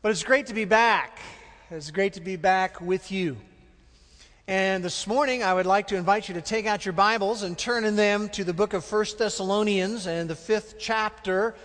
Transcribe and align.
But 0.00 0.12
it's 0.12 0.22
great 0.22 0.46
to 0.46 0.54
be 0.54 0.64
back. 0.64 1.18
It's 1.72 1.90
great 1.90 2.12
to 2.12 2.20
be 2.20 2.36
back 2.36 2.80
with 2.80 3.10
you. 3.10 3.36
And 4.46 4.84
this 4.84 5.08
morning, 5.08 5.42
I 5.42 5.52
would 5.52 5.66
like 5.66 5.88
to 5.88 5.96
invite 5.96 6.28
you 6.28 6.34
to 6.34 6.40
take 6.40 6.66
out 6.66 6.86
your 6.86 6.92
Bibles 6.92 7.42
and 7.42 7.58
turn 7.58 7.84
in 7.84 7.96
them 7.96 8.28
to 8.28 8.44
the 8.44 8.54
book 8.54 8.74
of 8.74 8.90
1 8.90 9.04
Thessalonians 9.18 10.06
and 10.06 10.30
the 10.30 10.36
fifth 10.36 10.76
chapter 10.78 11.56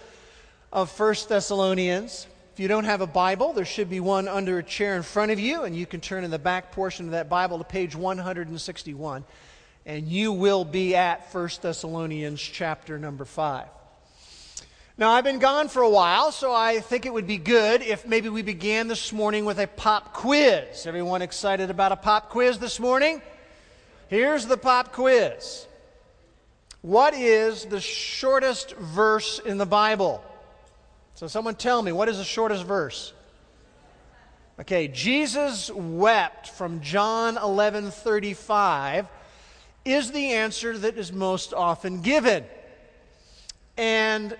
of 0.72 1.00
1 1.00 1.16
Thessalonians. 1.30 2.26
If 2.54 2.60
you 2.60 2.68
don't 2.68 2.86
have 2.86 3.02
a 3.02 3.08
Bible, 3.08 3.54
there 3.54 3.66
should 3.66 3.92
be 3.92 4.00
one 4.00 4.28
under 4.28 4.58
a 4.58 4.64
chair 4.64 4.96
in 4.96 5.04
front 5.04 5.32
of 5.32 5.40
you, 5.40 5.66
and 5.66 5.76
you 5.76 5.86
can 5.86 6.02
turn 6.02 6.24
in 6.24 6.32
the 6.32 6.40
back 6.40 6.72
portion 6.72 7.06
of 7.06 7.12
that 7.12 7.30
Bible 7.30 7.60
to 7.60 7.64
page 7.64 7.96
161, 7.96 9.24
and 9.86 10.08
you 10.08 10.32
will 10.32 10.66
be 10.66 10.96
at 10.96 11.32
1 11.32 11.50
Thessalonians 11.62 12.42
chapter 12.42 12.98
number 12.98 13.26
5. 13.26 13.68
Now, 14.96 15.14
I've 15.14 15.24
been 15.24 15.40
gone 15.40 15.70
for 15.70 15.82
a 15.82 15.90
while, 15.90 16.32
so 16.32 16.54
I 16.54 16.80
think 16.80 17.08
it 17.08 17.14
would 17.14 17.26
be 17.26 17.38
good 17.38 17.82
if 17.82 18.06
maybe 18.06 18.30
we 18.30 18.44
began 18.44 18.88
this 18.88 19.12
morning 19.12 19.44
with 19.44 19.58
a 19.58 19.66
pop 19.66 20.14
quiz. 20.14 20.86
Everyone 20.86 21.24
excited 21.24 21.72
about 21.72 21.92
a 21.92 21.96
pop 21.96 22.30
quiz 22.30 22.60
this 22.60 22.80
morning? 22.80 23.20
Here's 24.08 24.46
the 24.46 24.56
pop 24.56 24.94
quiz 24.94 25.66
What 26.84 27.16
is 27.16 27.66
the 27.66 27.82
shortest 27.82 28.76
verse 28.76 29.40
in 29.40 29.58
the 29.58 29.66
Bible? 29.66 30.24
So, 31.16 31.26
someone 31.26 31.56
tell 31.56 31.82
me, 31.82 31.92
what 31.92 32.08
is 32.08 32.20
the 32.20 32.24
shortest 32.24 32.64
verse? 32.64 33.14
Okay, 34.60 34.88
Jesus 34.88 35.72
wept 35.72 36.50
from 36.50 36.82
John 36.82 37.38
11 37.38 37.90
35 37.90 39.08
is 39.86 40.12
the 40.12 40.34
answer 40.34 40.78
that 40.78 41.00
is 41.00 41.12
most 41.12 41.52
often 41.52 42.04
given. 42.04 42.46
And 43.76 44.38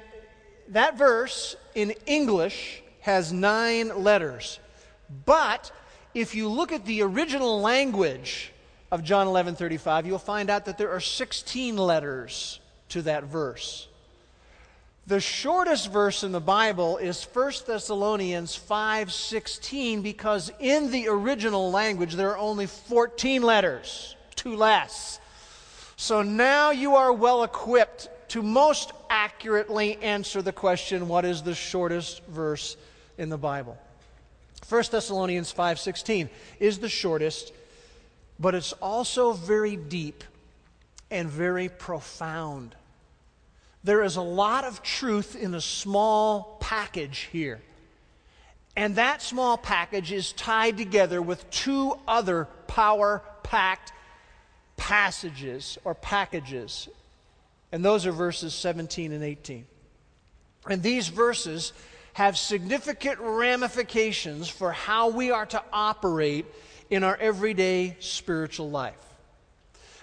that 0.70 0.98
verse 0.98 1.56
in 1.76 1.92
English 2.06 2.82
has 3.02 3.34
nine 3.34 4.04
letters. 4.04 4.60
But 5.26 5.72
if 6.14 6.36
you 6.36 6.48
look 6.48 6.72
at 6.72 6.86
the 6.86 7.02
original 7.02 7.62
language 7.62 8.52
of 8.92 9.04
John 9.04 9.28
11 9.28 9.56
35, 9.56 10.06
you'll 10.06 10.20
find 10.20 10.50
out 10.50 10.66
that 10.66 10.78
there 10.78 10.92
are 10.92 11.00
16 11.00 11.78
letters 11.78 12.60
to 12.90 13.02
that 13.04 13.24
verse. 13.24 13.88
The 15.06 15.20
shortest 15.20 15.92
verse 15.92 16.24
in 16.24 16.32
the 16.32 16.40
Bible 16.40 16.98
is 16.98 17.22
1 17.22 17.66
Thessalonians 17.68 18.56
5:16 18.56 20.02
because 20.02 20.50
in 20.60 20.92
the 20.92 21.10
original 21.10 21.72
language 21.72 22.14
there 22.14 22.32
are 22.32 22.38
only 22.38 22.68
14 22.68 23.42
letters, 23.42 24.16
two 24.36 24.56
less. 24.56 25.20
So 25.98 26.22
now 26.22 26.72
you 26.72 26.96
are 26.96 27.12
well 27.12 27.44
equipped 27.44 28.08
to 28.30 28.42
most 28.42 28.94
accurately 29.14 29.96
answer 29.98 30.42
the 30.42 30.52
question 30.52 31.08
what 31.08 31.24
is 31.24 31.44
the 31.44 31.54
shortest 31.54 32.26
verse 32.26 32.76
in 33.20 33.30
the 33.30 33.38
Bible? 33.38 33.78
1 34.68 34.84
Thessalonians 34.92 35.54
5:16 35.54 36.30
is 36.60 36.80
the 36.80 36.90
shortest, 36.90 37.54
but 38.40 38.56
it's 38.56 38.74
also 38.74 39.34
very 39.34 39.76
deep 39.76 40.24
and 41.12 41.30
very 41.30 41.70
profound. 41.70 42.76
There 43.84 44.02
is 44.02 44.16
a 44.16 44.22
lot 44.22 44.64
of 44.64 44.82
truth 44.82 45.36
in 45.36 45.54
a 45.54 45.62
small 45.62 46.58
package 46.60 47.30
here. 47.32 47.62
And 48.76 48.96
that 48.96 49.22
small 49.22 49.58
package 49.58 50.12
is 50.12 50.32
tied 50.32 50.78
together 50.78 51.22
with 51.22 51.48
two 51.52 52.00
other 52.08 52.46
power 52.66 53.22
packed 53.44 53.94
passages 54.76 55.78
or 55.84 55.94
packages 55.94 56.90
and 57.74 57.84
those 57.84 58.06
are 58.06 58.12
verses 58.12 58.54
17 58.54 59.12
and 59.12 59.24
18. 59.24 59.66
And 60.70 60.84
these 60.84 61.08
verses 61.08 61.74
have 62.14 62.38
significant 62.38 63.20
ramifications 63.20 64.48
for 64.48 64.72
how 64.72 65.10
we 65.10 65.32
are 65.32 65.48
to 65.48 65.64
operate 65.74 66.46
in 66.92 67.04
our 67.04 67.18
everyday 67.18 67.98
spiritual 68.00 68.70
life. 68.70 68.94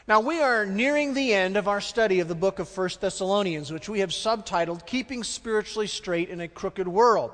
Now, 0.08 0.18
we 0.18 0.40
are 0.40 0.66
nearing 0.66 1.14
the 1.14 1.32
end 1.32 1.56
of 1.56 1.68
our 1.68 1.80
study 1.80 2.18
of 2.18 2.26
the 2.26 2.34
book 2.34 2.58
of 2.58 2.76
1 2.76 2.90
Thessalonians, 3.00 3.72
which 3.72 3.88
we 3.88 4.00
have 4.00 4.10
subtitled 4.10 4.84
Keeping 4.84 5.22
Spiritually 5.22 5.86
Straight 5.86 6.28
in 6.28 6.40
a 6.40 6.48
Crooked 6.48 6.88
World. 6.88 7.30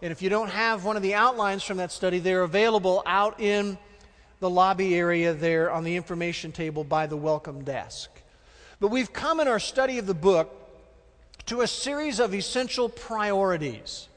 And 0.00 0.12
if 0.12 0.22
you 0.22 0.30
don't 0.30 0.50
have 0.50 0.84
one 0.84 0.96
of 0.96 1.02
the 1.02 1.14
outlines 1.14 1.64
from 1.64 1.78
that 1.78 1.90
study, 1.90 2.20
they're 2.20 2.44
available 2.44 3.02
out 3.04 3.40
in 3.40 3.76
the 4.38 4.48
lobby 4.48 4.94
area 4.94 5.34
there 5.34 5.72
on 5.72 5.82
the 5.82 5.96
information 5.96 6.52
table 6.52 6.84
by 6.84 7.08
the 7.08 7.16
welcome 7.16 7.64
desk. 7.64 8.21
But 8.82 8.90
we've 8.90 9.12
come 9.12 9.38
in 9.38 9.46
our 9.46 9.60
study 9.60 9.98
of 9.98 10.08
the 10.08 10.12
book 10.12 10.52
to 11.46 11.60
a 11.60 11.68
series 11.68 12.18
of 12.18 12.34
essential 12.34 12.88
priorities. 12.88 14.08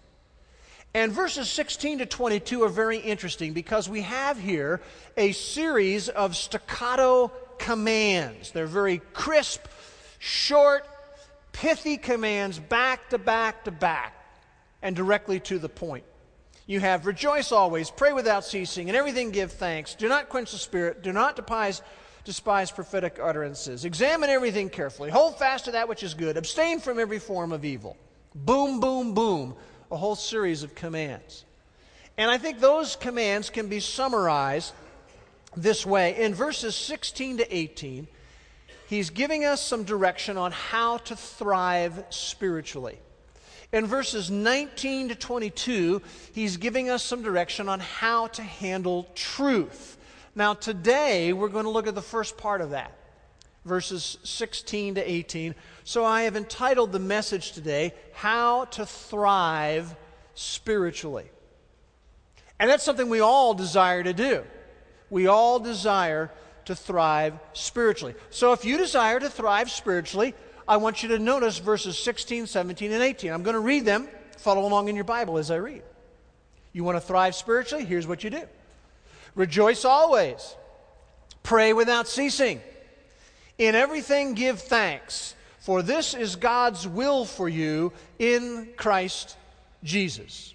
And 0.95 1.11
verses 1.11 1.51
16 1.51 1.99
to 1.99 2.07
22 2.07 2.63
are 2.63 2.69
very 2.69 2.97
interesting 2.97 3.53
because 3.53 3.87
we 3.87 4.01
have 4.01 4.39
here 4.39 4.81
a 5.17 5.33
series 5.33 6.09
of 6.09 6.35
staccato 6.35 7.31
commands. 7.59 8.53
They're 8.53 8.65
very 8.65 9.03
crisp, 9.13 9.67
short, 10.17 10.87
pithy 11.51 11.97
commands 11.97 12.57
back 12.57 13.11
to 13.11 13.19
back 13.19 13.65
to 13.65 13.71
back 13.71 14.15
and 14.81 14.95
directly 14.95 15.39
to 15.41 15.59
the 15.59 15.69
point. 15.69 16.05
You 16.65 16.79
have 16.79 17.05
rejoice 17.05 17.51
always, 17.51 17.91
pray 17.91 18.13
without 18.13 18.43
ceasing, 18.43 18.89
and 18.89 18.97
everything 18.97 19.29
give 19.29 19.51
thanks. 19.51 19.93
Do 19.93 20.09
not 20.09 20.29
quench 20.29 20.53
the 20.53 20.57
spirit, 20.57 21.03
do 21.03 21.13
not 21.13 21.35
despise 21.35 21.83
despise 22.25 22.71
prophetic 22.71 23.19
utterances. 23.21 23.85
Examine 23.85 24.29
everything 24.29 24.69
carefully. 24.69 25.11
Hold 25.11 25.37
fast 25.37 25.65
to 25.65 25.71
that 25.71 25.87
which 25.87 26.03
is 26.03 26.13
good. 26.13 26.35
Abstain 26.35 26.79
from 26.79 26.99
every 26.99 27.19
form 27.19 27.51
of 27.51 27.63
evil. 27.63 27.95
Boom, 28.33 28.79
boom, 28.79 29.13
boom. 29.13 29.55
A 29.91 29.95
whole 29.95 30.15
series 30.15 30.63
of 30.63 30.75
commands. 30.75 31.45
And 32.17 32.29
I 32.29 32.37
think 32.37 32.59
those 32.59 32.95
commands 32.95 33.49
can 33.49 33.67
be 33.67 33.79
summarized 33.79 34.73
this 35.55 35.85
way. 35.85 36.17
In 36.17 36.33
verses 36.33 36.75
16 36.75 37.37
to 37.37 37.55
18, 37.55 38.07
he's 38.89 39.09
giving 39.11 39.45
us 39.45 39.61
some 39.61 39.83
direction 39.83 40.37
on 40.37 40.51
how 40.51 40.97
to 40.97 41.15
thrive 41.15 42.03
spiritually. 42.09 42.97
In 43.71 43.85
verses 43.85 44.31
19 44.31 45.09
to 45.09 45.15
22, 45.15 46.01
he's 46.33 46.57
giving 46.57 46.89
us 46.89 47.03
some 47.03 47.21
direction 47.21 47.69
on 47.69 47.79
how 47.79 48.27
to 48.27 48.41
handle 48.41 49.07
truth. 49.15 49.97
Now, 50.35 50.53
today, 50.53 51.31
we're 51.31 51.47
going 51.47 51.63
to 51.63 51.71
look 51.71 51.87
at 51.87 51.95
the 51.95 52.01
first 52.01 52.37
part 52.37 52.59
of 52.59 52.71
that, 52.71 52.91
verses 53.63 54.17
16 54.23 54.95
to 54.95 55.09
18. 55.09 55.55
So, 55.85 56.03
I 56.03 56.23
have 56.23 56.35
entitled 56.35 56.91
the 56.91 56.99
message 56.99 57.53
today, 57.53 57.93
How 58.13 58.65
to 58.65 58.85
Thrive 58.85 59.95
Spiritually. 60.33 61.29
And 62.59 62.69
that's 62.69 62.83
something 62.83 63.07
we 63.07 63.21
all 63.21 63.53
desire 63.53 64.03
to 64.03 64.13
do. 64.13 64.43
We 65.09 65.27
all 65.27 65.59
desire 65.59 66.31
to 66.65 66.75
thrive 66.75 67.39
spiritually. 67.53 68.15
So, 68.29 68.51
if 68.51 68.65
you 68.65 68.77
desire 68.77 69.21
to 69.21 69.29
thrive 69.29 69.71
spiritually, 69.71 70.35
I 70.67 70.77
want 70.77 71.01
you 71.01 71.09
to 71.09 71.19
notice 71.19 71.59
verses 71.59 71.97
16, 71.97 72.47
17, 72.47 72.91
and 72.91 73.01
18. 73.01 73.31
I'm 73.31 73.43
going 73.43 73.53
to 73.53 73.61
read 73.61 73.85
them. 73.85 74.09
Follow 74.37 74.65
along 74.65 74.89
in 74.89 74.95
your 74.95 75.05
Bible 75.05 75.37
as 75.37 75.49
I 75.49 75.55
read. 75.55 75.83
You 76.73 76.83
want 76.83 76.97
to 76.97 77.01
thrive 77.01 77.35
spiritually? 77.35 77.85
Here's 77.85 78.05
what 78.05 78.21
you 78.25 78.29
do 78.29 78.43
Rejoice 79.35 79.85
always. 79.85 80.55
Pray 81.43 81.73
without 81.73 82.07
ceasing. 82.07 82.61
In 83.57 83.75
everything 83.75 84.33
give 84.33 84.59
thanks, 84.61 85.35
for 85.59 85.81
this 85.81 86.13
is 86.13 86.35
God's 86.35 86.87
will 86.87 87.25
for 87.25 87.47
you 87.47 87.93
in 88.19 88.69
Christ 88.75 89.37
Jesus. 89.83 90.53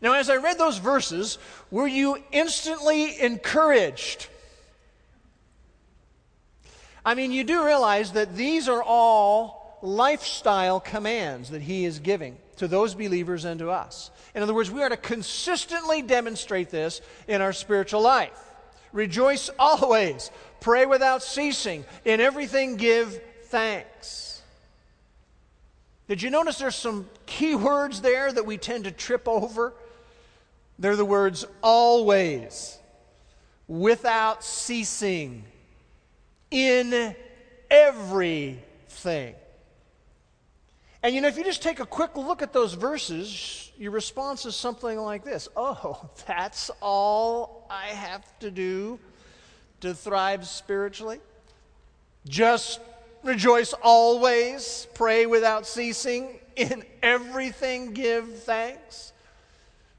Now, 0.00 0.14
as 0.14 0.30
I 0.30 0.36
read 0.36 0.58
those 0.58 0.78
verses, 0.78 1.38
were 1.70 1.86
you 1.86 2.18
instantly 2.30 3.20
encouraged? 3.20 4.28
I 7.04 7.14
mean, 7.14 7.32
you 7.32 7.44
do 7.44 7.64
realize 7.64 8.12
that 8.12 8.36
these 8.36 8.68
are 8.68 8.82
all 8.82 9.78
lifestyle 9.82 10.80
commands 10.80 11.50
that 11.50 11.62
he 11.62 11.84
is 11.84 11.98
giving 11.98 12.36
to 12.56 12.68
those 12.68 12.94
believers 12.94 13.44
and 13.44 13.58
to 13.60 13.70
us. 13.70 14.10
In 14.34 14.42
other 14.42 14.54
words, 14.54 14.70
we 14.70 14.82
are 14.82 14.88
to 14.88 14.96
consistently 14.96 16.02
demonstrate 16.02 16.70
this 16.70 17.00
in 17.26 17.40
our 17.40 17.52
spiritual 17.52 18.00
life. 18.00 18.38
Rejoice 18.92 19.50
always, 19.58 20.30
pray 20.60 20.86
without 20.86 21.22
ceasing, 21.22 21.84
in 22.04 22.20
everything 22.20 22.76
give 22.76 23.20
thanks. 23.44 24.42
Did 26.08 26.22
you 26.22 26.30
notice 26.30 26.58
there's 26.58 26.74
some 26.74 27.08
key 27.26 27.54
words 27.54 28.00
there 28.00 28.32
that 28.32 28.46
we 28.46 28.56
tend 28.56 28.84
to 28.84 28.90
trip 28.90 29.28
over? 29.28 29.74
They're 30.78 30.96
the 30.96 31.04
words 31.04 31.44
always, 31.62 32.78
without 33.66 34.42
ceasing, 34.42 35.44
in 36.50 37.14
everything. 37.70 39.34
And 41.02 41.14
you 41.14 41.20
know, 41.20 41.28
if 41.28 41.36
you 41.36 41.44
just 41.44 41.62
take 41.62 41.80
a 41.80 41.86
quick 41.86 42.16
look 42.16 42.42
at 42.42 42.52
those 42.52 42.74
verses, 42.74 43.70
your 43.78 43.92
response 43.92 44.44
is 44.46 44.56
something 44.56 44.98
like 44.98 45.24
this 45.24 45.48
Oh, 45.56 46.08
that's 46.26 46.70
all 46.80 47.66
I 47.70 47.86
have 47.88 48.38
to 48.40 48.50
do 48.50 48.98
to 49.80 49.94
thrive 49.94 50.46
spiritually? 50.46 51.20
Just 52.26 52.80
rejoice 53.22 53.72
always, 53.74 54.86
pray 54.94 55.26
without 55.26 55.66
ceasing, 55.66 56.40
in 56.56 56.84
everything 57.02 57.92
give 57.92 58.42
thanks. 58.42 59.12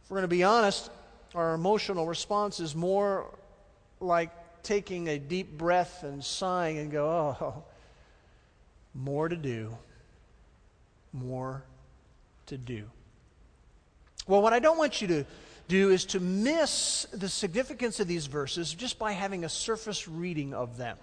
If 0.04 0.12
we're 0.12 0.18
going 0.18 0.24
to 0.24 0.28
be 0.28 0.44
honest, 0.44 0.92
our 1.34 1.54
emotional 1.54 2.06
response 2.08 2.60
is 2.60 2.76
more 2.76 3.34
like 4.02 4.32
taking 4.64 5.08
a 5.08 5.18
deep 5.18 5.58
breath 5.58 6.04
and 6.04 6.24
sighing 6.24 6.78
and 6.80 6.92
go, 6.92 7.08
oh, 7.40 7.64
more 8.94 9.30
to 9.30 9.36
do, 9.36 9.78
more 11.14 11.64
to 12.48 12.58
do. 12.58 12.86
Well, 14.28 14.42
what 14.42 14.54
I 14.54 14.60
don't 14.60 14.78
want 14.78 15.02
you 15.02 15.08
to 15.08 15.26
do 15.68 15.90
is 15.90 16.06
to 16.06 16.20
miss 16.20 17.06
the 17.12 17.30
significance 17.30 18.00
of 18.00 18.08
these 18.08 18.28
verses 18.28 18.74
just 18.74 19.00
by 19.00 19.12
having 19.12 19.46
a 19.46 19.50
surface 19.50 20.08
reading 20.08 20.54
of 20.54 20.78
them. 20.78 20.98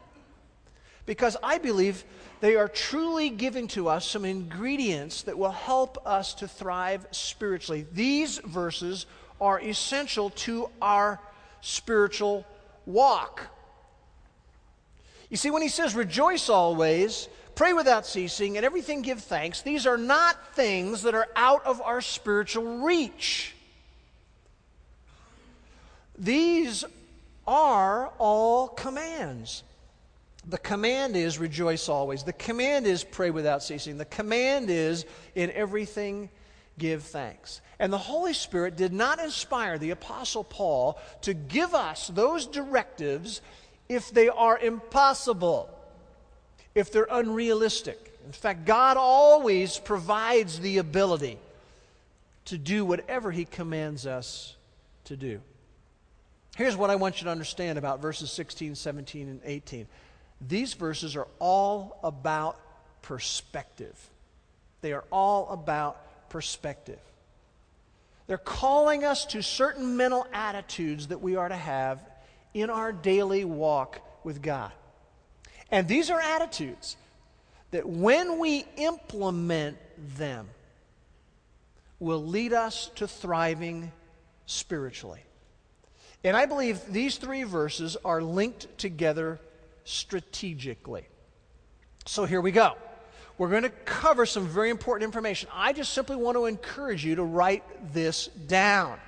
Because 1.06 1.36
I 1.42 1.58
believe 1.58 2.04
they 2.40 2.56
are 2.56 2.68
truly 2.68 3.30
giving 3.30 3.68
to 3.68 3.88
us 3.88 4.04
some 4.04 4.24
ingredients 4.24 5.22
that 5.22 5.38
will 5.38 5.52
help 5.52 6.04
us 6.04 6.34
to 6.34 6.48
thrive 6.48 7.06
spiritually. 7.12 7.86
These 7.92 8.38
verses 8.38 9.06
are 9.40 9.60
essential 9.60 10.30
to 10.30 10.68
our 10.82 11.20
spiritual 11.60 12.44
walk. 12.86 13.42
You 15.30 15.36
see, 15.36 15.50
when 15.50 15.62
he 15.62 15.68
says, 15.68 15.94
rejoice 15.94 16.48
always, 16.48 17.28
pray 17.56 17.72
without 17.72 18.06
ceasing, 18.06 18.56
and 18.56 18.64
everything 18.64 19.02
give 19.02 19.20
thanks, 19.20 19.62
these 19.62 19.86
are 19.86 19.98
not 19.98 20.54
things 20.54 21.02
that 21.02 21.14
are 21.14 21.26
out 21.34 21.66
of 21.66 21.82
our 21.82 22.00
spiritual 22.00 22.78
reach. 22.78 23.56
These 26.16 26.84
are 27.46 28.12
all 28.18 28.68
commands. 28.68 29.64
The 30.48 30.58
command 30.58 31.16
is 31.16 31.38
rejoice 31.38 31.88
always. 31.88 32.22
The 32.22 32.32
command 32.32 32.86
is 32.86 33.02
pray 33.02 33.30
without 33.30 33.62
ceasing. 33.62 33.98
The 33.98 34.04
command 34.04 34.70
is 34.70 35.04
in 35.34 35.50
everything 35.50 36.28
give 36.78 37.02
thanks. 37.02 37.60
And 37.78 37.92
the 37.92 37.98
Holy 37.98 38.32
Spirit 38.32 38.76
did 38.76 38.92
not 38.92 39.18
inspire 39.18 39.78
the 39.78 39.90
Apostle 39.90 40.44
Paul 40.44 40.98
to 41.22 41.34
give 41.34 41.74
us 41.74 42.08
those 42.08 42.46
directives 42.46 43.40
if 43.88 44.10
they 44.10 44.28
are 44.28 44.58
impossible, 44.58 45.70
if 46.76 46.92
they're 46.92 47.08
unrealistic. 47.10 48.12
In 48.26 48.32
fact, 48.32 48.66
God 48.66 48.98
always 48.98 49.78
provides 49.78 50.60
the 50.60 50.76
ability 50.78 51.38
to 52.44 52.58
do 52.58 52.84
whatever 52.84 53.32
He 53.32 53.46
commands 53.46 54.06
us 54.06 54.54
to 55.04 55.16
do. 55.16 55.40
Here's 56.54 56.76
what 56.76 56.90
I 56.90 56.96
want 56.96 57.20
you 57.20 57.24
to 57.24 57.30
understand 57.30 57.78
about 57.78 58.00
verses 58.00 58.30
16, 58.30 58.74
17, 58.74 59.28
and 59.28 59.40
18. 59.42 59.86
These 60.46 60.74
verses 60.74 61.16
are 61.16 61.26
all 61.38 61.98
about 62.04 62.60
perspective. 63.00 63.98
They 64.82 64.92
are 64.92 65.04
all 65.10 65.48
about 65.48 66.28
perspective. 66.28 67.00
They're 68.26 68.36
calling 68.36 69.02
us 69.02 69.24
to 69.26 69.42
certain 69.42 69.96
mental 69.96 70.26
attitudes 70.30 71.06
that 71.06 71.22
we 71.22 71.36
are 71.36 71.48
to 71.48 71.56
have 71.56 72.02
in 72.52 72.68
our 72.68 72.92
daily 72.92 73.46
walk 73.46 74.00
with 74.24 74.42
God. 74.42 74.72
And 75.70 75.88
these 75.88 76.10
are 76.10 76.20
attitudes 76.20 76.96
that 77.70 77.88
when 77.88 78.38
we 78.38 78.64
implement 78.76 79.76
them, 80.16 80.48
will 81.98 82.24
lead 82.24 82.52
us 82.52 82.90
to 82.96 83.08
thriving 83.08 83.90
spiritually. 84.46 85.20
And 86.24 86.36
I 86.36 86.46
believe 86.46 86.80
these 86.90 87.16
three 87.16 87.44
verses 87.44 87.96
are 88.04 88.20
linked 88.20 88.78
together 88.78 89.40
strategically. 89.84 91.06
So 92.04 92.24
here 92.24 92.40
we 92.40 92.50
go. 92.50 92.74
We're 93.38 93.50
going 93.50 93.64
to 93.64 93.70
cover 93.70 94.26
some 94.26 94.46
very 94.46 94.70
important 94.70 95.04
information. 95.04 95.48
I 95.52 95.72
just 95.72 95.92
simply 95.92 96.16
want 96.16 96.36
to 96.36 96.46
encourage 96.46 97.04
you 97.04 97.16
to 97.16 97.22
write 97.22 97.62
this 97.92 98.28
down. 98.28 98.98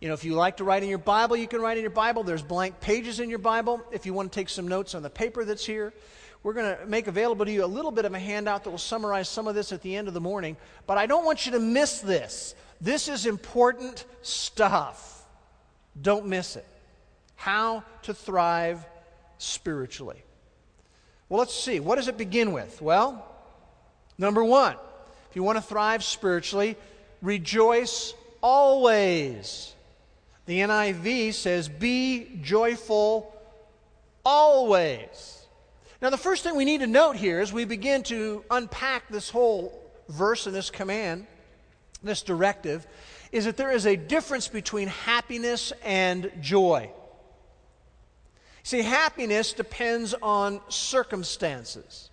You 0.00 0.08
know, 0.08 0.14
if 0.14 0.24
you 0.24 0.34
like 0.34 0.58
to 0.58 0.64
write 0.64 0.82
in 0.82 0.88
your 0.90 0.98
Bible, 0.98 1.36
you 1.36 1.48
can 1.48 1.60
write 1.60 1.78
in 1.78 1.82
your 1.82 1.90
Bible. 1.90 2.22
There's 2.22 2.42
blank 2.42 2.80
pages 2.80 3.18
in 3.18 3.30
your 3.30 3.38
Bible. 3.38 3.82
If 3.90 4.04
you 4.04 4.12
want 4.12 4.30
to 4.30 4.38
take 4.38 4.50
some 4.50 4.68
notes 4.68 4.94
on 4.94 5.02
the 5.02 5.08
paper 5.10 5.44
that's 5.44 5.64
here, 5.64 5.94
we're 6.42 6.52
going 6.52 6.76
to 6.76 6.86
make 6.86 7.06
available 7.06 7.46
to 7.46 7.50
you 7.50 7.64
a 7.64 7.66
little 7.66 7.90
bit 7.90 8.04
of 8.04 8.12
a 8.12 8.18
handout 8.18 8.64
that 8.64 8.70
will 8.70 8.78
summarize 8.78 9.28
some 9.28 9.48
of 9.48 9.54
this 9.54 9.72
at 9.72 9.80
the 9.80 9.96
end 9.96 10.06
of 10.06 10.14
the 10.14 10.20
morning. 10.20 10.56
But 10.86 10.98
I 10.98 11.06
don't 11.06 11.24
want 11.24 11.46
you 11.46 11.52
to 11.52 11.58
miss 11.58 12.00
this. 12.00 12.54
This 12.80 13.08
is 13.08 13.24
important 13.24 14.04
stuff. 14.20 15.24
Don't 16.00 16.26
miss 16.26 16.56
it. 16.56 16.66
How 17.36 17.82
to 18.02 18.12
thrive 18.12 18.84
spiritually. 19.38 20.22
Well, 21.28 21.40
let's 21.40 21.54
see. 21.54 21.80
What 21.80 21.96
does 21.96 22.08
it 22.08 22.18
begin 22.18 22.52
with? 22.52 22.82
Well, 22.82 23.26
number 24.18 24.44
one, 24.44 24.76
if 25.30 25.36
you 25.36 25.42
want 25.42 25.56
to 25.56 25.62
thrive 25.62 26.04
spiritually, 26.04 26.76
rejoice 27.22 28.12
always. 28.42 29.72
The 30.46 30.60
NIV 30.60 31.34
says, 31.34 31.68
be 31.68 32.38
joyful 32.40 33.34
always. 34.24 35.44
Now, 36.00 36.10
the 36.10 36.16
first 36.16 36.44
thing 36.44 36.56
we 36.56 36.64
need 36.64 36.80
to 36.80 36.86
note 36.86 37.16
here 37.16 37.40
as 37.40 37.52
we 37.52 37.64
begin 37.64 38.02
to 38.04 38.44
unpack 38.50 39.08
this 39.08 39.28
whole 39.28 39.72
verse 40.08 40.46
and 40.46 40.54
this 40.54 40.70
command, 40.70 41.26
this 42.02 42.22
directive, 42.22 42.86
is 43.32 43.46
that 43.46 43.56
there 43.56 43.72
is 43.72 43.86
a 43.86 43.96
difference 43.96 44.46
between 44.46 44.88
happiness 44.88 45.72
and 45.82 46.30
joy. 46.40 46.90
See, 48.62 48.82
happiness 48.82 49.52
depends 49.52 50.14
on 50.22 50.60
circumstances. 50.68 52.10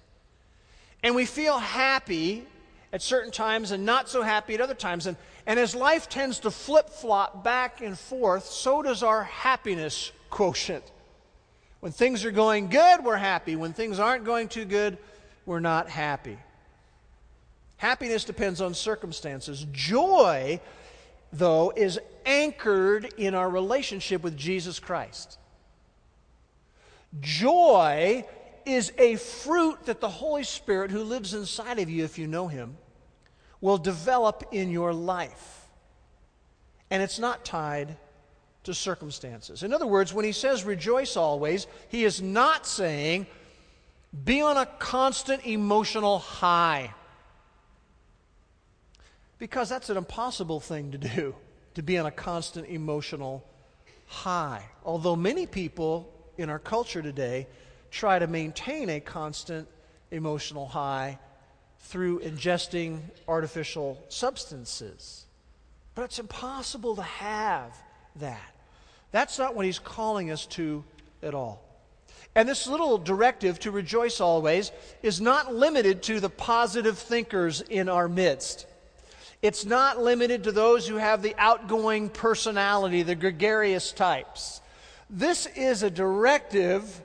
And 1.04 1.14
we 1.14 1.26
feel 1.26 1.60
happy 1.60 2.48
at 2.94 3.02
certain 3.02 3.32
times 3.32 3.72
and 3.72 3.86
not 3.86 4.08
so 4.08 4.22
happy 4.22 4.54
at 4.54 4.62
other 4.62 4.74
times. 4.74 5.08
And, 5.08 5.18
and 5.46 5.60
as 5.60 5.76
life 5.76 6.10
tends 6.10 6.40
to 6.40 6.52
flip 6.52 6.90
flop 6.90 7.44
back 7.44 7.82
and 7.82 7.98
forth, 7.98 8.46
so 8.46 8.82
does 8.82 9.04
our 9.04 9.24
happiness 9.24 10.12
quotient. 10.30 10.84
When 11.82 11.92
things 11.92 12.24
are 12.24 12.32
going 12.32 12.70
good, 12.70 13.04
we're 13.04 13.18
happy. 13.18 13.56
When 13.58 13.74
things 13.74 14.00
aren't 14.00 14.24
going 14.24 14.48
too 14.48 14.64
good, 14.64 14.98
we're 15.46 15.60
not 15.60 15.90
happy. 15.90 16.38
Happiness 17.76 18.24
depends 18.24 18.62
on 18.62 18.74
circumstances. 18.74 19.68
Joy, 19.74 20.62
though, 21.34 21.74
is 21.76 22.00
anchored 22.26 23.14
in 23.18 23.36
our 23.36 23.50
relationship 23.50 24.24
with 24.24 24.38
Jesus 24.38 24.80
Christ. 24.80 25.38
Joy 27.20 28.26
is 28.66 28.94
a 28.98 29.18
fruit 29.18 29.86
that 29.86 30.00
the 30.00 30.08
Holy 30.08 30.44
Spirit, 30.44 30.90
who 30.90 31.04
lives 31.04 31.34
inside 31.34 31.80
of 31.80 31.90
you 31.90 32.06
if 32.06 32.18
you 32.18 32.28
know 32.28 32.48
Him, 32.48 32.78
will 33.64 33.78
develop 33.78 34.44
in 34.52 34.70
your 34.70 34.94
life. 34.94 35.70
And 36.92 37.02
it's 37.02 37.18
not 37.18 37.46
tied 37.46 37.96
to 38.66 38.74
circumstances. 38.74 39.64
In 39.64 39.74
other 39.74 39.88
words, 39.88 40.14
when 40.14 40.26
He 40.26 40.34
says 40.34 40.66
rejoice 40.66 41.16
always, 41.16 41.66
He 41.88 42.04
is 42.04 42.22
not 42.22 42.68
saying 42.68 43.26
be 44.26 44.42
on 44.42 44.58
a 44.58 44.66
constant 44.66 45.46
emotional 45.46 46.20
high. 46.20 46.94
Because 49.40 49.70
that's 49.70 49.90
an 49.90 49.96
impossible 49.96 50.60
thing 50.60 50.92
to 50.92 50.98
do, 50.98 51.34
to 51.76 51.82
be 51.82 51.98
on 51.98 52.06
a 52.06 52.12
constant 52.12 52.68
emotional 52.68 53.46
high. 54.08 54.66
Although 54.84 55.16
many 55.16 55.48
people 55.48 56.14
in 56.38 56.50
our 56.50 56.60
culture 56.60 57.02
today 57.02 57.48
try 57.92 58.20
to 58.20 58.28
maintain 58.28 58.90
a 58.90 59.00
constant 59.00 59.70
emotional 60.12 60.68
high 60.68 61.18
through 61.84 62.20
ingesting 62.20 63.00
artificial 63.28 64.04
substances. 64.10 65.26
But 65.96 66.04
it's 66.04 66.20
impossible 66.20 66.96
to 66.96 67.04
have 67.04 67.72
that. 68.16 68.56
That's 69.12 69.38
not 69.38 69.56
what 69.56 69.66
he's 69.66 69.80
calling 69.80 70.32
us 70.32 70.46
to 70.48 70.84
at 71.22 71.36
all. 71.36 71.62
And 72.36 72.50
this 72.50 72.66
little 72.66 72.98
directive 72.98 73.60
to 73.60 73.72
rejoice 73.72 74.20
always 74.20 74.72
is 75.04 75.22
not 75.22 75.54
limited 75.54 76.02
to 76.04 76.20
the 76.20 76.30
positive 76.30 76.98
thinkers 76.98 77.62
in 77.62 77.90
our 77.90 78.10
midst. 78.10 78.66
It's 79.44 79.66
not 79.66 80.02
limited 80.02 80.46
to 80.46 80.52
those 80.52 80.88
who 80.88 80.96
have 80.96 81.22
the 81.22 81.36
outgoing 81.38 82.10
personality, 82.10 83.04
the 83.04 83.14
gregarious 83.14 83.92
types. 83.92 84.62
This 85.10 85.46
is 85.46 85.84
a 85.84 85.92
directive 85.92 87.02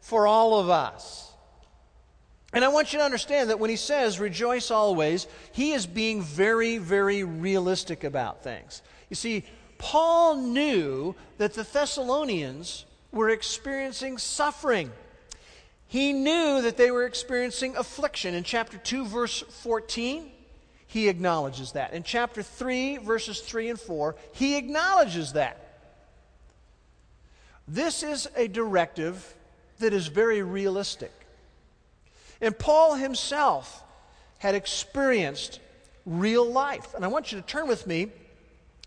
for 0.00 0.26
all 0.26 0.58
of 0.58 0.68
us. 0.68 1.31
And 2.52 2.64
I 2.64 2.68
want 2.68 2.92
you 2.92 2.98
to 2.98 3.04
understand 3.04 3.50
that 3.50 3.58
when 3.58 3.70
he 3.70 3.76
says 3.76 4.20
rejoice 4.20 4.70
always, 4.70 5.26
he 5.52 5.72
is 5.72 5.86
being 5.86 6.22
very, 6.22 6.78
very 6.78 7.24
realistic 7.24 8.04
about 8.04 8.42
things. 8.42 8.82
You 9.08 9.16
see, 9.16 9.44
Paul 9.78 10.36
knew 10.36 11.14
that 11.38 11.54
the 11.54 11.64
Thessalonians 11.64 12.84
were 13.10 13.30
experiencing 13.30 14.18
suffering. 14.18 14.92
He 15.86 16.12
knew 16.12 16.62
that 16.62 16.76
they 16.76 16.90
were 16.90 17.04
experiencing 17.04 17.76
affliction. 17.76 18.34
In 18.34 18.44
chapter 18.44 18.78
2, 18.78 19.06
verse 19.06 19.40
14, 19.40 20.30
he 20.86 21.08
acknowledges 21.08 21.72
that. 21.72 21.94
In 21.94 22.02
chapter 22.02 22.42
3, 22.42 22.98
verses 22.98 23.40
3 23.40 23.70
and 23.70 23.80
4, 23.80 24.14
he 24.32 24.56
acknowledges 24.56 25.32
that. 25.32 25.58
This 27.66 28.02
is 28.02 28.28
a 28.36 28.48
directive 28.48 29.34
that 29.78 29.92
is 29.92 30.06
very 30.08 30.42
realistic. 30.42 31.12
And 32.42 32.58
Paul 32.58 32.96
himself 32.96 33.82
had 34.38 34.56
experienced 34.56 35.60
real 36.04 36.44
life. 36.44 36.92
And 36.94 37.04
I 37.04 37.08
want 37.08 37.30
you 37.30 37.40
to 37.40 37.46
turn 37.46 37.68
with 37.68 37.86
me 37.86 38.08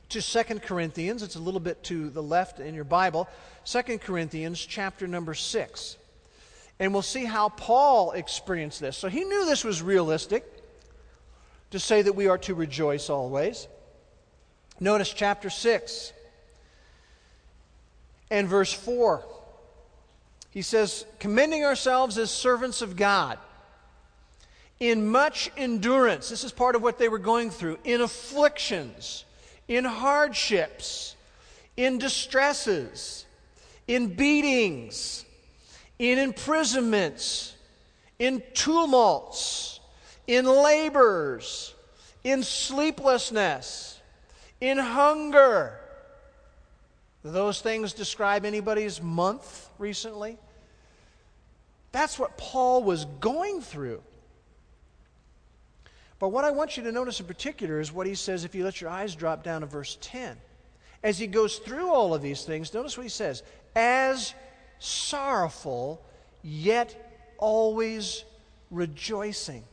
to 0.10 0.22
Second 0.22 0.62
Corinthians. 0.62 1.24
It's 1.24 1.38
a 1.38 1.40
little 1.40 1.62
bit 1.62 1.82
to 1.86 2.10
the 2.10 2.22
left 2.22 2.60
in 2.60 2.76
your 2.76 2.84
Bible. 2.84 3.30
Second 3.64 4.02
Corinthians 4.02 4.64
chapter 4.64 5.08
number 5.08 5.34
6. 5.34 5.98
And 6.80 6.92
we'll 6.92 7.02
see 7.02 7.24
how 7.24 7.50
Paul 7.50 8.12
experienced 8.12 8.82
this. 8.82 8.98
So 8.98 9.08
he 9.08 9.24
knew 9.24 9.46
this 9.46 9.64
was 9.64 9.82
realistic 9.82 10.46
to 11.72 11.80
say 11.80 12.02
that 12.02 12.14
we 12.14 12.28
are 12.28 12.38
to 12.40 12.54
rejoice 12.54 13.10
always. 13.10 13.70
Notice 14.82 15.14
chapter 15.14 15.50
6 15.50 16.12
and 18.30 18.48
verse 18.50 18.74
4. 18.74 19.26
He 20.52 20.62
says, 20.62 21.06
commending 21.20 21.64
ourselves 21.64 22.18
as 22.18 22.30
servants 22.32 22.82
of 22.82 22.96
God 22.96 23.40
in 24.80 25.08
much 25.08 25.52
endurance. 25.56 26.30
This 26.30 26.44
is 26.44 26.52
part 26.52 26.76
of 26.76 26.82
what 26.82 26.98
they 26.98 27.10
were 27.10 27.20
going 27.20 27.50
through. 27.50 27.80
In 27.84 28.02
afflictions, 28.02 29.26
in 29.68 29.86
hardships, 29.86 31.16
in 31.78 31.98
distresses, 31.98 33.26
in 33.88 34.16
beatings, 34.16 35.26
in 36.00 36.20
imprisonments, 36.20 37.56
in 38.20 38.42
tumults, 38.54 39.80
in 40.28 40.46
labors, 40.46 41.74
in 42.24 42.44
sleeplessness, 42.44 44.00
in 44.60 44.78
hunger. 44.78 45.80
Those 47.24 47.62
things 47.62 47.94
describe 47.94 48.46
anybody's 48.46 49.02
month 49.02 49.70
recently? 49.80 50.38
That's 51.92 52.20
what 52.20 52.38
Paul 52.38 52.84
was 52.84 53.06
going 53.06 53.62
through. 53.62 54.02
But 56.26 56.32
what 56.32 56.44
I 56.44 56.50
want 56.50 56.76
you 56.76 56.82
to 56.82 56.92
notice 56.92 57.20
in 57.20 57.28
particular 57.28 57.80
is 57.80 57.92
what 57.92 58.08
he 58.08 58.16
says 58.16 58.46
if 58.46 58.56
you 58.56 58.64
let 58.64 58.82
your 58.82 58.90
eyes 58.90 59.14
drop 59.14 59.44
down 59.44 59.62
to 59.62 59.68
verse 59.68 59.96
10. 60.02 60.36
As 61.04 61.20
he 61.20 61.28
goes 61.28 61.58
through 61.58 61.92
all 61.92 62.16
of 62.16 62.24
these 62.24 62.42
things, 62.42 62.74
notice 62.74 62.98
what 62.98 63.04
he 63.04 63.10
says 63.10 63.44
as 63.76 64.34
sorrowful, 64.80 66.04
yet 66.42 67.30
always 67.38 68.24
rejoicing. 68.72 69.64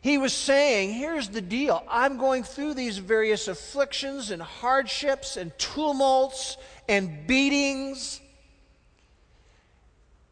He 0.00 0.16
was 0.16 0.32
saying, 0.32 0.94
here's 0.94 1.28
the 1.28 1.42
deal. 1.42 1.84
I'm 1.86 2.16
going 2.16 2.42
through 2.42 2.72
these 2.72 2.96
various 2.96 3.48
afflictions 3.48 4.30
and 4.30 4.40
hardships 4.40 5.36
and 5.36 5.52
tumults 5.58 6.56
and 6.88 7.26
beatings, 7.26 8.22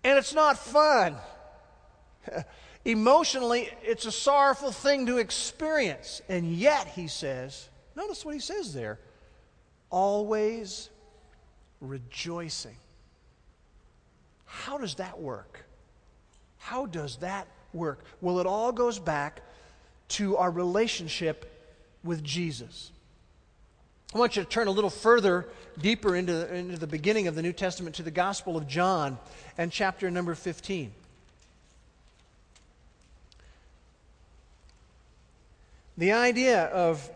and 0.03 0.19
it's 0.19 0.33
not 0.33 0.57
fun. 0.57 1.15
Emotionally, 2.85 3.71
it's 3.83 4.05
a 4.05 4.13
sorrowful 4.13 4.71
thing 4.71 5.07
to 5.07 5.17
experience. 5.17 6.21
And 6.29 6.53
yet, 6.53 6.87
he 6.89 7.09
says, 7.09 7.69
notice 7.97 8.25
what 8.25 8.35
he 8.35 8.41
says 8.41 8.75
there 8.75 8.99
always 9.91 10.91
rejoicing. 11.81 12.77
How 14.45 14.77
does 14.77 14.97
that 14.97 15.21
work? 15.21 15.65
How 16.59 16.87
does 16.87 17.17
that 17.19 17.47
work? 17.73 18.05
Well, 18.21 18.41
it 18.41 18.47
all 18.47 18.73
goes 18.73 18.99
back 18.99 19.43
to 20.09 20.37
our 20.37 20.51
relationship 20.51 21.51
with 22.03 22.23
Jesus. 22.23 22.91
I 24.15 24.19
want 24.19 24.37
you 24.37 24.43
to 24.43 24.49
turn 24.49 24.69
a 24.69 24.71
little 24.71 24.91
further, 24.91 25.49
deeper 25.81 26.15
into, 26.15 26.55
into 26.55 26.79
the 26.79 26.87
beginning 26.87 27.27
of 27.27 27.35
the 27.35 27.43
New 27.43 27.53
Testament 27.53 27.97
to 27.97 28.03
the 28.03 28.11
Gospel 28.11 28.57
of 28.57 28.67
John 28.69 29.19
and 29.59 29.73
chapter 29.73 30.11
number 30.11 30.35
15. 30.35 30.93
The 35.97 36.13
idea 36.13 36.65
of 36.65 37.09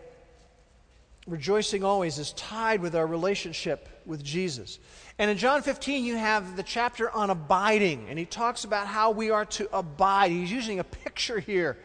rejoicing 1.27 1.83
always 1.83 2.17
is 2.17 2.31
tied 2.33 2.81
with 2.81 2.95
our 2.95 3.05
relationship 3.05 3.89
with 4.05 4.23
Jesus. 4.23 4.79
And 5.17 5.29
in 5.29 5.37
John 5.37 5.61
15, 5.61 6.05
you 6.05 6.15
have 6.15 6.55
the 6.55 6.63
chapter 6.63 7.11
on 7.11 7.29
abiding, 7.29 8.07
and 8.09 8.17
he 8.17 8.25
talks 8.25 8.63
about 8.63 8.87
how 8.87 9.11
we 9.11 9.31
are 9.31 9.45
to 9.45 9.69
abide. 9.77 10.31
He's 10.31 10.51
using 10.51 10.79
a 10.79 10.83
picture 10.83 11.39
here. 11.39 11.77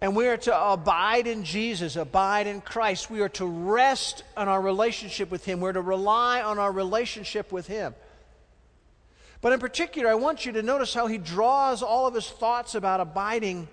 And 0.00 0.14
we 0.14 0.28
are 0.28 0.36
to 0.36 0.70
abide 0.72 1.26
in 1.26 1.42
Jesus, 1.42 1.96
abide 1.96 2.46
in 2.46 2.60
Christ. 2.60 3.10
We 3.10 3.20
are 3.20 3.28
to 3.30 3.46
rest 3.46 4.22
on 4.36 4.46
our 4.46 4.60
relationship 4.60 5.30
with 5.30 5.44
Him. 5.44 5.60
We're 5.60 5.72
to 5.72 5.80
rely 5.80 6.40
on 6.40 6.58
our 6.58 6.70
relationship 6.70 7.50
with 7.50 7.66
Him. 7.66 7.94
But 9.40 9.52
in 9.52 9.60
particular, 9.60 10.08
I 10.08 10.14
want 10.14 10.46
you 10.46 10.52
to 10.52 10.62
notice 10.62 10.94
how 10.94 11.06
he 11.06 11.18
draws 11.18 11.82
all 11.82 12.06
of 12.06 12.14
his 12.14 12.28
thoughts 12.28 12.74
about 12.74 13.00
abiding 13.00 13.68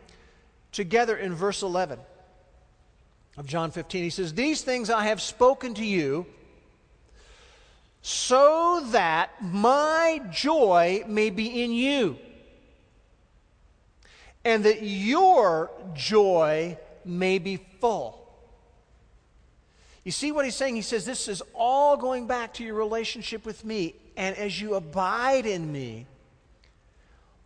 together 0.72 1.16
in 1.16 1.34
verse 1.34 1.62
11 1.64 2.00
of 3.38 3.46
John 3.46 3.72
15. 3.72 4.04
He 4.04 4.10
says, 4.10 4.34
These 4.34 4.62
things 4.62 4.90
I 4.90 5.06
have 5.06 5.22
spoken 5.22 5.74
to 5.76 5.86
you 5.86 6.26
so 8.02 8.84
that 8.92 9.32
my 9.42 10.22
joy 10.32 11.04
may 11.08 11.30
be 11.30 11.64
in 11.64 11.72
you 11.72 12.18
and 14.44 14.64
that 14.64 14.84
your 14.84 15.72
joy 15.94 16.78
may 17.04 17.40
be 17.40 17.58
full. 17.82 18.22
You 20.04 20.12
see 20.12 20.32
what 20.32 20.46
he's 20.46 20.56
saying? 20.56 20.76
He 20.76 20.84
says, 20.84 21.04
This 21.06 21.28
is 21.28 21.42
all 21.56 21.98
going 21.98 22.28
back 22.28 22.54
to 22.56 22.64
your 22.64 22.76
relationship 22.76 23.44
with 23.44 23.66
me. 23.66 23.96
And 24.16 24.38
as 24.38 24.62
you 24.62 24.76
abide 24.76 25.46
in 25.46 25.72
me, 25.72 26.06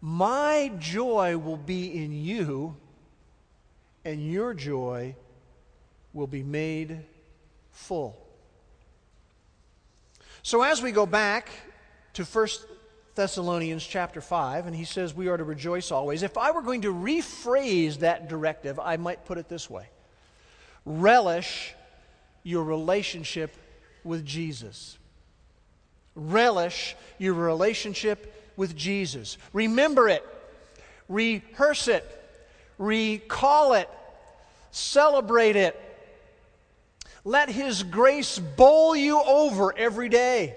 my 0.01 0.71
joy 0.77 1.37
will 1.37 1.57
be 1.57 2.03
in 2.03 2.13
you, 2.13 2.75
and 4.05 4.31
your 4.31 4.53
joy 4.53 5.15
will 6.13 6.27
be 6.27 6.43
made 6.43 6.99
full. 7.71 8.17
So 10.41 10.61
as 10.61 10.81
we 10.81 10.91
go 10.91 11.05
back 11.05 11.49
to 12.13 12.23
1 12.23 12.47
Thessalonians 13.15 13.85
chapter 13.85 14.21
5, 14.21 14.65
and 14.65 14.75
he 14.75 14.85
says 14.85 15.13
we 15.13 15.27
are 15.27 15.37
to 15.37 15.43
rejoice 15.43 15.91
always, 15.91 16.23
if 16.23 16.37
I 16.37 16.51
were 16.51 16.61
going 16.61 16.81
to 16.81 16.93
rephrase 16.93 17.99
that 17.99 18.29
directive, 18.29 18.79
I 18.79 18.97
might 18.97 19.25
put 19.25 19.37
it 19.37 19.49
this 19.49 19.69
way 19.69 19.89
Relish 20.85 21.73
your 22.43 22.63
relationship 22.63 23.55
with 24.03 24.25
Jesus. 24.25 24.97
Relish 26.15 26.95
your 27.17 27.33
relationship 27.33 28.51
with 28.55 28.75
Jesus. 28.75 29.37
Remember 29.53 30.09
it, 30.09 30.25
rehearse 31.07 31.87
it, 31.87 32.05
recall 32.77 33.73
it, 33.73 33.89
celebrate 34.71 35.55
it 35.55 35.88
let 37.23 37.49
His 37.49 37.83
grace 37.83 38.39
bowl 38.39 38.95
you 38.95 39.21
over 39.21 39.77
every 39.77 40.09
day. 40.09 40.55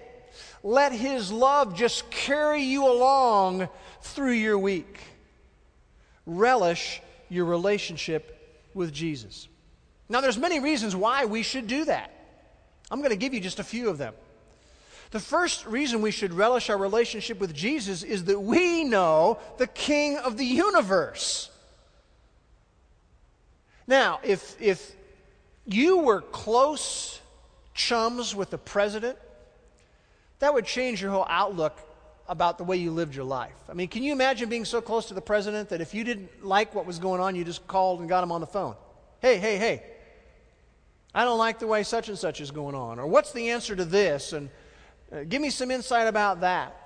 Let 0.62 0.92
His 0.92 1.32
love 1.32 1.74
just 1.74 2.10
carry 2.10 2.62
you 2.62 2.86
along 2.86 3.68
through 4.02 4.32
your 4.32 4.58
week. 4.58 4.98
Relish 6.24 7.00
your 7.28 7.46
relationship 7.46 8.68
with 8.74 8.92
Jesus. 8.92 9.48
Now, 10.08 10.20
there's 10.20 10.38
many 10.38 10.60
reasons 10.60 10.94
why 10.94 11.24
we 11.24 11.42
should 11.42 11.66
do 11.66 11.84
that. 11.86 12.10
I'm 12.90 12.98
going 12.98 13.10
to 13.10 13.16
give 13.16 13.32
you 13.32 13.40
just 13.40 13.58
a 13.58 13.64
few 13.64 13.88
of 13.88 13.98
them. 13.98 14.14
The 15.10 15.20
first 15.20 15.66
reason 15.66 16.00
we 16.00 16.10
should 16.10 16.32
relish 16.32 16.70
our 16.70 16.78
relationship 16.78 17.38
with 17.38 17.54
Jesus 17.54 18.02
is 18.02 18.24
that 18.24 18.40
we 18.40 18.84
know 18.84 19.38
the 19.58 19.66
King 19.66 20.16
of 20.16 20.36
the 20.38 20.44
universe. 20.44 21.50
Now, 23.86 24.20
if, 24.22 24.60
if 24.60 24.94
you 25.66 25.98
were 25.98 26.20
close 26.20 27.20
chums 27.74 28.34
with 28.34 28.50
the 28.50 28.58
president, 28.58 29.18
that 30.40 30.52
would 30.52 30.66
change 30.66 31.00
your 31.00 31.10
whole 31.10 31.26
outlook 31.28 31.78
about 32.28 32.58
the 32.58 32.64
way 32.64 32.76
you 32.76 32.90
lived 32.90 33.14
your 33.14 33.24
life. 33.24 33.54
I 33.68 33.74
mean, 33.74 33.88
can 33.88 34.02
you 34.02 34.12
imagine 34.12 34.48
being 34.48 34.64
so 34.64 34.80
close 34.80 35.06
to 35.06 35.14
the 35.14 35.20
president 35.20 35.68
that 35.68 35.80
if 35.80 35.94
you 35.94 36.04
didn't 36.04 36.44
like 36.44 36.74
what 36.74 36.86
was 36.86 36.98
going 36.98 37.20
on, 37.20 37.34
you 37.34 37.44
just 37.44 37.66
called 37.66 38.00
and 38.00 38.08
got 38.08 38.22
him 38.22 38.32
on 38.32 38.40
the 38.40 38.46
phone? 38.46 38.74
Hey, 39.20 39.38
hey, 39.38 39.56
hey, 39.56 39.82
I 41.14 41.24
don't 41.24 41.38
like 41.38 41.58
the 41.58 41.66
way 41.66 41.82
such 41.82 42.08
and 42.08 42.18
such 42.18 42.40
is 42.40 42.50
going 42.50 42.74
on. 42.74 42.98
Or 42.98 43.06
what's 43.06 43.32
the 43.32 43.50
answer 43.50 43.76
to 43.76 43.84
this? 43.84 44.32
And 44.32 44.50
uh, 45.12 45.24
give 45.24 45.42
me 45.42 45.50
some 45.50 45.70
insight 45.70 46.06
about 46.06 46.40
that 46.40 46.81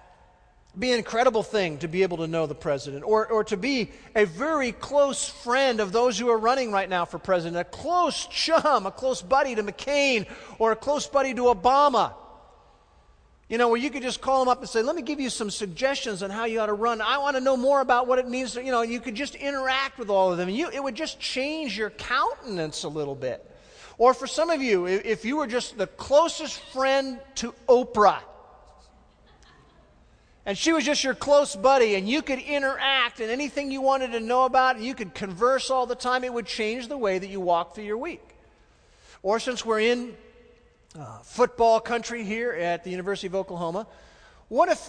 be 0.79 0.93
an 0.93 0.99
incredible 0.99 1.43
thing 1.43 1.79
to 1.79 1.89
be 1.89 2.03
able 2.03 2.19
to 2.19 2.27
know 2.27 2.47
the 2.47 2.55
president 2.55 3.05
or, 3.05 3.27
or 3.27 3.45
to 3.45 3.57
be 3.57 3.91
a 4.15 4.27
very 4.27 4.73
close 4.73 5.29
friend 5.29 5.81
of 5.81 5.91
those 5.91 6.19
who 6.19 6.29
are 6.29 6.39
running 6.39 6.71
right 6.71 6.89
now 6.89 7.05
for 7.05 7.19
president, 7.19 7.57
a 7.57 7.65
close 7.65 8.27
chum, 8.27 8.87
a 8.87 8.91
close 8.91 9.23
buddy 9.23 9.55
to 9.55 9.63
McCain 9.63 10.27
or 10.59 10.73
a 10.73 10.77
close 10.77 11.07
buddy 11.07 11.33
to 11.33 11.43
Obama. 11.43 12.13
You 13.49 13.59
know, 13.59 13.69
where 13.69 13.79
you 13.79 13.91
could 13.91 14.03
just 14.03 14.21
call 14.21 14.41
them 14.41 14.49
up 14.49 14.59
and 14.59 14.69
say, 14.69 14.83
let 14.83 14.97
me 14.97 15.03
give 15.03 15.21
you 15.21 15.31
some 15.31 15.51
suggestions 15.51 16.23
on 16.23 16.31
how 16.31 16.47
you 16.47 16.59
ought 16.61 16.67
to 16.67 16.73
run. 16.73 17.01
I 17.01 17.19
want 17.19 17.37
to 17.37 17.41
know 17.41 17.57
more 17.57 17.81
about 17.81 18.09
what 18.09 18.19
it 18.19 18.29
means 18.29 18.55
to, 18.55 18.63
you 18.63 18.73
know, 18.73 18.83
you 18.83 19.01
could 19.01 19.15
just 19.15 19.37
interact 19.37 19.99
with 19.99 20.11
all 20.11 20.33
of 20.33 20.37
them. 20.37 20.49
You, 20.49 20.69
it 20.69 20.83
would 20.83 20.97
just 20.97 21.21
change 21.21 21.79
your 21.79 21.91
countenance 21.91 22.83
a 22.83 22.89
little 22.89 23.15
bit. 23.15 23.49
Or 23.99 24.15
for 24.15 24.27
some 24.27 24.51
of 24.51 24.61
you, 24.61 24.87
if 24.87 25.25
you 25.25 25.37
were 25.37 25.47
just 25.47 25.79
the 25.79 25.87
closest 25.87 26.59
friend 26.59 27.19
to 27.37 27.55
Oprah, 27.69 28.19
and 30.47 30.57
she 30.57 30.73
was 30.73 30.85
just 30.85 31.03
your 31.03 31.15
close 31.15 31.57
buddy, 31.57 31.97
and 31.97 32.09
you 32.09 32.23
could 32.23 32.39
interact 32.39 33.19
and 33.19 33.31
anything 33.31 33.73
you 33.73 33.81
wanted 33.81 34.13
to 34.13 34.21
know 34.21 34.45
about, 34.45 34.77
and 34.77 34.85
you 34.85 34.95
could 34.95 35.13
converse 35.13 35.71
all 35.71 35.87
the 35.87 35.97
time, 35.97 36.23
it 36.23 36.33
would 36.33 36.47
change 36.47 36.87
the 36.87 36.97
way 36.97 37.19
that 37.19 37.27
you 37.27 37.41
walk 37.41 37.75
through 37.75 37.85
your 37.85 37.99
week. 37.99 38.23
Or 39.25 39.41
since 39.41 39.67
we're 39.67 39.81
in 39.81 40.15
uh, 40.97 41.19
football 41.19 41.81
country 41.81 42.23
here 42.23 42.53
at 42.53 42.85
the 42.85 42.91
University 42.91 43.27
of 43.27 43.35
Oklahoma, 43.35 43.89
what 44.49 44.69
if 44.69 44.89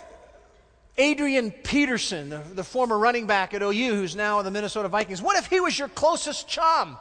Adrian 0.96 1.50
Peterson, 1.50 2.30
the, 2.30 2.44
the 2.54 2.64
former 2.64 2.98
running 2.98 3.26
back 3.26 3.56
at 3.56 3.64
OU, 3.64 3.96
who's 3.96 4.16
now 4.16 4.38
in 4.38 4.46
the 4.46 4.52
Minnesota 4.52 4.90
Vikings, 4.90 5.24
what 5.24 5.38
if 5.38 5.48
he 5.48 5.60
was 5.60 5.78
your 5.78 5.90
closest 5.90 6.48
chum? 6.48 6.98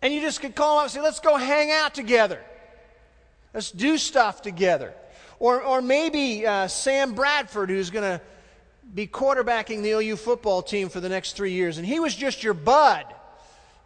And 0.00 0.14
you 0.14 0.22
just 0.22 0.40
could 0.40 0.54
call 0.54 0.76
him 0.76 0.78
up 0.78 0.84
and 0.84 0.92
say, 0.92 1.00
let's 1.02 1.20
go 1.20 1.36
hang 1.36 1.70
out 1.70 1.94
together. 1.94 2.40
Let's 3.52 3.70
do 3.70 3.98
stuff 3.98 4.40
together. 4.40 4.94
Or, 5.40 5.62
or 5.62 5.80
maybe 5.80 6.46
uh, 6.46 6.66
Sam 6.66 7.14
Bradford, 7.14 7.70
who's 7.70 7.90
going 7.90 8.18
to 8.18 8.20
be 8.94 9.06
quarterbacking 9.06 9.82
the 9.82 9.92
OU 9.92 10.16
football 10.16 10.62
team 10.62 10.88
for 10.88 11.00
the 11.00 11.08
next 11.08 11.32
three 11.34 11.52
years, 11.52 11.78
and 11.78 11.86
he 11.86 12.00
was 12.00 12.14
just 12.14 12.42
your 12.42 12.54
bud. 12.54 13.06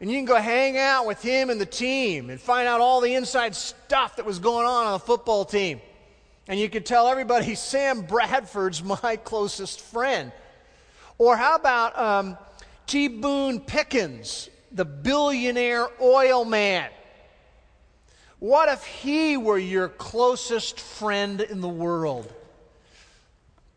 And 0.00 0.10
you 0.10 0.18
can 0.18 0.24
go 0.24 0.36
hang 0.36 0.78
out 0.78 1.06
with 1.06 1.22
him 1.22 1.48
and 1.48 1.60
the 1.60 1.66
team 1.66 2.28
and 2.30 2.40
find 2.40 2.66
out 2.66 2.80
all 2.80 3.00
the 3.00 3.14
inside 3.14 3.54
stuff 3.54 4.16
that 4.16 4.26
was 4.26 4.40
going 4.40 4.66
on 4.66 4.86
on 4.86 4.92
the 4.94 4.98
football 4.98 5.44
team. 5.44 5.80
And 6.48 6.58
you 6.58 6.68
could 6.68 6.84
tell 6.84 7.06
everybody 7.06 7.54
Sam 7.54 8.02
Bradford's 8.02 8.82
my 8.82 9.16
closest 9.16 9.80
friend. 9.80 10.32
Or 11.18 11.36
how 11.36 11.54
about 11.54 11.96
um, 11.96 12.38
T. 12.86 13.06
Boone 13.06 13.60
Pickens, 13.60 14.50
the 14.72 14.84
billionaire 14.84 15.86
oil 16.00 16.44
man? 16.44 16.90
What 18.42 18.68
if 18.68 18.84
he 18.84 19.36
were 19.36 19.56
your 19.56 19.86
closest 19.86 20.80
friend 20.80 21.40
in 21.40 21.60
the 21.60 21.68
world? 21.68 22.34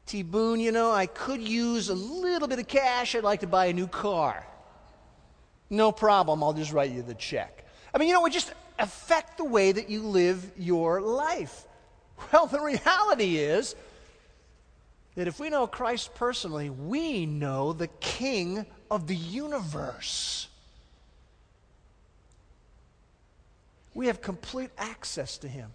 T. 0.07 0.23
Boone, 0.23 0.59
you 0.59 0.71
know, 0.71 0.91
I 0.91 1.05
could 1.05 1.39
use 1.39 1.89
a 1.89 1.93
little 1.93 2.47
bit 2.47 2.57
of 2.57 2.67
cash. 2.67 3.13
I'd 3.13 3.23
like 3.23 3.41
to 3.41 3.47
buy 3.47 3.67
a 3.67 3.73
new 3.73 3.85
car. 3.85 4.43
No 5.69 5.91
problem, 5.91 6.43
I'll 6.43 6.53
just 6.53 6.73
write 6.73 6.89
you 6.89 7.03
the 7.03 7.13
check. 7.13 7.63
I 7.93 7.99
mean, 7.99 8.07
you 8.07 8.15
know, 8.15 8.25
it 8.25 8.33
just 8.33 8.51
affect 8.79 9.37
the 9.37 9.45
way 9.45 9.71
that 9.71 9.87
you 9.87 10.01
live 10.01 10.51
your 10.57 10.99
life. 10.99 11.67
Well, 12.33 12.47
the 12.47 12.59
reality 12.59 13.37
is 13.37 13.75
that 15.13 15.27
if 15.27 15.39
we 15.39 15.51
know 15.51 15.67
Christ 15.67 16.15
personally, 16.15 16.71
we 16.71 17.27
know 17.27 17.71
the 17.71 17.89
King 17.99 18.65
of 18.89 19.05
the 19.05 19.15
universe. 19.15 20.44
We 23.95 24.07
have 24.07 24.21
complete 24.21 24.69
access 24.77 25.39
to 25.39 25.47
him. 25.47 25.73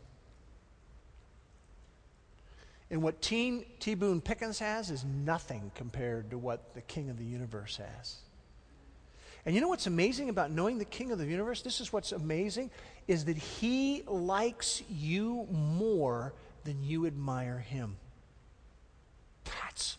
And 2.91 3.03
what 3.03 3.23
T. 3.23 3.65
T. 3.81 3.95
Boone 3.95 4.21
Pickens 4.21 4.59
has 4.59 4.91
is 4.91 5.05
nothing 5.05 5.73
compared 5.75 6.31
to 6.31 6.39
what 6.39 6.75
the 6.75 6.83
King 6.83 7.09
of 7.09 7.19
the 7.19 7.25
universe 7.25 7.79
has. 7.79 8.17
And 9.47 9.55
you 9.55 9.61
know 9.61 9.69
what's 9.69 9.87
amazing 9.87 10.29
about 10.29 10.51
knowing 10.51 10.79
the 10.79 10.85
King 10.85 11.13
of 11.13 11.19
the 11.19 11.27
universe? 11.27 11.63
This 11.63 11.81
is 11.81 11.93
what's 11.93 12.13
amazing 12.13 12.71
is 13.09 13.25
that 13.25 13.39
he 13.39 14.03
likes 14.07 14.83
you 14.91 15.49
more 15.51 16.35
than 16.65 16.85
you 16.85 17.07
admire 17.07 17.59
him. 17.59 17.97
That's 19.45 19.97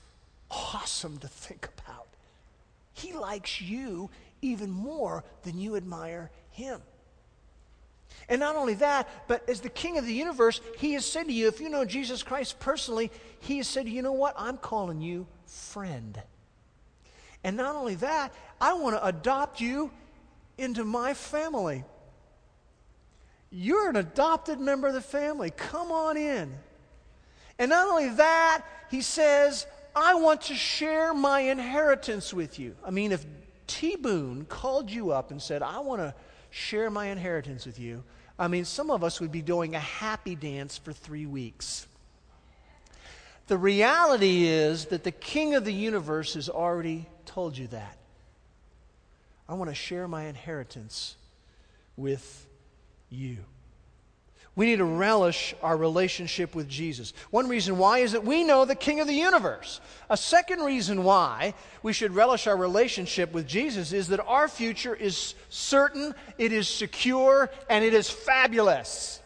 awesome 0.51 1.17
to 1.19 1.27
think 1.27 1.67
about. 1.79 2.07
He 2.93 3.13
likes 3.13 3.61
you 3.61 4.11
even 4.43 4.69
more 4.69 5.23
than 5.43 5.57
you 5.57 5.75
admire 5.75 6.29
him. 6.51 6.81
And 8.29 8.39
not 8.39 8.55
only 8.55 8.75
that, 8.75 9.09
but 9.27 9.47
as 9.49 9.61
the 9.61 9.69
King 9.69 9.97
of 9.97 10.05
the 10.05 10.13
universe, 10.13 10.61
He 10.77 10.93
has 10.93 11.05
said 11.05 11.27
to 11.27 11.33
you, 11.33 11.47
if 11.47 11.59
you 11.59 11.69
know 11.69 11.85
Jesus 11.85 12.23
Christ 12.23 12.59
personally, 12.59 13.11
He 13.39 13.57
has 13.57 13.67
said, 13.67 13.89
you 13.89 14.01
know 14.01 14.13
what? 14.13 14.35
I'm 14.37 14.57
calling 14.57 15.01
you 15.01 15.27
friend. 15.45 16.21
And 17.43 17.57
not 17.57 17.75
only 17.75 17.95
that, 17.95 18.33
I 18.59 18.73
want 18.73 18.95
to 18.95 19.05
adopt 19.05 19.59
you 19.59 19.91
into 20.57 20.85
my 20.85 21.13
family. 21.13 21.83
You're 23.49 23.89
an 23.89 23.95
adopted 23.97 24.59
member 24.59 24.87
of 24.87 24.93
the 24.93 25.01
family. 25.01 25.51
Come 25.51 25.91
on 25.91 26.15
in. 26.15 26.53
And 27.59 27.69
not 27.69 27.87
only 27.87 28.09
that, 28.09 28.63
he 28.89 29.01
says, 29.01 29.67
I 29.95 30.15
want 30.15 30.41
to 30.43 30.55
share 30.55 31.13
my 31.13 31.41
inheritance 31.41 32.33
with 32.33 32.59
you. 32.59 32.75
I 32.85 32.91
mean, 32.91 33.11
if 33.11 33.25
T. 33.67 33.95
Boone 33.95 34.45
called 34.45 34.89
you 34.89 35.11
up 35.11 35.31
and 35.31 35.41
said, 35.41 35.61
I 35.61 35.79
want 35.79 36.01
to 36.01 36.13
share 36.51 36.91
my 36.91 37.07
inheritance 37.07 37.65
with 37.65 37.79
you, 37.79 38.03
I 38.37 38.47
mean, 38.47 38.65
some 38.65 38.91
of 38.91 39.03
us 39.03 39.19
would 39.19 39.31
be 39.31 39.41
doing 39.41 39.75
a 39.75 39.79
happy 39.79 40.35
dance 40.35 40.77
for 40.77 40.93
three 40.93 41.25
weeks. 41.25 41.87
The 43.47 43.57
reality 43.57 44.45
is 44.45 44.85
that 44.85 45.03
the 45.03 45.11
King 45.11 45.55
of 45.55 45.65
the 45.65 45.73
universe 45.73 46.35
has 46.35 46.47
already 46.49 47.07
told 47.25 47.57
you 47.57 47.67
that. 47.67 47.97
I 49.49 49.55
want 49.55 49.69
to 49.69 49.75
share 49.75 50.07
my 50.07 50.23
inheritance 50.23 51.15
with 51.97 52.47
you. 53.09 53.39
We 54.55 54.65
need 54.65 54.77
to 54.77 54.85
relish 54.85 55.55
our 55.63 55.77
relationship 55.77 56.55
with 56.55 56.67
Jesus. 56.67 57.13
One 57.29 57.47
reason 57.47 57.77
why 57.77 57.99
is 57.99 58.11
that 58.11 58.25
we 58.25 58.43
know 58.43 58.65
the 58.65 58.75
King 58.75 58.99
of 58.99 59.07
the 59.07 59.13
universe. 59.13 59.79
A 60.09 60.17
second 60.17 60.59
reason 60.59 61.05
why 61.05 61.53
we 61.83 61.93
should 61.93 62.13
relish 62.13 62.47
our 62.47 62.57
relationship 62.57 63.31
with 63.31 63.47
Jesus 63.47 63.93
is 63.93 64.09
that 64.09 64.19
our 64.19 64.49
future 64.49 64.93
is 64.93 65.35
certain, 65.49 66.13
it 66.37 66.51
is 66.51 66.67
secure, 66.67 67.49
and 67.69 67.85
it 67.85 67.93
is 67.93 68.09
fabulous. 68.09 69.21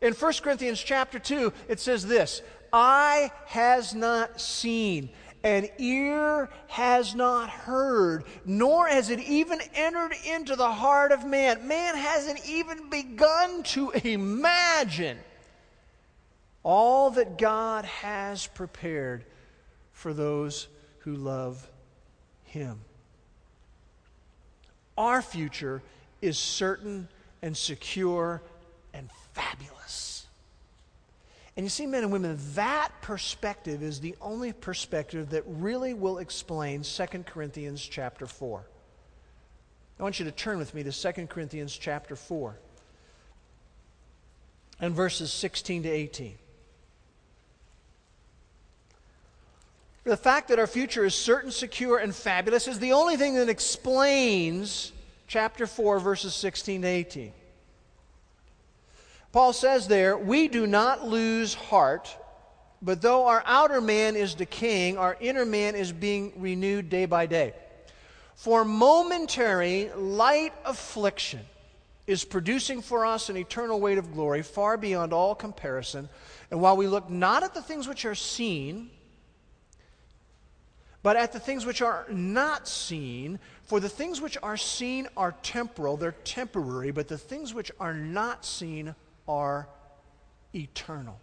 In 0.00 0.12
1 0.12 0.32
Corinthians 0.42 0.80
chapter 0.80 1.18
2, 1.18 1.52
it 1.66 1.80
says 1.80 2.06
this 2.06 2.42
Eye 2.72 3.32
has 3.46 3.92
not 3.92 4.40
seen 4.40 5.08
and 5.44 5.70
ear 5.76 6.48
has 6.68 7.14
not 7.14 7.50
heard, 7.50 8.24
nor 8.46 8.88
has 8.88 9.10
it 9.10 9.20
even 9.20 9.60
entered 9.74 10.14
into 10.26 10.56
the 10.56 10.72
heart 10.72 11.12
of 11.12 11.26
man. 11.26 11.68
Man 11.68 11.94
hasn't 11.94 12.40
even 12.48 12.88
begun 12.88 13.62
to 13.64 13.90
imagine 13.90 15.18
all 16.62 17.10
that 17.10 17.36
God 17.36 17.84
has 17.84 18.46
prepared 18.46 19.26
for 19.92 20.14
those 20.14 20.66
who 21.00 21.14
love 21.14 21.70
Him. 22.44 22.80
Our 24.96 25.20
future 25.20 25.82
is 26.22 26.38
certain 26.38 27.06
and 27.42 27.54
secure 27.54 28.40
and 28.94 29.10
fabulous. 29.34 30.13
And 31.56 31.64
you 31.64 31.70
see, 31.70 31.86
men 31.86 32.02
and 32.02 32.12
women, 32.12 32.38
that 32.54 32.90
perspective 33.00 33.82
is 33.82 34.00
the 34.00 34.16
only 34.20 34.52
perspective 34.52 35.30
that 35.30 35.44
really 35.46 35.94
will 35.94 36.18
explain 36.18 36.82
2 36.82 37.06
Corinthians 37.26 37.80
chapter 37.80 38.26
4. 38.26 38.64
I 39.98 40.02
want 40.02 40.18
you 40.18 40.24
to 40.24 40.32
turn 40.32 40.58
with 40.58 40.74
me 40.74 40.82
to 40.82 40.90
2 40.90 41.26
Corinthians 41.28 41.76
chapter 41.76 42.16
4 42.16 42.56
and 44.80 44.94
verses 44.94 45.32
16 45.32 45.84
to 45.84 45.88
18. 45.88 46.34
The 50.02 50.16
fact 50.16 50.48
that 50.48 50.58
our 50.58 50.66
future 50.66 51.04
is 51.04 51.14
certain, 51.14 51.50
secure, 51.50 51.98
and 51.98 52.14
fabulous 52.14 52.68
is 52.68 52.78
the 52.78 52.92
only 52.92 53.16
thing 53.16 53.36
that 53.36 53.48
explains 53.48 54.92
chapter 55.28 55.66
4, 55.66 56.00
verses 56.00 56.34
16 56.34 56.82
to 56.82 56.88
18. 56.88 57.32
Paul 59.34 59.52
says 59.52 59.88
there, 59.88 60.16
we 60.16 60.46
do 60.46 60.64
not 60.64 61.08
lose 61.08 61.54
heart, 61.54 62.16
but 62.80 63.02
though 63.02 63.26
our 63.26 63.42
outer 63.44 63.80
man 63.80 64.14
is 64.14 64.32
decaying, 64.36 64.96
our 64.96 65.16
inner 65.18 65.44
man 65.44 65.74
is 65.74 65.90
being 65.90 66.32
renewed 66.36 66.88
day 66.88 67.06
by 67.06 67.26
day. 67.26 67.52
For 68.36 68.64
momentary 68.64 69.90
light 69.96 70.52
affliction 70.64 71.40
is 72.06 72.24
producing 72.24 72.80
for 72.80 73.04
us 73.04 73.28
an 73.28 73.36
eternal 73.36 73.80
weight 73.80 73.98
of 73.98 74.12
glory 74.12 74.42
far 74.42 74.76
beyond 74.76 75.12
all 75.12 75.34
comparison. 75.34 76.08
And 76.52 76.60
while 76.60 76.76
we 76.76 76.86
look 76.86 77.10
not 77.10 77.42
at 77.42 77.54
the 77.54 77.62
things 77.62 77.88
which 77.88 78.04
are 78.04 78.14
seen, 78.14 78.88
but 81.02 81.16
at 81.16 81.32
the 81.32 81.40
things 81.40 81.66
which 81.66 81.82
are 81.82 82.06
not 82.08 82.68
seen, 82.68 83.40
for 83.64 83.80
the 83.80 83.88
things 83.88 84.20
which 84.20 84.38
are 84.44 84.56
seen 84.56 85.08
are 85.16 85.34
temporal, 85.42 85.96
they're 85.96 86.12
temporary, 86.22 86.92
but 86.92 87.08
the 87.08 87.18
things 87.18 87.52
which 87.52 87.72
are 87.80 87.94
not 87.94 88.44
seen 88.44 88.94
are 89.26 89.68
eternal. 90.54 91.18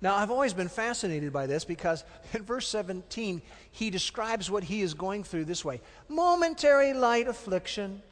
Now, 0.00 0.16
I've 0.16 0.30
always 0.30 0.52
been 0.52 0.68
fascinated 0.68 1.32
by 1.32 1.46
this 1.46 1.64
because 1.64 2.04
in 2.34 2.42
verse 2.42 2.68
17, 2.68 3.40
he 3.72 3.88
describes 3.88 4.50
what 4.50 4.62
he 4.62 4.82
is 4.82 4.92
going 4.92 5.24
through 5.24 5.46
this 5.46 5.64
way 5.64 5.80
momentary 6.08 6.92
light 6.92 7.26
affliction. 7.26 8.02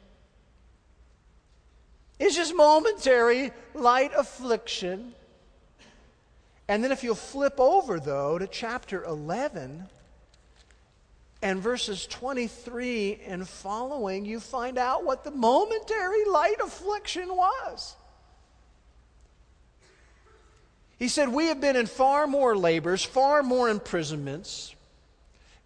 It's 2.19 2.35
just 2.35 2.55
momentary 2.55 3.51
light 3.73 4.11
affliction. 4.17 5.13
And 6.67 6.83
then, 6.83 6.91
if 6.91 7.03
you'll 7.03 7.15
flip 7.15 7.59
over, 7.59 7.99
though, 7.99 8.39
to 8.39 8.47
chapter 8.47 9.03
11 9.03 9.83
and 11.43 11.59
verses 11.59 12.07
23 12.07 13.19
and 13.27 13.47
following, 13.47 14.23
you 14.23 14.39
find 14.39 14.77
out 14.77 15.03
what 15.03 15.25
the 15.25 15.31
momentary 15.31 16.23
light 16.25 16.55
affliction 16.63 17.27
was. 17.35 17.97
He 20.97 21.07
said, 21.07 21.29
We 21.29 21.47
have 21.47 21.59
been 21.59 21.75
in 21.75 21.85
far 21.85 22.27
more 22.27 22.55
labors, 22.55 23.03
far 23.03 23.43
more 23.43 23.69
imprisonments, 23.69 24.75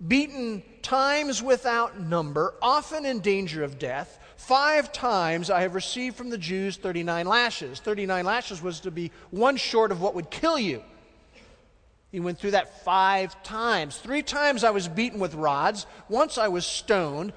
beaten 0.05 0.63
times 0.81 1.43
without 1.43 1.99
number, 1.99 2.53
often 2.61 3.05
in 3.05 3.19
danger 3.19 3.63
of 3.63 3.79
death. 3.79 4.19
Five 4.37 4.93
times 4.93 5.49
I 5.49 5.61
have 5.61 5.75
received 5.75 6.15
from 6.15 6.29
the 6.29 6.37
Jews 6.37 6.77
39 6.77 7.25
lashes. 7.25 7.79
39 7.79 8.23
lashes 8.23 8.61
was 8.61 8.79
to 8.81 8.91
be 8.91 9.11
one 9.31 9.57
short 9.57 9.91
of 9.91 9.99
what 9.99 10.15
would 10.15 10.29
kill 10.29 10.59
you. 10.59 10.83
He 12.11 12.19
went 12.19 12.39
through 12.39 12.51
that 12.51 12.83
five 12.85 13.41
times. 13.43 13.97
Three 13.97 14.21
times 14.21 14.63
I 14.63 14.69
was 14.69 14.87
beaten 14.87 15.19
with 15.19 15.33
rods. 15.33 15.85
Once 16.07 16.37
I 16.37 16.47
was 16.47 16.65
stoned. 16.65 17.33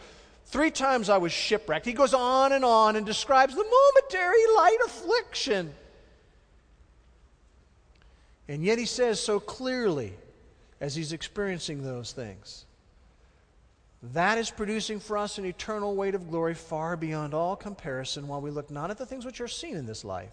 Three 0.47 0.71
times 0.71 1.09
I 1.09 1.19
was 1.19 1.33
shipwrecked. 1.33 1.87
He 1.87 1.93
goes 1.93 2.15
on 2.15 2.53
and 2.53 2.65
on 2.65 2.97
and 2.97 3.05
describes 3.05 3.55
the 3.55 3.65
momentary 3.65 4.47
light 4.57 4.79
affliction. 4.85 5.75
And 8.51 8.65
yet 8.65 8.79
he 8.79 8.85
says 8.85 9.21
so 9.21 9.39
clearly 9.39 10.13
as 10.81 10.95
he's 10.97 11.13
experiencing 11.13 11.85
those 11.85 12.11
things 12.11 12.65
that 14.03 14.39
is 14.39 14.51
producing 14.51 14.99
for 14.99 15.19
us 15.19 15.39
an 15.39 15.45
eternal 15.45 15.95
weight 15.95 16.15
of 16.15 16.31
glory 16.31 16.55
far 16.55 16.97
beyond 16.97 17.35
all 17.35 17.55
comparison 17.55 18.27
while 18.29 18.41
we 18.41 18.51
look 18.51 18.71
not 18.71 18.91
at 18.91 18.99
the 18.99 19.07
things 19.07 19.25
which 19.27 19.41
are 19.41 19.49
seen 19.49 19.77
in 19.77 19.85
this 19.87 20.05
life, 20.05 20.33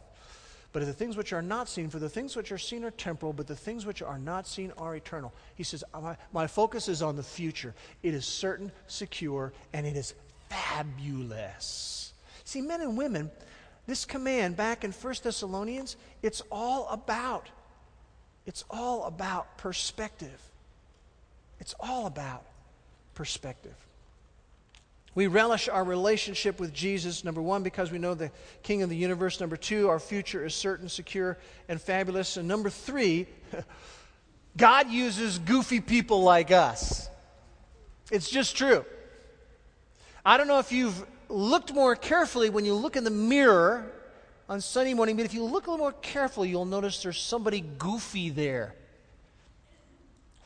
but 0.71 0.82
at 0.82 0.88
the 0.88 0.93
things 0.93 1.17
which 1.17 1.34
are 1.34 1.41
not 1.41 1.67
seen. 1.67 1.89
For 1.89 1.99
the 1.99 2.10
things 2.10 2.36
which 2.36 2.51
are 2.51 2.58
seen 2.58 2.86
are 2.86 2.91
temporal, 2.91 3.34
but 3.34 3.45
the 3.45 3.56
things 3.56 3.86
which 3.86 4.01
are 4.01 4.17
not 4.17 4.47
seen 4.47 4.71
are 4.77 4.95
eternal. 4.95 5.34
He 5.56 5.63
says, 5.63 5.84
My, 5.93 6.15
my 6.32 6.47
focus 6.47 6.88
is 6.88 7.01
on 7.01 7.17
the 7.17 7.23
future. 7.23 7.75
It 8.03 8.13
is 8.13 8.25
certain, 8.25 8.71
secure, 8.88 9.51
and 9.73 9.86
it 9.86 9.97
is 9.97 10.13
fabulous. 10.49 12.13
See, 12.45 12.62
men 12.62 12.82
and 12.82 12.97
women, 12.97 13.30
this 13.86 14.06
command 14.06 14.56
back 14.56 14.86
in 14.86 14.91
1 14.93 15.15
Thessalonians, 15.23 15.97
it's 16.23 16.41
all 16.49 16.88
about. 16.88 17.49
It's 18.47 18.63
all 18.69 19.03
about 19.03 19.57
perspective. 19.57 20.41
It's 21.60 21.75
all 21.79 22.07
about 22.07 22.43
perspective. 23.13 23.75
We 25.13 25.27
relish 25.27 25.67
our 25.67 25.83
relationship 25.83 26.60
with 26.60 26.73
Jesus, 26.73 27.25
number 27.25 27.41
one, 27.41 27.62
because 27.62 27.91
we 27.91 27.97
know 27.97 28.13
the 28.13 28.31
King 28.63 28.83
of 28.83 28.89
the 28.89 28.95
universe. 28.95 29.41
Number 29.41 29.57
two, 29.57 29.89
our 29.89 29.99
future 29.99 30.45
is 30.45 30.55
certain, 30.55 30.88
secure, 30.88 31.38
and 31.67 31.81
fabulous. 31.81 32.38
And 32.38 32.47
number 32.47 32.69
three, 32.69 33.27
God 34.57 34.89
uses 34.89 35.39
goofy 35.39 35.81
people 35.81 36.21
like 36.21 36.49
us. 36.49 37.10
It's 38.12 38.29
just 38.29 38.55
true. 38.55 38.86
I 40.23 40.38
don't 40.38 40.47
know 40.47 40.60
if 40.60 40.71
you've 40.71 41.05
looked 41.27 41.73
more 41.73 41.97
carefully 41.97 42.49
when 42.49 42.63
you 42.63 42.75
look 42.75 42.95
in 42.95 43.03
the 43.03 43.10
mirror 43.10 43.91
on 44.49 44.62
Sunday 44.62 44.93
morning, 44.93 45.15
but 45.17 45.25
if 45.25 45.33
you 45.33 45.43
look 45.43 45.67
a 45.67 45.71
little 45.71 45.86
more 45.86 45.93
carefully, 46.01 46.49
you'll 46.49 46.65
notice 46.65 47.03
there's 47.03 47.19
somebody 47.19 47.62
goofy 47.77 48.29
there. 48.29 48.73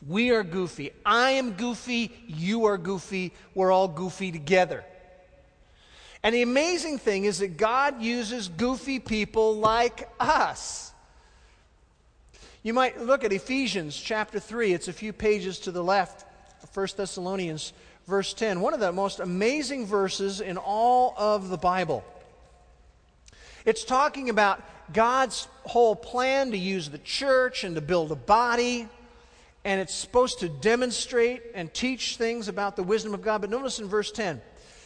We 0.06 0.30
are 0.30 0.42
goofy. 0.42 0.90
I 1.06 1.32
am 1.32 1.52
goofy. 1.52 2.12
You 2.26 2.64
are 2.64 2.76
goofy. 2.76 3.32
We're 3.54 3.70
all 3.70 3.86
goofy 3.86 4.32
together. 4.32 4.84
And 6.24 6.34
the 6.34 6.42
amazing 6.42 6.98
thing 6.98 7.24
is 7.24 7.38
that 7.38 7.56
God 7.56 8.02
uses 8.02 8.48
goofy 8.48 8.98
people 8.98 9.56
like 9.56 10.08
us. 10.18 10.92
You 12.64 12.74
might 12.74 13.00
look 13.00 13.24
at 13.24 13.32
Ephesians 13.32 13.96
chapter 13.96 14.38
3. 14.38 14.72
It's 14.72 14.88
a 14.88 14.92
few 14.92 15.12
pages 15.12 15.60
to 15.60 15.72
the 15.72 15.82
left, 15.82 16.24
1 16.74 16.88
Thessalonians, 16.96 17.72
verse 18.06 18.34
10. 18.34 18.60
One 18.60 18.74
of 18.74 18.80
the 18.80 18.92
most 18.92 19.20
amazing 19.20 19.86
verses 19.86 20.40
in 20.40 20.56
all 20.56 21.14
of 21.16 21.48
the 21.48 21.56
Bible. 21.56 22.04
It's 23.64 23.84
talking 23.84 24.30
about 24.30 24.62
God's 24.92 25.48
whole 25.64 25.94
plan 25.96 26.50
to 26.50 26.58
use 26.58 26.90
the 26.90 26.98
church 26.98 27.64
and 27.64 27.74
to 27.76 27.80
build 27.80 28.12
a 28.12 28.16
body 28.16 28.88
and 29.64 29.80
it's 29.80 29.94
supposed 29.94 30.40
to 30.40 30.48
demonstrate 30.48 31.42
and 31.54 31.72
teach 31.72 32.16
things 32.16 32.48
about 32.48 32.76
the 32.76 32.82
wisdom 32.82 33.14
of 33.14 33.22
God. 33.22 33.40
But 33.40 33.50
notice 33.50 33.78
in 33.78 33.86
verse 33.86 34.10
10, 34.10 34.40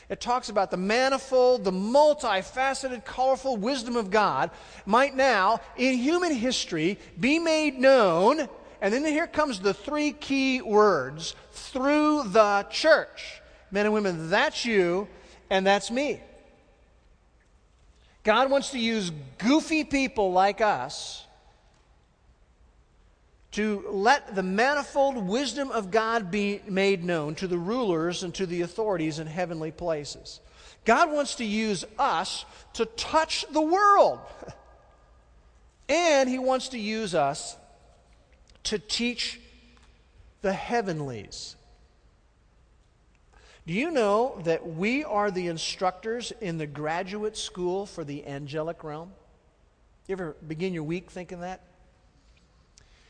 it 0.08 0.20
talks 0.20 0.48
about 0.48 0.70
the 0.70 0.76
manifold, 0.76 1.64
the 1.64 1.72
multifaceted, 1.72 3.04
colorful 3.04 3.56
wisdom 3.56 3.96
of 3.96 4.10
God 4.10 4.50
might 4.84 5.16
now, 5.16 5.60
in 5.76 5.96
human 5.98 6.32
history, 6.32 6.98
be 7.18 7.38
made 7.38 7.78
known. 7.78 8.48
And 8.80 8.92
then 8.92 9.04
here 9.04 9.26
comes 9.26 9.60
the 9.60 9.74
three 9.74 10.12
key 10.12 10.60
words 10.60 11.34
through 11.52 12.24
the 12.24 12.66
church. 12.70 13.40
Men 13.70 13.86
and 13.86 13.94
women, 13.94 14.30
that's 14.30 14.64
you 14.64 15.08
and 15.50 15.66
that's 15.66 15.90
me. 15.90 16.20
God 18.26 18.50
wants 18.50 18.70
to 18.70 18.78
use 18.80 19.12
goofy 19.38 19.84
people 19.84 20.32
like 20.32 20.60
us 20.60 21.24
to 23.52 23.84
let 23.88 24.34
the 24.34 24.42
manifold 24.42 25.16
wisdom 25.16 25.70
of 25.70 25.92
God 25.92 26.28
be 26.28 26.60
made 26.66 27.04
known 27.04 27.36
to 27.36 27.46
the 27.46 27.56
rulers 27.56 28.24
and 28.24 28.34
to 28.34 28.44
the 28.44 28.62
authorities 28.62 29.20
in 29.20 29.28
heavenly 29.28 29.70
places. 29.70 30.40
God 30.84 31.12
wants 31.12 31.36
to 31.36 31.44
use 31.44 31.84
us 32.00 32.44
to 32.74 32.84
touch 32.84 33.46
the 33.50 33.62
world. 33.62 34.18
And 35.88 36.28
He 36.28 36.40
wants 36.40 36.70
to 36.70 36.78
use 36.80 37.14
us 37.14 37.56
to 38.64 38.76
teach 38.76 39.40
the 40.42 40.52
heavenlies. 40.52 41.55
Do 43.66 43.72
you 43.72 43.90
know 43.90 44.40
that 44.44 44.64
we 44.64 45.02
are 45.02 45.32
the 45.32 45.48
instructors 45.48 46.32
in 46.40 46.56
the 46.56 46.68
graduate 46.68 47.36
school 47.36 47.84
for 47.84 48.04
the 48.04 48.24
angelic 48.24 48.84
realm? 48.84 49.10
You 50.06 50.12
ever 50.12 50.36
begin 50.46 50.72
your 50.72 50.84
week 50.84 51.10
thinking 51.10 51.40
that? 51.40 51.62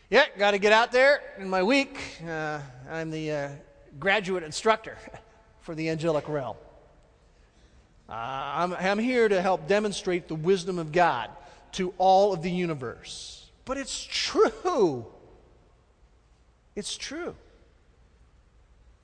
Yeah, 0.08 0.24
got 0.38 0.52
to 0.52 0.58
get 0.58 0.72
out 0.72 0.92
there 0.92 1.20
in 1.38 1.50
my 1.50 1.62
week. 1.62 1.98
Uh, 2.26 2.60
I'm 2.90 3.10
the 3.10 3.30
uh, 3.30 3.48
graduate 4.00 4.44
instructor 4.44 4.96
for 5.60 5.74
the 5.74 5.90
angelic 5.90 6.26
realm. 6.26 6.56
Uh, 8.08 8.12
I'm, 8.14 8.72
I'm 8.72 8.98
here 8.98 9.28
to 9.28 9.42
help 9.42 9.68
demonstrate 9.68 10.26
the 10.26 10.36
wisdom 10.36 10.78
of 10.78 10.90
God 10.90 11.28
to 11.72 11.92
all 11.98 12.32
of 12.32 12.40
the 12.40 12.50
universe. 12.50 13.50
But 13.66 13.76
it's 13.76 14.06
true. 14.10 15.04
It's 16.74 16.96
true. 16.96 17.34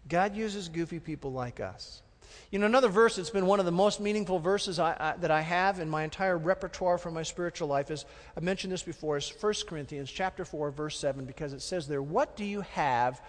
God 0.09 0.37
uses 0.37 0.69
goofy 0.69 1.01
people 1.01 1.33
like 1.33 1.61
us. 1.61 2.03
You 2.51 2.59
know, 2.59 2.67
another 2.67 2.89
verse 2.89 3.17
that's 3.17 3.31
been 3.31 3.47
one 3.47 3.61
of 3.61 3.67
the 3.67 3.73
most 3.73 4.01
meaningful 4.01 4.39
verses 4.39 4.79
I, 4.79 4.97
I, 4.99 5.15
that 5.21 5.31
I 5.31 5.41
have 5.41 5.81
in 5.81 5.89
my 5.89 6.05
entire 6.05 6.37
repertoire 6.37 6.99
for 6.99 7.11
my 7.11 7.23
spiritual 7.23 7.69
life 7.69 7.91
is, 7.91 8.05
I 8.37 8.41
mentioned 8.41 8.73
this 8.73 8.83
before, 8.83 9.17
is 9.17 9.33
1 9.41 9.55
Corinthians 9.67 10.11
chapter 10.11 10.45
4, 10.45 10.71
verse 10.71 10.99
7, 10.99 11.25
because 11.25 11.53
it 11.53 11.63
says 11.63 11.89
there, 11.89 12.03
What 12.03 12.37
do 12.37 12.45
you 12.45 12.61
have 12.61 13.21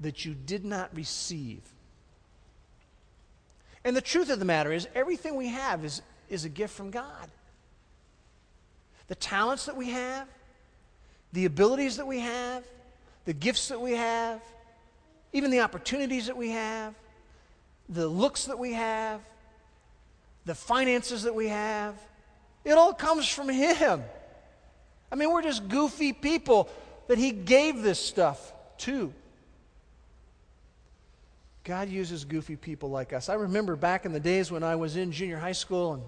that 0.00 0.24
you 0.24 0.34
did 0.34 0.64
not 0.64 0.94
receive? 0.94 1.62
And 3.84 3.96
the 3.96 4.00
truth 4.00 4.30
of 4.30 4.38
the 4.38 4.44
matter 4.44 4.72
is, 4.72 4.86
everything 4.94 5.36
we 5.36 5.48
have 5.48 5.84
is, 5.84 6.02
is 6.28 6.44
a 6.44 6.48
gift 6.48 6.74
from 6.74 6.90
God. 6.90 7.30
The 9.08 9.14
talents 9.14 9.66
that 9.66 9.76
we 9.76 9.90
have, 9.90 10.28
the 11.32 11.44
abilities 11.44 11.96
that 11.96 12.06
we 12.06 12.20
have, 12.20 12.64
the 13.24 13.32
gifts 13.32 13.68
that 13.68 13.80
we 13.80 13.92
have, 13.92 14.40
even 15.32 15.50
the 15.50 15.60
opportunities 15.60 16.26
that 16.26 16.36
we 16.36 16.50
have, 16.50 16.94
the 17.88 18.06
looks 18.06 18.46
that 18.46 18.58
we 18.58 18.72
have, 18.72 19.20
the 20.44 20.54
finances 20.54 21.22
that 21.24 21.34
we 21.34 21.48
have, 21.48 21.94
it 22.64 22.72
all 22.72 22.92
comes 22.92 23.28
from 23.28 23.48
Him. 23.48 24.02
I 25.12 25.14
mean, 25.14 25.30
we're 25.30 25.42
just 25.42 25.68
goofy 25.68 26.12
people 26.12 26.68
that 27.08 27.18
He 27.18 27.30
gave 27.30 27.82
this 27.82 27.98
stuff 27.98 28.52
to. 28.78 29.12
God 31.64 31.88
uses 31.88 32.24
goofy 32.24 32.56
people 32.56 32.90
like 32.90 33.12
us. 33.12 33.28
I 33.28 33.34
remember 33.34 33.76
back 33.76 34.04
in 34.04 34.12
the 34.12 34.20
days 34.20 34.50
when 34.50 34.62
I 34.62 34.76
was 34.76 34.96
in 34.96 35.12
junior 35.12 35.38
high 35.38 35.52
school 35.52 35.94
and, 35.94 36.02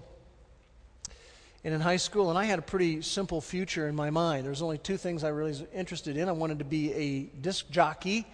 and 1.63 1.73
in 1.73 1.79
high 1.79 1.97
school, 1.97 2.29
and 2.29 2.37
I 2.37 2.45
had 2.45 2.59
a 2.59 2.63
pretty 2.63 3.01
simple 3.01 3.39
future 3.39 3.87
in 3.87 3.95
my 3.95 4.09
mind. 4.09 4.43
There 4.43 4.49
was 4.49 4.61
only 4.61 4.79
two 4.79 4.97
things 4.97 5.23
I 5.23 5.29
really 5.29 5.51
was 5.51 5.63
interested 5.73 6.17
in. 6.17 6.27
I 6.27 6.33
wanted 6.33 6.59
to 6.59 6.65
be 6.65 6.91
a 6.93 7.21
disc 7.41 7.69
jockey 7.69 8.25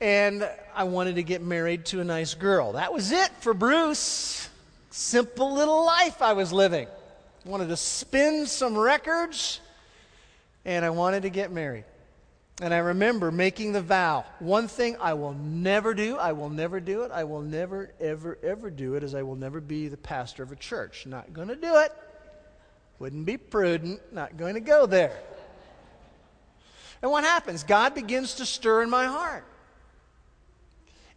and 0.00 0.48
I 0.74 0.84
wanted 0.84 1.16
to 1.16 1.22
get 1.22 1.42
married 1.42 1.86
to 1.86 2.00
a 2.00 2.04
nice 2.04 2.34
girl. 2.34 2.72
That 2.72 2.92
was 2.92 3.12
it 3.12 3.30
for 3.40 3.54
Bruce. 3.54 4.48
Simple 4.90 5.54
little 5.54 5.84
life 5.84 6.22
I 6.22 6.34
was 6.34 6.52
living. 6.52 6.86
Wanted 7.44 7.68
to 7.68 7.76
spin 7.76 8.46
some 8.46 8.76
records, 8.76 9.60
and 10.64 10.84
I 10.84 10.90
wanted 10.90 11.22
to 11.22 11.30
get 11.30 11.50
married. 11.50 11.84
And 12.62 12.72
I 12.72 12.78
remember 12.78 13.32
making 13.32 13.72
the 13.72 13.82
vow 13.82 14.24
one 14.38 14.68
thing 14.68 14.96
I 15.00 15.14
will 15.14 15.32
never 15.32 15.92
do, 15.92 16.16
I 16.16 16.32
will 16.32 16.50
never 16.50 16.78
do 16.78 17.02
it, 17.02 17.10
I 17.10 17.24
will 17.24 17.42
never, 17.42 17.92
ever, 18.00 18.38
ever 18.42 18.70
do 18.70 18.94
it, 18.94 19.02
is 19.02 19.14
I 19.14 19.22
will 19.22 19.34
never 19.34 19.60
be 19.60 19.88
the 19.88 19.96
pastor 19.96 20.44
of 20.44 20.52
a 20.52 20.56
church. 20.56 21.04
Not 21.04 21.32
going 21.32 21.48
to 21.48 21.56
do 21.56 21.76
it. 21.78 21.92
Wouldn't 23.00 23.26
be 23.26 23.36
prudent, 23.36 24.00
not 24.12 24.36
going 24.36 24.54
to 24.54 24.60
go 24.60 24.86
there. 24.86 25.18
And 27.02 27.10
what 27.10 27.24
happens? 27.24 27.64
God 27.64 27.94
begins 27.94 28.34
to 28.34 28.46
stir 28.46 28.82
in 28.82 28.90
my 28.90 29.06
heart. 29.06 29.44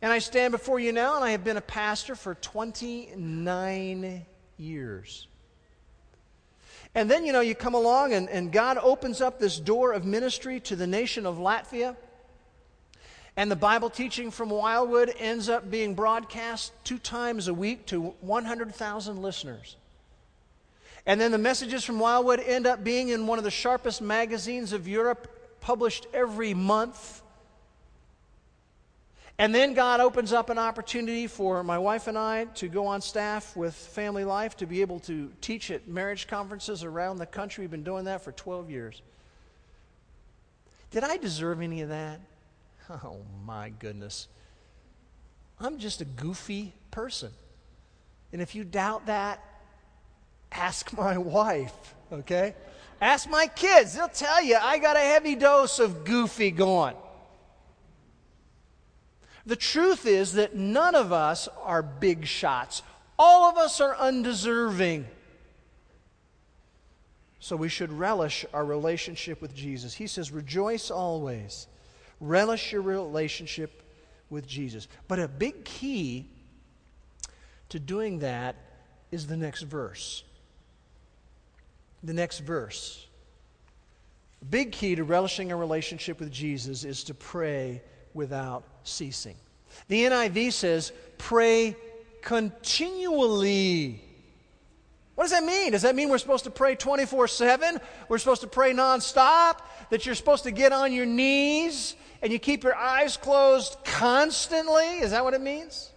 And 0.02 0.12
I 0.12 0.20
stand 0.20 0.52
before 0.52 0.80
you 0.80 0.92
now, 0.92 1.16
and 1.16 1.24
I 1.24 1.32
have 1.32 1.44
been 1.44 1.58
a 1.58 1.62
pastor 1.62 2.16
for 2.16 2.36
29 2.36 4.26
years. 4.58 5.28
And 6.94 7.10
then, 7.10 7.26
you 7.26 7.34
know, 7.34 7.42
you 7.42 7.56
come 7.56 7.74
along, 7.74 8.14
and, 8.14 8.30
and 8.30 8.52
God 8.52 8.78
opens 8.78 9.22
up 9.22 9.40
this 9.40 9.60
door 9.60 9.94
of 9.94 10.06
ministry 10.06 10.60
to 10.62 10.76
the 10.76 10.88
nation 10.88 11.26
of 11.26 11.38
Latvia. 11.38 11.96
And 13.36 13.52
the 13.52 13.56
Bible 13.56 13.90
teaching 13.90 14.32
from 14.32 14.50
Wildwood 14.50 15.14
ends 15.20 15.48
up 15.48 15.70
being 15.70 15.94
broadcast 15.94 16.74
two 16.84 16.98
times 16.98 17.48
a 17.48 17.54
week 17.54 17.86
to 17.88 18.16
100,000 18.22 19.22
listeners. 19.22 19.76
And 21.06 21.22
then 21.22 21.32
the 21.32 21.38
messages 21.38 21.84
from 21.84 22.00
Wildwood 22.00 22.40
end 22.40 22.66
up 22.68 22.84
being 22.84 23.10
in 23.10 23.28
one 23.28 23.38
of 23.38 23.44
the 23.44 23.52
sharpest 23.52 24.02
magazines 24.02 24.74
of 24.74 24.88
Europe, 24.88 25.60
published 25.62 26.08
every 26.14 26.54
month. 26.54 27.22
And 29.40 29.54
then 29.54 29.74
God 29.74 30.00
opens 30.00 30.34
up 30.34 30.50
an 30.50 30.58
opportunity 30.58 31.28
for 31.28 31.64
my 31.64 31.78
wife 31.78 32.08
and 32.08 32.18
I 32.18 32.46
to 32.56 32.68
go 32.68 32.88
on 32.88 33.02
staff 33.02 33.56
with 33.56 33.76
Family 33.76 34.26
Life 34.26 34.58
to 34.58 34.66
be 34.66 34.82
able 34.82 35.00
to 35.02 35.32
teach 35.42 35.70
at 35.70 35.88
marriage 35.88 36.28
conferences 36.28 36.84
around 36.84 37.18
the 37.18 37.28
country. 37.28 37.64
We've 37.64 37.72
been 37.72 37.84
doing 37.84 38.06
that 38.06 38.24
for 38.24 38.32
12 38.32 38.72
years. 38.72 39.02
Did 40.90 41.04
I 41.04 41.18
deserve 41.18 41.62
any 41.62 41.82
of 41.82 41.90
that? 41.90 42.20
Oh 43.04 43.18
my 43.46 43.68
goodness. 43.68 44.30
I'm 45.60 45.78
just 45.78 46.00
a 46.00 46.06
goofy 46.06 46.74
person. 46.90 47.32
And 48.32 48.42
if 48.42 48.56
you 48.56 48.64
doubt 48.64 49.08
that, 49.08 49.44
ask 50.54 50.96
my 50.98 51.18
wife, 51.18 51.96
okay? 52.14 52.56
Ask 53.02 53.30
my 53.30 53.48
kids. 53.48 53.94
They'll 53.94 54.08
tell 54.08 54.42
you 54.42 54.56
I 54.56 54.78
got 54.78 54.96
a 54.96 55.02
heavy 55.02 55.36
dose 55.36 55.80
of 55.80 56.06
goofy 56.06 56.50
going. 56.50 56.96
The 59.48 59.56
truth 59.56 60.06
is 60.06 60.34
that 60.34 60.56
none 60.56 60.94
of 60.94 61.14
us 61.14 61.48
are 61.64 61.82
big 61.82 62.28
shots. 62.28 62.84
All 63.18 63.50
of 63.50 63.58
us 63.58 63.80
are 63.80 63.96
undeserving. 63.96 65.08
So 67.40 67.56
we 67.56 67.70
should 67.70 67.94
relish 67.94 68.46
our 68.54 68.66
relationship 68.66 69.42
with 69.42 69.56
Jesus. 69.56 69.94
He 69.94 70.06
says, 70.06 70.34
Rejoice 70.34 70.92
always. 70.92 71.68
Relish 72.20 72.74
your 72.74 72.82
relationship 72.82 73.84
with 74.30 74.46
Jesus. 74.46 74.90
But 75.08 75.20
a 75.20 75.30
big 75.30 75.64
key 75.64 76.28
to 77.70 77.80
doing 77.80 78.20
that 78.20 78.58
is 79.12 79.28
the 79.28 79.38
next 79.38 79.62
verse. 79.62 80.26
The 82.04 82.14
next 82.14 82.40
verse. 82.40 83.08
A 84.42 84.46
big 84.46 84.74
key 84.74 84.96
to 84.96 85.06
relishing 85.06 85.54
a 85.54 85.56
relationship 85.56 86.20
with 86.20 86.32
Jesus 86.32 86.84
is 86.84 87.06
to 87.06 87.14
pray 87.14 87.82
without 88.14 88.77
ceasing. 88.88 89.36
The 89.88 90.06
NIV 90.06 90.54
says, 90.54 90.92
pray 91.18 91.76
continually. 92.22 94.02
What 95.16 95.24
does 95.24 95.32
that 95.32 95.44
mean? 95.44 95.72
Does 95.72 95.82
that 95.82 95.96
mean 95.96 96.10
we're 96.10 96.18
supposed 96.20 96.44
to 96.44 96.52
pray 96.52 96.76
24 96.76 97.28
7? 97.28 97.80
We're 98.08 98.18
supposed 98.20 98.42
to 98.42 98.48
pray 98.48 98.74
nonstop? 98.74 99.62
That 99.90 100.06
you're 100.06 100.16
supposed 100.16 100.44
to 100.44 100.52
get 100.52 100.72
on 100.72 100.94
your 100.94 101.06
knees 101.06 101.96
and 102.22 102.32
you 102.32 102.40
keep 102.40 102.64
your 102.64 102.76
eyes 102.76 103.18
closed 103.18 103.78
constantly? 103.84 105.00
Is 105.00 105.12
that 105.12 105.24
what 105.24 105.34
it 105.34 105.42
means? 105.42 105.92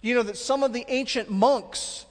You 0.00 0.16
know 0.16 0.22
that 0.24 0.36
some 0.36 0.62
of 0.62 0.72
the 0.72 0.84
ancient 0.88 1.30
monks 1.30 2.04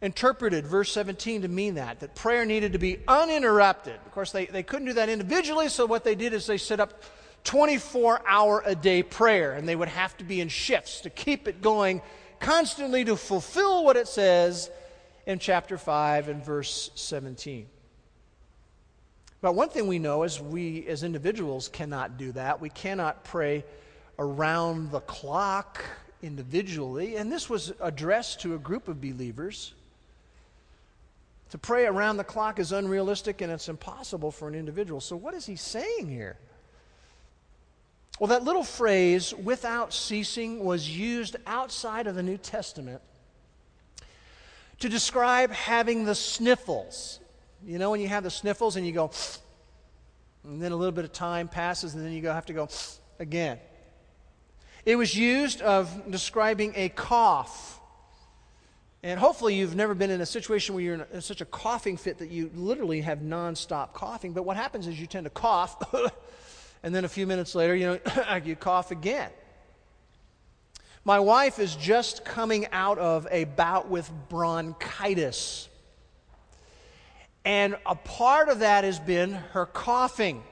interpreted 0.00 0.66
verse 0.66 0.90
17 0.92 1.42
to 1.42 1.48
mean 1.48 1.74
that, 1.74 2.00
that 2.00 2.14
prayer 2.14 2.44
needed 2.46 2.72
to 2.72 2.78
be 2.78 2.98
uninterrupted. 3.06 3.96
Of 4.06 4.12
course, 4.12 4.32
they, 4.32 4.46
they 4.46 4.62
couldn't 4.62 4.86
do 4.86 4.94
that 4.94 5.08
individually, 5.08 5.68
so 5.68 5.84
what 5.86 6.04
they 6.04 6.14
did 6.14 6.32
is 6.32 6.46
they 6.46 6.56
set 6.56 6.80
up 6.80 7.02
24 7.44 8.22
hour 8.26 8.62
a 8.64 8.74
day 8.74 9.02
prayer, 9.02 9.52
and 9.52 9.68
they 9.68 9.76
would 9.76 9.88
have 9.88 10.16
to 10.18 10.24
be 10.24 10.40
in 10.40 10.48
shifts 10.48 11.00
to 11.02 11.10
keep 11.10 11.48
it 11.48 11.62
going 11.62 12.02
constantly 12.38 13.04
to 13.04 13.16
fulfill 13.16 13.84
what 13.84 13.96
it 13.96 14.08
says 14.08 14.70
in 15.26 15.38
chapter 15.38 15.78
5 15.78 16.28
and 16.28 16.44
verse 16.44 16.90
17. 16.94 17.66
But 19.40 19.54
one 19.54 19.68
thing 19.68 19.86
we 19.86 19.98
know 19.98 20.22
is 20.22 20.40
we 20.40 20.86
as 20.86 21.02
individuals 21.02 21.68
cannot 21.68 22.18
do 22.18 22.32
that. 22.32 22.60
We 22.60 22.68
cannot 22.68 23.24
pray 23.24 23.64
around 24.18 24.90
the 24.90 25.00
clock 25.00 25.82
individually. 26.22 27.16
And 27.16 27.32
this 27.32 27.48
was 27.48 27.72
addressed 27.80 28.40
to 28.42 28.54
a 28.54 28.58
group 28.58 28.88
of 28.88 29.00
believers. 29.00 29.72
To 31.50 31.58
pray 31.58 31.86
around 31.86 32.18
the 32.18 32.24
clock 32.24 32.58
is 32.58 32.70
unrealistic 32.70 33.40
and 33.40 33.50
it's 33.50 33.68
impossible 33.68 34.30
for 34.30 34.46
an 34.46 34.54
individual. 34.54 35.00
So, 35.00 35.16
what 35.16 35.34
is 35.34 35.46
he 35.46 35.56
saying 35.56 36.08
here? 36.08 36.36
Well, 38.20 38.28
that 38.28 38.44
little 38.44 38.62
phrase, 38.62 39.32
without 39.32 39.94
ceasing, 39.94 40.62
was 40.62 40.86
used 40.86 41.36
outside 41.46 42.06
of 42.06 42.14
the 42.14 42.22
New 42.22 42.36
Testament 42.36 43.00
to 44.80 44.90
describe 44.90 45.50
having 45.50 46.04
the 46.04 46.14
sniffles. 46.14 47.18
You 47.64 47.78
know, 47.78 47.90
when 47.90 48.02
you 48.02 48.08
have 48.08 48.22
the 48.22 48.30
sniffles 48.30 48.76
and 48.76 48.86
you 48.86 48.92
go, 48.92 49.10
and 50.44 50.60
then 50.60 50.70
a 50.70 50.76
little 50.76 50.92
bit 50.92 51.06
of 51.06 51.14
time 51.14 51.48
passes, 51.48 51.94
and 51.94 52.04
then 52.04 52.12
you 52.12 52.20
go, 52.20 52.30
have 52.30 52.44
to 52.46 52.52
go 52.52 52.68
again. 53.18 53.58
It 54.84 54.96
was 54.96 55.16
used 55.16 55.62
of 55.62 56.10
describing 56.10 56.74
a 56.76 56.90
cough. 56.90 57.80
And 59.02 59.18
hopefully, 59.18 59.54
you've 59.54 59.76
never 59.76 59.94
been 59.94 60.10
in 60.10 60.20
a 60.20 60.26
situation 60.26 60.74
where 60.74 60.84
you're 60.84 60.94
in, 60.94 61.00
a, 61.00 61.06
in 61.14 61.20
such 61.22 61.40
a 61.40 61.46
coughing 61.46 61.96
fit 61.96 62.18
that 62.18 62.30
you 62.30 62.50
literally 62.54 63.00
have 63.00 63.20
nonstop 63.20 63.94
coughing. 63.94 64.34
But 64.34 64.42
what 64.42 64.58
happens 64.58 64.86
is 64.86 65.00
you 65.00 65.06
tend 65.06 65.24
to 65.24 65.30
cough, 65.30 65.82
and 66.82 66.94
then 66.94 67.04
a 67.04 67.08
few 67.08 67.26
minutes 67.26 67.54
later, 67.54 67.74
you 67.74 67.86
know, 67.86 68.36
you 68.44 68.56
cough 68.56 68.90
again. 68.90 69.30
My 71.04 71.20
wife 71.20 71.58
is 71.58 71.74
just 71.76 72.24
coming 72.24 72.66
out 72.72 72.98
of 72.98 73.26
a 73.30 73.44
bout 73.44 73.88
with 73.88 74.10
bronchitis. 74.28 75.68
And 77.44 77.76
a 77.86 77.94
part 77.94 78.48
of 78.48 78.58
that 78.58 78.84
has 78.84 79.00
been 79.00 79.32
her 79.32 79.64
coughing. 79.64 80.42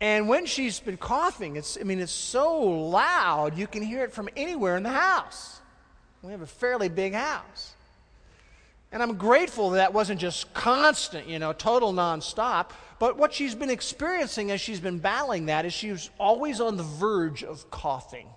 And 0.00 0.28
when 0.28 0.46
she's 0.46 0.80
been 0.80 0.96
coughing, 0.98 1.56
it's, 1.56 1.78
I 1.80 1.84
mean, 1.84 2.00
it's 2.00 2.12
so 2.12 2.60
loud, 2.60 3.56
you 3.56 3.66
can 3.66 3.82
hear 3.82 4.04
it 4.04 4.12
from 4.12 4.28
anywhere 4.36 4.76
in 4.76 4.82
the 4.82 4.90
house. 4.90 5.60
We 6.22 6.32
have 6.32 6.42
a 6.42 6.46
fairly 6.46 6.88
big 6.88 7.14
house. 7.14 7.74
And 8.92 9.02
I'm 9.02 9.16
grateful 9.16 9.70
that, 9.70 9.78
that 9.78 9.94
wasn't 9.94 10.20
just 10.20 10.52
constant, 10.52 11.26
you 11.26 11.38
know, 11.38 11.54
total 11.54 11.94
nonstop. 11.94 12.70
But 12.98 13.16
what 13.16 13.32
she's 13.32 13.54
been 13.54 13.70
experiencing 13.70 14.50
as 14.50 14.60
she's 14.60 14.80
been 14.80 14.98
battling 14.98 15.46
that 15.46 15.64
is 15.64 15.72
she's 15.72 16.10
always 16.20 16.60
on 16.60 16.76
the 16.76 16.82
verge 16.82 17.42
of 17.42 17.70
coughing. 17.70 18.28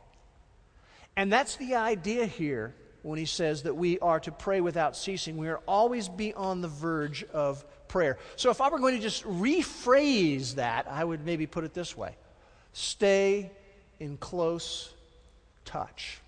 And 1.17 1.31
that's 1.31 1.57
the 1.57 1.75
idea 1.75 2.25
here 2.25 2.73
when 3.03 3.19
he 3.19 3.25
says 3.25 3.63
that 3.63 3.75
we 3.75 3.99
are 3.99 4.19
to 4.21 4.31
pray 4.31 4.61
without 4.61 4.95
ceasing. 4.95 5.37
We 5.37 5.49
are 5.49 5.59
always 5.67 6.09
be 6.09 6.33
on 6.33 6.61
the 6.61 6.67
verge 6.67 7.23
of 7.25 7.63
prayer. 7.87 8.17
So 8.37 8.49
if 8.49 8.61
I 8.61 8.69
were 8.69 8.79
going 8.79 8.95
to 8.95 9.01
just 9.01 9.23
rephrase 9.25 10.55
that, 10.55 10.87
I 10.89 11.03
would 11.03 11.25
maybe 11.25 11.45
put 11.45 11.65
it 11.65 11.73
this 11.73 11.95
way 11.95 12.15
stay 12.73 13.51
in 13.99 14.17
close 14.17 14.93
touch. 15.65 16.19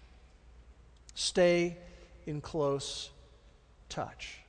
Stay 1.16 1.78
in 2.26 2.42
close 2.42 3.10
touch. 3.90 4.40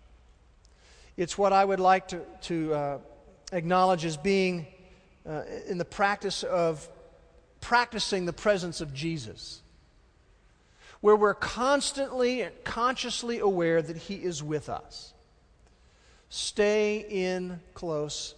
It's 1.16 1.36
what 1.36 1.52
I 1.52 1.64
would 1.64 1.80
like 1.80 2.08
to, 2.08 2.20
to 2.42 2.74
uh, 2.74 2.98
acknowledge 3.52 4.04
as 4.04 4.16
being 4.16 4.66
uh, 5.28 5.42
in 5.66 5.78
the 5.78 5.84
practice 5.84 6.42
of 6.42 6.88
practicing 7.60 8.24
the 8.24 8.32
presence 8.32 8.80
of 8.80 8.94
Jesus 8.94 9.62
where 11.00 11.16
we're 11.16 11.34
constantly 11.34 12.42
and 12.42 12.52
consciously 12.64 13.38
aware 13.38 13.80
that 13.80 13.96
He 13.96 14.14
is 14.16 14.42
with 14.42 14.68
us. 14.68 15.12
Stay 16.28 17.06
in 17.08 17.60
close 17.74 18.34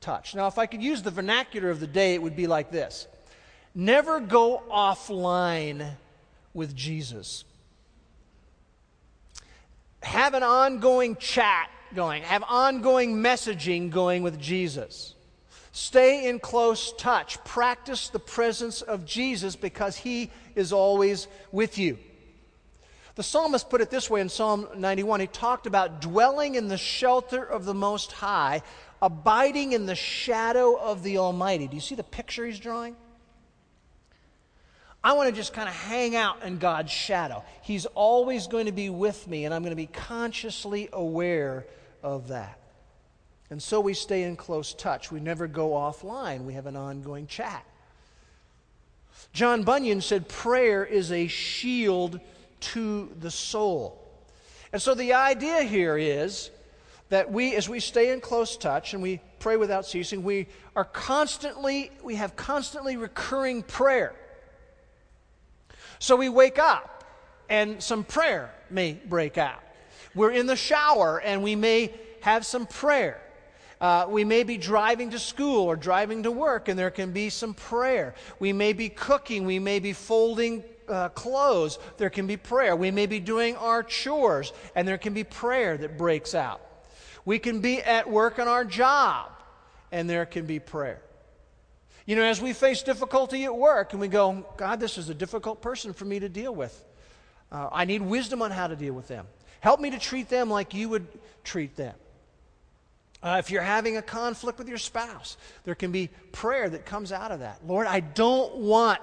touch. 0.00 0.34
Now, 0.34 0.46
if 0.46 0.58
I 0.58 0.66
could 0.66 0.82
use 0.82 1.02
the 1.02 1.10
vernacular 1.10 1.70
of 1.70 1.80
the 1.80 1.86
day, 1.86 2.14
it 2.14 2.22
would 2.22 2.36
be 2.36 2.46
like 2.46 2.70
this 2.70 3.06
Never 3.74 4.20
go 4.20 4.62
offline 4.70 5.92
with 6.52 6.74
Jesus. 6.74 7.44
Have 10.02 10.34
an 10.34 10.42
ongoing 10.42 11.16
chat 11.16 11.70
going, 11.94 12.22
have 12.22 12.42
ongoing 12.48 13.16
messaging 13.16 13.90
going 13.90 14.22
with 14.22 14.38
Jesus. 14.40 15.14
Stay 15.72 16.28
in 16.28 16.40
close 16.40 16.92
touch. 16.94 17.42
Practice 17.44 18.08
the 18.08 18.18
presence 18.18 18.82
of 18.82 19.04
Jesus 19.04 19.54
because 19.56 19.96
he 19.96 20.30
is 20.56 20.72
always 20.72 21.28
with 21.52 21.78
you. 21.78 21.98
The 23.14 23.22
psalmist 23.22 23.68
put 23.68 23.80
it 23.80 23.90
this 23.90 24.08
way 24.08 24.20
in 24.20 24.28
Psalm 24.28 24.68
91. 24.76 25.20
He 25.20 25.26
talked 25.26 25.66
about 25.66 26.00
dwelling 26.00 26.54
in 26.54 26.68
the 26.68 26.78
shelter 26.78 27.42
of 27.44 27.64
the 27.64 27.74
Most 27.74 28.12
High, 28.12 28.62
abiding 29.02 29.72
in 29.72 29.86
the 29.86 29.94
shadow 29.94 30.76
of 30.76 31.02
the 31.02 31.18
Almighty. 31.18 31.68
Do 31.68 31.74
you 31.74 31.80
see 31.82 31.94
the 31.94 32.02
picture 32.02 32.46
he's 32.46 32.58
drawing? 32.58 32.96
I 35.02 35.14
want 35.14 35.30
to 35.30 35.34
just 35.34 35.54
kind 35.54 35.68
of 35.68 35.74
hang 35.74 36.14
out 36.14 36.42
in 36.42 36.58
God's 36.58 36.92
shadow. 36.92 37.42
He's 37.62 37.86
always 37.86 38.46
going 38.46 38.66
to 38.66 38.72
be 38.72 38.90
with 38.90 39.26
me, 39.26 39.46
and 39.46 39.54
I'm 39.54 39.62
going 39.62 39.70
to 39.70 39.76
be 39.76 39.86
consciously 39.86 40.90
aware 40.92 41.66
of 42.02 42.28
that. 42.28 42.58
And 43.48 43.62
so 43.62 43.80
we 43.80 43.94
stay 43.94 44.24
in 44.24 44.36
close 44.36 44.74
touch. 44.74 45.10
We 45.10 45.20
never 45.20 45.46
go 45.46 45.70
offline, 45.70 46.44
we 46.44 46.54
have 46.54 46.66
an 46.66 46.76
ongoing 46.76 47.26
chat. 47.26 47.64
John 49.32 49.62
Bunyan 49.62 50.00
said, 50.00 50.28
Prayer 50.28 50.84
is 50.84 51.12
a 51.12 51.26
shield 51.26 52.20
to 52.60 53.10
the 53.20 53.30
soul. 53.30 53.96
And 54.72 54.80
so 54.80 54.94
the 54.94 55.14
idea 55.14 55.62
here 55.62 55.96
is 55.96 56.50
that 57.08 57.30
we, 57.32 57.54
as 57.56 57.68
we 57.68 57.80
stay 57.80 58.12
in 58.12 58.20
close 58.20 58.56
touch 58.56 58.94
and 58.94 59.02
we 59.02 59.20
pray 59.40 59.56
without 59.56 59.86
ceasing, 59.86 60.22
we 60.22 60.46
are 60.76 60.84
constantly, 60.84 61.90
we 62.04 62.14
have 62.16 62.36
constantly 62.36 62.96
recurring 62.96 63.62
prayer. 63.62 64.14
So 66.00 66.16
we 66.16 66.30
wake 66.30 66.58
up 66.58 67.04
and 67.50 67.82
some 67.82 68.04
prayer 68.04 68.52
may 68.70 68.94
break 68.94 69.36
out. 69.36 69.62
We're 70.14 70.32
in 70.32 70.46
the 70.46 70.56
shower 70.56 71.20
and 71.20 71.42
we 71.42 71.54
may 71.54 71.92
have 72.22 72.46
some 72.46 72.66
prayer. 72.66 73.20
Uh, 73.80 74.06
we 74.08 74.24
may 74.24 74.42
be 74.42 74.56
driving 74.56 75.10
to 75.10 75.18
school 75.18 75.66
or 75.66 75.76
driving 75.76 76.22
to 76.22 76.30
work, 76.30 76.68
and 76.68 76.78
there 76.78 76.90
can 76.90 77.12
be 77.12 77.30
some 77.30 77.54
prayer. 77.54 78.14
We 78.38 78.52
may 78.52 78.74
be 78.74 78.90
cooking, 78.90 79.46
we 79.46 79.58
may 79.58 79.78
be 79.78 79.94
folding 79.94 80.64
uh, 80.86 81.08
clothes, 81.10 81.78
there 81.96 82.10
can 82.10 82.26
be 82.26 82.36
prayer. 82.36 82.76
We 82.76 82.90
may 82.90 83.06
be 83.06 83.20
doing 83.20 83.56
our 83.56 83.82
chores, 83.82 84.52
and 84.74 84.86
there 84.86 84.98
can 84.98 85.14
be 85.14 85.24
prayer 85.24 85.78
that 85.78 85.96
breaks 85.96 86.34
out. 86.34 86.60
We 87.24 87.38
can 87.38 87.60
be 87.60 87.80
at 87.80 88.10
work 88.10 88.38
on 88.38 88.48
our 88.48 88.66
job, 88.66 89.30
and 89.92 90.10
there 90.10 90.26
can 90.26 90.44
be 90.44 90.58
prayer. 90.58 91.00
You 92.10 92.16
know, 92.16 92.24
as 92.24 92.42
we 92.42 92.54
face 92.54 92.82
difficulty 92.82 93.44
at 93.44 93.54
work 93.54 93.92
and 93.92 94.00
we 94.00 94.08
go, 94.08 94.44
God, 94.56 94.80
this 94.80 94.98
is 94.98 95.08
a 95.10 95.14
difficult 95.14 95.62
person 95.62 95.92
for 95.92 96.04
me 96.04 96.18
to 96.18 96.28
deal 96.28 96.52
with. 96.52 96.84
Uh, 97.52 97.68
I 97.70 97.84
need 97.84 98.02
wisdom 98.02 98.42
on 98.42 98.50
how 98.50 98.66
to 98.66 98.74
deal 98.74 98.94
with 98.94 99.06
them. 99.06 99.28
Help 99.60 99.78
me 99.78 99.90
to 99.90 99.98
treat 100.00 100.28
them 100.28 100.50
like 100.50 100.74
you 100.74 100.88
would 100.88 101.06
treat 101.44 101.76
them. 101.76 101.94
Uh, 103.22 103.36
if 103.38 103.52
you're 103.52 103.62
having 103.62 103.96
a 103.96 104.02
conflict 104.02 104.58
with 104.58 104.68
your 104.68 104.76
spouse, 104.76 105.36
there 105.62 105.76
can 105.76 105.92
be 105.92 106.10
prayer 106.32 106.68
that 106.68 106.84
comes 106.84 107.12
out 107.12 107.30
of 107.30 107.38
that. 107.38 107.60
Lord, 107.64 107.86
I 107.86 108.00
don't 108.00 108.56
want 108.56 108.98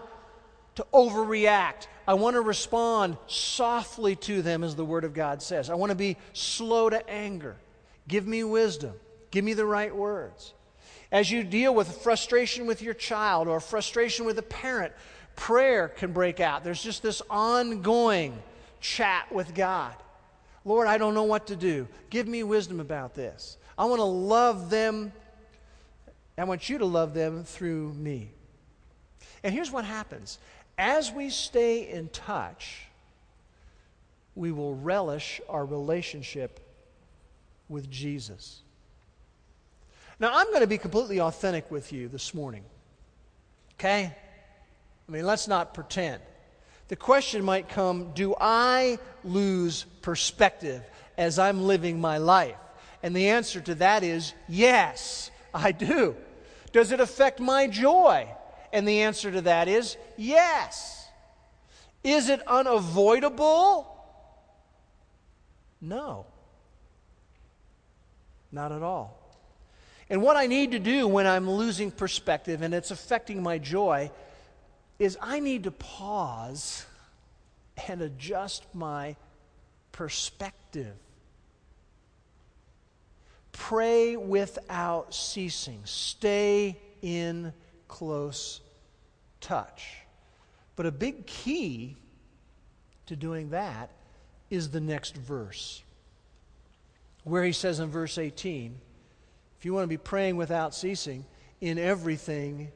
to 0.76 0.86
overreact. 0.93 1.88
I 2.10 2.15
want 2.15 2.34
to 2.34 2.41
respond 2.41 3.15
softly 3.28 4.17
to 4.17 4.41
them, 4.41 4.65
as 4.65 4.76
the 4.76 4.84
Word 4.84 5.06
of 5.06 5.13
God 5.13 5.41
says. 5.41 5.70
I 5.70 5.76
want 5.76 5.91
to 5.91 5.96
be 5.96 6.17
slow 6.34 6.89
to 6.89 7.10
anger. 7.10 7.56
Give 8.10 8.28
me 8.28 8.43
wisdom. 8.43 8.96
Give 9.32 9.46
me 9.46 9.54
the 9.54 9.65
right 9.65 9.96
words. 9.96 10.54
As 11.12 11.32
you 11.32 11.43
deal 11.43 11.74
with 11.74 12.02
frustration 12.02 12.65
with 12.65 12.82
your 12.82 12.93
child 12.93 13.48
or 13.48 13.60
frustration 13.60 14.26
with 14.26 14.38
a 14.39 14.43
parent, 14.43 14.93
prayer 15.36 15.88
can 15.88 16.12
break 16.12 16.39
out. 16.39 16.63
There's 16.63 16.84
just 16.84 17.02
this 17.02 17.22
ongoing 17.30 18.38
chat 18.82 19.32
with 19.32 19.56
God. 19.56 19.96
Lord, 20.65 20.88
I 20.88 20.98
don't 20.98 21.13
know 21.13 21.24
what 21.24 21.48
to 21.48 21.56
do. 21.56 21.88
Give 22.10 22.28
me 22.28 22.43
wisdom 22.43 22.82
about 22.82 23.15
this. 23.15 23.58
I 23.78 23.86
want 23.86 24.00
to 24.00 24.04
love 24.04 24.70
them. 24.70 25.13
I 26.38 26.43
want 26.43 26.70
you 26.70 26.80
to 26.80 26.86
love 26.86 27.13
them 27.13 27.46
through 27.46 27.93
me. 27.93 28.32
And 29.43 29.54
here's 29.54 29.72
what 29.72 29.86
happens 29.86 30.39
as 30.78 31.12
we 31.12 31.30
stay 31.30 31.89
in 31.89 32.10
touch, 32.10 32.84
we 34.36 34.52
will 34.52 34.76
relish 34.76 35.41
our 35.50 35.65
relationship 35.65 36.60
with 37.70 37.89
Jesus. 37.89 38.62
Now, 40.19 40.32
I'm 40.34 40.47
going 40.47 40.62
to 40.62 40.67
be 40.67 40.77
completely 40.77 41.21
authentic 41.21 41.69
with 41.69 41.93
you 41.93 42.08
this 42.08 42.34
morning. 42.34 42.63
Okay? 43.75 44.15
I 45.08 45.12
mean, 45.12 45.25
let's 45.25 45.47
not 45.47 45.73
pretend. 45.73 46.21
The 46.88 46.95
question 46.95 47.43
might 47.43 47.69
come 47.69 48.12
do 48.13 48.36
I 48.39 48.97
lose 49.23 49.86
perspective 50.01 50.82
as 51.17 51.38
I'm 51.38 51.63
living 51.63 52.01
my 52.01 52.17
life? 52.17 52.56
And 53.03 53.15
the 53.15 53.30
answer 53.30 53.62
to 53.62 53.75
that 53.75 54.03
is 54.03 54.34
yes, 54.47 55.30
I 55.53 55.71
do. 55.71 56.15
Does 56.71 56.91
it 56.91 56.99
affect 56.99 57.39
my 57.39 57.67
joy? 57.67 58.27
And 58.73 58.88
the 58.88 59.01
answer 59.01 59.32
to 59.32 59.41
that 59.41 59.67
is 59.67 59.97
yes. 60.17 61.08
Is 62.03 62.30
it 62.30 62.41
unavoidable? 62.47 63.93
No. 65.80 66.25
Not 68.51 68.71
at 68.71 68.82
all. 68.82 69.16
And 70.10 70.22
what 70.22 70.38
I 70.38 70.48
need 70.48 70.72
to 70.72 70.80
do 70.80 71.08
when 71.08 71.28
I'm 71.28 71.50
losing 71.50 71.91
perspective 71.91 72.62
and 72.62 72.74
it's 72.74 72.91
affecting 72.91 73.43
my 73.43 73.58
joy 73.58 74.10
is 75.00 75.17
I 75.22 75.39
need 75.39 75.65
to 75.65 75.72
pause 75.72 76.86
and 77.88 78.02
adjust 78.02 78.63
my 78.74 79.15
perspective. 79.91 80.96
Pray 83.52 84.15
without 84.15 85.13
ceasing. 85.13 85.82
Stay 85.84 86.78
in 87.02 87.54
close 87.88 88.62
touch. 89.41 89.98
But 90.76 90.86
a 90.86 90.91
big 90.91 91.26
key 91.26 91.96
to 93.08 93.15
doing 93.15 93.50
that 93.50 93.89
is 94.50 94.70
the 94.70 94.80
next 94.80 95.15
verse, 95.15 95.82
where 97.24 97.43
he 97.43 97.52
says 97.52 97.80
in 97.80 97.89
verse 97.89 98.17
18, 98.17 98.80
if 99.58 99.65
you 99.65 99.74
want 99.74 99.84
to 99.84 99.88
be 99.88 99.98
praying 99.98 100.38
without 100.38 100.74
ceasing, 100.74 101.26
in 101.62 101.78
everything 101.78 102.72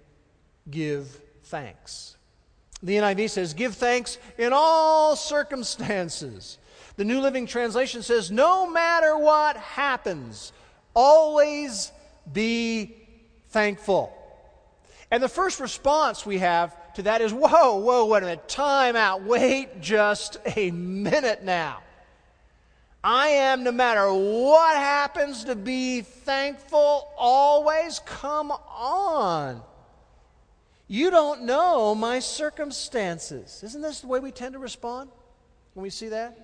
give 0.69 1.07
thanks. 1.43 2.17
The 2.81 2.95
NIV 2.97 3.29
says, 3.29 3.53
Give 3.53 3.75
thanks 3.75 4.17
in 4.37 4.51
all 4.53 5.15
circumstances. 5.15 6.57
The 6.97 7.05
New 7.05 7.21
Living 7.21 7.45
Translation 7.45 8.01
says, 8.01 8.31
No 8.31 8.67
matter 8.69 9.17
what 9.17 9.55
happens, 9.57 10.51
Always 10.93 11.91
be 12.31 12.95
thankful. 13.49 14.15
And 15.09 15.21
the 15.21 15.29
first 15.29 15.59
response 15.59 16.25
we 16.25 16.37
have 16.39 16.75
to 16.93 17.03
that 17.03 17.21
is, 17.21 17.33
whoa, 17.33 17.77
whoa, 17.77 18.05
wait 18.05 18.23
a 18.23 18.25
minute, 18.25 18.47
time 18.49 18.95
out, 18.95 19.23
wait 19.23 19.81
just 19.81 20.37
a 20.55 20.71
minute 20.71 21.43
now. 21.43 21.79
I 23.03 23.29
am, 23.29 23.63
no 23.63 23.71
matter 23.71 24.13
what 24.13 24.75
happens, 24.75 25.45
to 25.45 25.55
be 25.55 26.01
thankful 26.01 27.07
always. 27.17 27.99
Come 28.05 28.51
on. 28.51 29.61
You 30.87 31.09
don't 31.09 31.43
know 31.43 31.95
my 31.95 32.19
circumstances. 32.19 33.61
Isn't 33.63 33.81
this 33.81 34.01
the 34.01 34.07
way 34.07 34.19
we 34.19 34.31
tend 34.31 34.53
to 34.53 34.59
respond 34.59 35.09
when 35.73 35.83
we 35.83 35.89
see 35.89 36.09
that? 36.09 36.37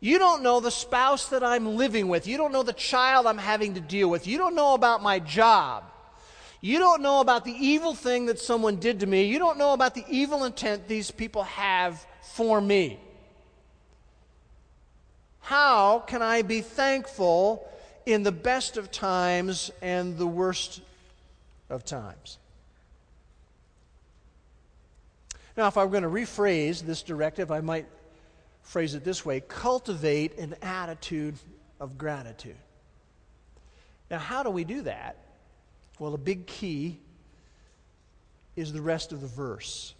You 0.00 0.18
don't 0.18 0.42
know 0.42 0.60
the 0.60 0.70
spouse 0.70 1.28
that 1.30 1.42
I'm 1.42 1.76
living 1.76 2.08
with. 2.08 2.26
You 2.26 2.36
don't 2.36 2.52
know 2.52 2.62
the 2.62 2.72
child 2.72 3.26
I'm 3.26 3.38
having 3.38 3.74
to 3.74 3.80
deal 3.80 4.08
with. 4.08 4.26
You 4.26 4.38
don't 4.38 4.54
know 4.54 4.74
about 4.74 5.02
my 5.02 5.18
job. 5.18 5.84
You 6.60 6.78
don't 6.78 7.02
know 7.02 7.20
about 7.20 7.44
the 7.44 7.52
evil 7.52 7.94
thing 7.94 8.26
that 8.26 8.38
someone 8.38 8.76
did 8.76 9.00
to 9.00 9.06
me. 9.06 9.24
You 9.24 9.38
don't 9.38 9.58
know 9.58 9.72
about 9.72 9.94
the 9.94 10.04
evil 10.08 10.44
intent 10.44 10.88
these 10.88 11.10
people 11.10 11.42
have 11.42 12.04
for 12.22 12.60
me. 12.60 13.00
How 15.48 16.00
can 16.00 16.20
I 16.20 16.42
be 16.42 16.60
thankful 16.60 17.66
in 18.04 18.22
the 18.22 18.30
best 18.30 18.76
of 18.76 18.90
times 18.90 19.70
and 19.80 20.18
the 20.18 20.26
worst 20.26 20.82
of 21.70 21.86
times? 21.86 22.36
Now, 25.56 25.66
if 25.66 25.78
I 25.78 25.84
were 25.86 25.90
going 25.90 26.02
to 26.02 26.10
rephrase 26.10 26.82
this 26.82 27.00
directive, 27.00 27.50
I 27.50 27.62
might 27.62 27.86
phrase 28.60 28.94
it 28.94 29.04
this 29.04 29.24
way 29.24 29.40
cultivate 29.40 30.36
an 30.36 30.54
attitude 30.60 31.36
of 31.80 31.96
gratitude. 31.96 32.58
Now, 34.10 34.18
how 34.18 34.42
do 34.42 34.50
we 34.50 34.64
do 34.64 34.82
that? 34.82 35.16
Well, 35.98 36.12
a 36.12 36.18
big 36.18 36.46
key 36.46 36.98
is 38.54 38.70
the 38.70 38.82
rest 38.82 39.12
of 39.12 39.22
the 39.22 39.26
verse. 39.26 39.94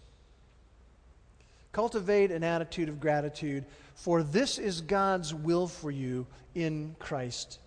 Cultivate 1.71 2.29
an 2.29 2.43
attitude 2.43 2.87
of 2.87 2.99
gratitude, 2.99 3.65
for 3.99 4.23
this 4.23 4.57
is 4.57 4.79
God's 4.79 5.33
will 5.33 5.67
for 5.67 5.91
you 5.91 6.25
in 6.55 6.95
Christ 6.99 7.59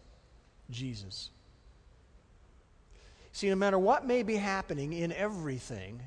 Jesus. 0.71 1.29
See, 3.33 3.51
no 3.51 3.55
matter 3.55 3.79
what 3.79 4.07
may 4.07 4.23
be 4.23 4.37
happening 4.37 4.95
in 4.95 5.12
everything, 5.12 6.01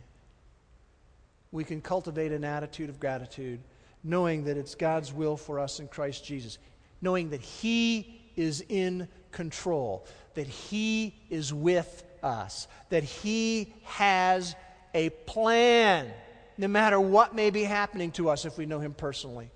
we 1.52 1.64
can 1.64 1.80
cultivate 1.80 2.32
an 2.32 2.44
attitude 2.44 2.90
of 2.90 3.00
gratitude 3.00 3.60
knowing 4.04 4.46
that 4.46 4.58
it's 4.58 4.74
God's 4.74 5.14
will 5.14 5.38
for 5.38 5.60
us 5.60 5.80
in 5.80 5.88
Christ 5.88 6.26
Jesus, 6.26 6.58
knowing 7.02 7.30
that 7.30 7.42
He 7.42 8.20
is 8.36 8.66
in 8.68 9.08
control, 9.32 10.08
that 10.34 10.48
He 10.48 11.14
is 11.30 11.54
with 11.54 12.04
us, 12.24 12.68
that 12.90 13.04
He 13.04 13.76
has 13.84 14.56
a 14.96 15.12
plan, 15.12 16.12
no 16.58 16.68
matter 16.68 17.00
what 17.00 17.36
may 17.36 17.52
be 17.52 17.64
happening 17.64 18.10
to 18.14 18.28
us 18.30 18.46
if 18.46 18.58
we 18.58 18.66
know 18.66 18.80
Him 18.80 18.96
personally. 18.96 19.52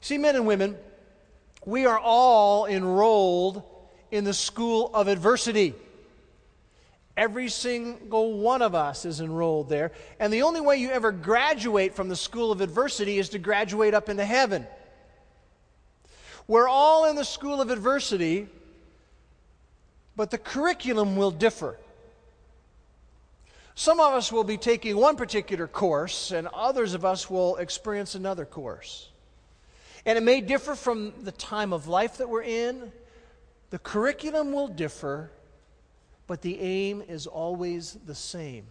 See, 0.00 0.18
men 0.18 0.36
and 0.36 0.46
women, 0.46 0.76
we 1.64 1.86
are 1.86 1.98
all 1.98 2.66
enrolled 2.66 3.62
in 4.10 4.24
the 4.24 4.34
school 4.34 4.90
of 4.94 5.08
adversity. 5.08 5.74
Every 7.16 7.48
single 7.48 8.38
one 8.38 8.62
of 8.62 8.74
us 8.74 9.04
is 9.04 9.20
enrolled 9.20 9.68
there. 9.68 9.92
And 10.18 10.32
the 10.32 10.42
only 10.42 10.60
way 10.60 10.78
you 10.78 10.90
ever 10.90 11.12
graduate 11.12 11.94
from 11.94 12.08
the 12.08 12.16
school 12.16 12.50
of 12.50 12.62
adversity 12.62 13.18
is 13.18 13.28
to 13.30 13.38
graduate 13.38 13.92
up 13.92 14.08
into 14.08 14.24
heaven. 14.24 14.66
We're 16.46 16.68
all 16.68 17.08
in 17.10 17.16
the 17.16 17.24
school 17.24 17.60
of 17.60 17.70
adversity, 17.70 18.48
but 20.16 20.30
the 20.30 20.38
curriculum 20.38 21.16
will 21.16 21.30
differ. 21.30 21.78
Some 23.74 24.00
of 24.00 24.14
us 24.14 24.32
will 24.32 24.44
be 24.44 24.56
taking 24.56 24.96
one 24.96 25.16
particular 25.16 25.66
course, 25.66 26.32
and 26.32 26.48
others 26.48 26.94
of 26.94 27.04
us 27.04 27.30
will 27.30 27.56
experience 27.56 28.14
another 28.14 28.44
course. 28.44 29.09
And 30.06 30.16
it 30.16 30.22
may 30.22 30.40
differ 30.40 30.74
from 30.74 31.12
the 31.22 31.32
time 31.32 31.72
of 31.72 31.86
life 31.86 32.18
that 32.18 32.28
we're 32.28 32.42
in, 32.42 32.92
The 33.70 33.78
curriculum 33.78 34.52
will 34.52 34.68
differ, 34.68 35.30
but 36.26 36.42
the 36.42 36.58
aim 36.60 37.02
is 37.06 37.26
always 37.26 37.96
the 38.04 38.14
same. 38.14 38.66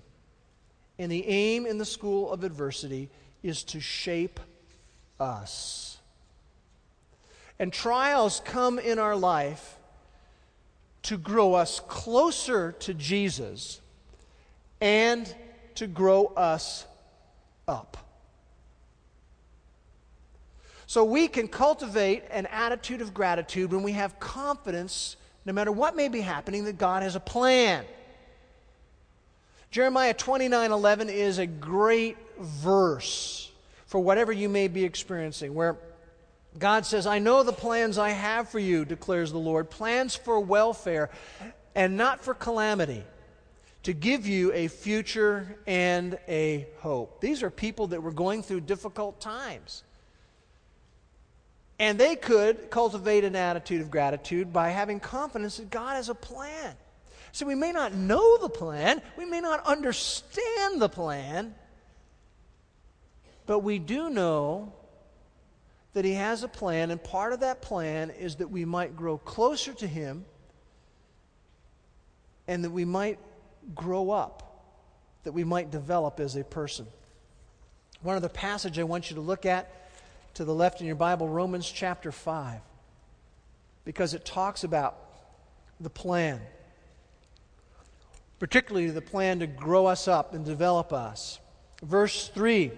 And 0.97 1.11
the 1.11 1.25
aim 1.27 1.65
in 1.65 1.77
the 1.77 1.85
school 1.85 2.31
of 2.31 2.43
adversity 2.43 3.09
is 3.41 3.63
to 3.63 3.79
shape 3.79 4.39
us. 5.19 5.97
And 7.57 7.71
trials 7.71 8.41
come 8.43 8.79
in 8.79 8.99
our 8.99 9.15
life 9.15 9.77
to 11.03 11.17
grow 11.17 11.53
us 11.53 11.81
closer 11.87 12.73
to 12.73 12.93
Jesus 12.93 13.79
and 14.81 15.33
to 15.75 15.87
grow 15.87 16.25
us 16.27 16.85
up. 17.67 18.08
So 20.89 21.03
we 21.03 21.27
can 21.27 21.47
cultivate 21.47 22.23
an 22.31 22.47
attitude 22.47 23.01
of 23.01 23.13
gratitude 23.13 23.71
when 23.71 23.83
we 23.83 23.91
have 23.91 24.19
confidence, 24.19 25.17
no 25.45 25.53
matter 25.53 25.71
what 25.71 25.95
may 25.95 26.07
be 26.07 26.19
happening, 26.19 26.63
that 26.63 26.79
God 26.79 27.03
has 27.03 27.15
a 27.15 27.19
plan. 27.19 27.85
Jeremiah 29.69 30.15
29 30.15 30.71
11 30.71 31.09
is 31.09 31.37
a 31.37 31.45
great 31.45 32.17
verse 32.39 33.51
for 33.85 33.99
whatever 33.99 34.31
you 34.31 34.49
may 34.49 34.67
be 34.67 34.83
experiencing, 34.83 35.53
where 35.53 35.77
God 36.57 36.87
says, 36.87 37.05
I 37.05 37.19
know 37.19 37.43
the 37.43 37.53
plans 37.53 37.99
I 37.99 38.09
have 38.09 38.49
for 38.49 38.57
you, 38.57 38.83
declares 38.83 39.31
the 39.31 39.37
Lord, 39.37 39.69
plans 39.69 40.15
for 40.15 40.39
welfare 40.39 41.11
and 41.75 41.97
not 41.97 42.23
for 42.23 42.33
calamity, 42.33 43.03
to 43.83 43.93
give 43.93 44.25
you 44.25 44.51
a 44.53 44.67
future 44.67 45.55
and 45.67 46.17
a 46.27 46.65
hope. 46.79 47.21
These 47.21 47.43
are 47.43 47.51
people 47.51 47.85
that 47.89 48.01
were 48.01 48.11
going 48.11 48.41
through 48.41 48.61
difficult 48.61 49.21
times. 49.21 49.83
And 51.79 51.97
they 51.97 52.15
could 52.17 52.69
cultivate 52.69 53.23
an 53.23 53.37
attitude 53.37 53.81
of 53.81 53.89
gratitude 53.89 54.51
by 54.51 54.69
having 54.69 54.99
confidence 54.99 55.57
that 55.57 55.69
God 55.69 55.95
has 55.95 56.09
a 56.09 56.15
plan. 56.15 56.75
So 57.31 57.45
we 57.45 57.55
may 57.55 57.71
not 57.71 57.93
know 57.93 58.37
the 58.37 58.49
plan, 58.49 59.01
we 59.17 59.25
may 59.25 59.39
not 59.39 59.65
understand 59.65 60.81
the 60.81 60.89
plan, 60.89 61.55
but 63.45 63.59
we 63.59 63.79
do 63.79 64.09
know 64.09 64.73
that 65.93 66.05
He 66.05 66.13
has 66.13 66.43
a 66.43 66.47
plan, 66.47 66.91
and 66.91 67.01
part 67.01 67.33
of 67.33 67.39
that 67.41 67.61
plan 67.61 68.09
is 68.09 68.37
that 68.37 68.49
we 68.49 68.65
might 68.65 68.95
grow 68.95 69.17
closer 69.17 69.73
to 69.73 69.87
Him 69.87 70.25
and 72.47 72.63
that 72.63 72.71
we 72.71 72.83
might 72.83 73.19
grow 73.75 74.09
up, 74.09 74.65
that 75.23 75.31
we 75.31 75.43
might 75.43 75.71
develop 75.71 76.19
as 76.19 76.35
a 76.35 76.43
person. 76.43 76.87
One 78.01 78.15
other 78.15 78.29
passage 78.29 78.79
I 78.79 78.83
want 78.83 79.09
you 79.09 79.15
to 79.15 79.21
look 79.21 79.45
at 79.45 79.71
to 80.35 80.45
the 80.45 80.53
left 80.53 80.81
in 80.81 80.87
your 80.87 80.95
Bible, 80.95 81.27
Romans 81.27 81.69
chapter 81.69 82.11
5, 82.11 82.61
because 83.85 84.13
it 84.13 84.25
talks 84.25 84.63
about 84.63 84.97
the 85.79 85.89
plan, 85.89 86.41
particularly 88.39 88.89
the 88.89 89.01
plan 89.01 89.39
to 89.39 89.47
grow 89.47 89.85
us 89.85 90.07
up 90.07 90.33
and 90.33 90.45
develop 90.45 90.93
us. 90.93 91.39
Verse 91.81 92.27
3 92.29 92.71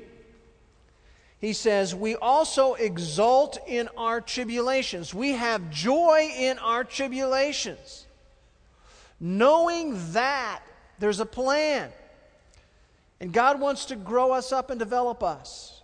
he 1.41 1.53
says, 1.53 1.95
We 1.95 2.15
also 2.15 2.75
exult 2.75 3.57
in 3.67 3.89
our 3.97 4.21
tribulations. 4.21 5.11
We 5.11 5.31
have 5.31 5.71
joy 5.71 6.31
in 6.37 6.59
our 6.59 6.83
tribulations, 6.83 8.05
knowing 9.19 9.97
that 10.13 10.61
there's 10.99 11.19
a 11.19 11.25
plan. 11.25 11.89
And 13.19 13.33
God 13.33 13.59
wants 13.59 13.85
to 13.85 13.95
grow 13.95 14.31
us 14.31 14.51
up 14.51 14.69
and 14.69 14.77
develop 14.77 15.23
us 15.23 15.80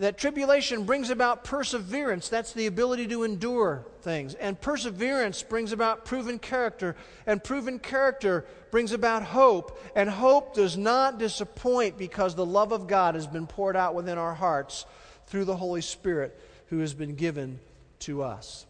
that 0.00 0.16
tribulation 0.16 0.84
brings 0.84 1.10
about 1.10 1.44
perseverance. 1.44 2.30
That's 2.30 2.54
the 2.54 2.66
ability 2.66 3.06
to 3.08 3.22
endure 3.22 3.84
things. 4.00 4.32
And 4.32 4.58
perseverance 4.58 5.42
brings 5.42 5.72
about 5.72 6.06
proven 6.06 6.38
character. 6.38 6.96
And 7.26 7.44
proven 7.44 7.78
character 7.78 8.46
brings 8.70 8.92
about 8.92 9.22
hope. 9.22 9.78
And 9.94 10.08
hope 10.08 10.54
does 10.54 10.78
not 10.78 11.18
disappoint 11.18 11.98
because 11.98 12.34
the 12.34 12.46
love 12.46 12.72
of 12.72 12.86
God 12.86 13.14
has 13.14 13.26
been 13.26 13.46
poured 13.46 13.76
out 13.76 13.94
within 13.94 14.16
our 14.16 14.32
hearts 14.32 14.86
through 15.26 15.44
the 15.44 15.56
Holy 15.56 15.82
Spirit 15.82 16.40
who 16.68 16.78
has 16.78 16.94
been 16.94 17.14
given 17.14 17.60
to 18.00 18.22
us. 18.22 18.64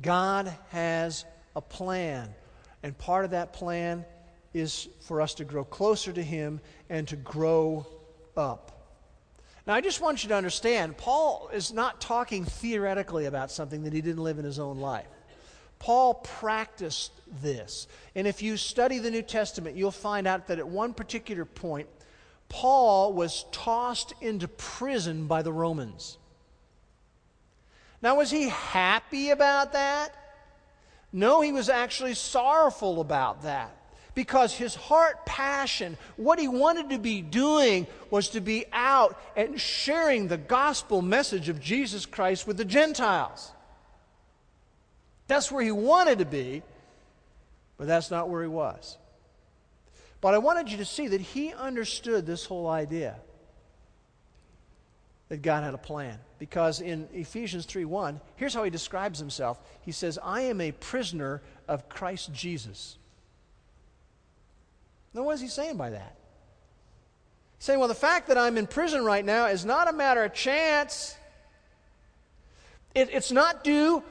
God 0.00 0.56
has 0.70 1.26
a 1.54 1.60
plan. 1.60 2.30
And 2.82 2.96
part 2.96 3.26
of 3.26 3.32
that 3.32 3.52
plan 3.52 4.06
is 4.54 4.88
for 5.02 5.20
us 5.20 5.34
to 5.34 5.44
grow 5.44 5.64
closer 5.64 6.14
to 6.14 6.22
Him 6.22 6.62
and 6.88 7.06
to 7.08 7.16
grow 7.16 7.86
up. 8.38 8.71
Now, 9.66 9.74
I 9.74 9.80
just 9.80 10.00
want 10.00 10.24
you 10.24 10.28
to 10.30 10.34
understand, 10.34 10.96
Paul 10.96 11.48
is 11.52 11.72
not 11.72 12.00
talking 12.00 12.44
theoretically 12.44 13.26
about 13.26 13.50
something 13.50 13.84
that 13.84 13.92
he 13.92 14.00
didn't 14.00 14.22
live 14.22 14.38
in 14.38 14.44
his 14.44 14.58
own 14.58 14.78
life. 14.78 15.06
Paul 15.78 16.14
practiced 16.14 17.12
this. 17.42 17.86
And 18.14 18.26
if 18.26 18.42
you 18.42 18.56
study 18.56 18.98
the 18.98 19.10
New 19.10 19.22
Testament, 19.22 19.76
you'll 19.76 19.90
find 19.90 20.26
out 20.26 20.48
that 20.48 20.58
at 20.58 20.66
one 20.66 20.94
particular 20.94 21.44
point, 21.44 21.88
Paul 22.48 23.12
was 23.12 23.44
tossed 23.52 24.14
into 24.20 24.48
prison 24.48 25.26
by 25.26 25.42
the 25.42 25.52
Romans. 25.52 26.18
Now, 28.00 28.16
was 28.16 28.30
he 28.30 28.48
happy 28.48 29.30
about 29.30 29.74
that? 29.74 30.10
No, 31.12 31.40
he 31.40 31.52
was 31.52 31.68
actually 31.68 32.14
sorrowful 32.14 33.00
about 33.00 33.42
that 33.42 33.76
because 34.14 34.54
his 34.54 34.74
heart 34.74 35.24
passion, 35.24 35.96
what 36.16 36.38
he 36.38 36.48
wanted 36.48 36.90
to 36.90 36.98
be 36.98 37.22
doing 37.22 37.86
was 38.10 38.28
to 38.30 38.40
be 38.40 38.66
out 38.72 39.20
and 39.36 39.60
sharing 39.60 40.28
the 40.28 40.36
gospel 40.36 41.02
message 41.02 41.48
of 41.48 41.60
Jesus 41.60 42.06
Christ 42.06 42.46
with 42.46 42.56
the 42.56 42.64
Gentiles. 42.64 43.52
That's 45.28 45.50
where 45.50 45.62
he 45.62 45.72
wanted 45.72 46.18
to 46.18 46.26
be, 46.26 46.62
but 47.78 47.86
that's 47.86 48.10
not 48.10 48.28
where 48.28 48.42
he 48.42 48.48
was. 48.48 48.98
But 50.20 50.34
I 50.34 50.38
wanted 50.38 50.70
you 50.70 50.76
to 50.78 50.84
see 50.84 51.08
that 51.08 51.20
he 51.20 51.52
understood 51.52 52.26
this 52.26 52.44
whole 52.44 52.68
idea 52.68 53.16
that 55.28 55.42
God 55.42 55.64
had 55.64 55.74
a 55.74 55.78
plan. 55.78 56.18
Because 56.38 56.80
in 56.80 57.08
Ephesians 57.12 57.64
3:1, 57.64 58.20
here's 58.36 58.52
how 58.52 58.64
he 58.64 58.70
describes 58.70 59.18
himself. 59.18 59.58
He 59.80 59.90
says, 59.90 60.18
"I 60.22 60.42
am 60.42 60.60
a 60.60 60.72
prisoner 60.72 61.40
of 61.66 61.88
Christ 61.88 62.32
Jesus." 62.32 62.98
Now, 65.14 65.22
what 65.22 65.34
is 65.34 65.40
he 65.40 65.48
saying 65.48 65.76
by 65.76 65.90
that? 65.90 66.16
He's 67.58 67.66
saying, 67.66 67.78
well, 67.78 67.88
the 67.88 67.94
fact 67.94 68.28
that 68.28 68.38
I'm 68.38 68.56
in 68.56 68.66
prison 68.66 69.04
right 69.04 69.24
now 69.24 69.46
is 69.46 69.64
not 69.64 69.88
a 69.88 69.92
matter 69.92 70.24
of 70.24 70.32
chance. 70.32 71.16
It, 72.94 73.10
it's 73.12 73.30
not 73.30 73.62
due 73.62 74.02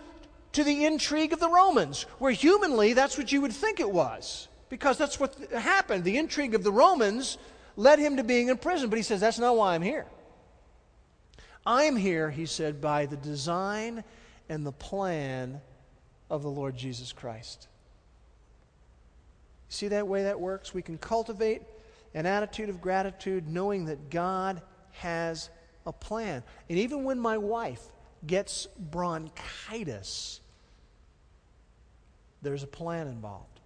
to 0.54 0.64
the 0.64 0.86
intrigue 0.86 1.34
of 1.34 1.40
the 1.40 1.50
Romans, 1.50 2.04
where 2.20 2.32
humanly 2.32 2.94
that's 2.94 3.18
what 3.18 3.32
you 3.32 3.42
would 3.42 3.54
think 3.54 3.80
it 3.80 3.90
was, 3.90 4.48
because 4.70 4.98
that's 4.98 5.20
what 5.20 5.36
happened. 5.52 6.04
The 6.04 6.18
intrigue 6.18 6.56
of 6.56 6.64
the 6.64 6.72
Romans 6.72 7.38
led 7.78 8.00
him 8.00 8.18
to 8.18 8.24
being 8.24 8.50
in 8.50 8.58
prison, 8.58 8.90
but 8.90 8.98
he 8.98 9.04
says, 9.04 9.22
that's 9.22 9.40
not 9.40 9.56
why 9.56 9.76
I'm 9.76 9.82
here. 9.82 10.06
I'm 11.66 11.96
here, 11.96 12.30
he 12.30 12.46
said, 12.46 12.82
by 12.82 13.06
the 13.06 13.16
design 13.18 14.04
and 14.50 14.66
the 14.66 14.72
plan 14.72 15.62
of 16.30 16.44
the 16.44 16.50
Lord 16.50 16.76
Jesus 16.76 17.14
Christ. 17.14 17.68
See 19.72 19.88
that 19.88 20.06
way 20.06 20.24
that 20.24 20.38
works? 20.38 20.74
We 20.74 20.82
can 20.82 20.98
cultivate 20.98 21.62
an 22.14 22.26
attitude 22.26 22.68
of 22.68 22.82
gratitude 22.82 23.48
knowing 23.48 23.86
that 23.86 24.10
God 24.10 24.62
has 24.92 25.50
a 25.86 25.94
plan. 25.94 26.44
And 26.70 26.78
even 26.78 27.06
when 27.06 27.18
my 27.18 27.38
wife 27.38 27.82
gets 28.28 28.68
bronchitis, 28.78 30.42
there's 32.42 32.64
a 32.64 32.68
plan 32.68 33.08
involved. 33.08 33.62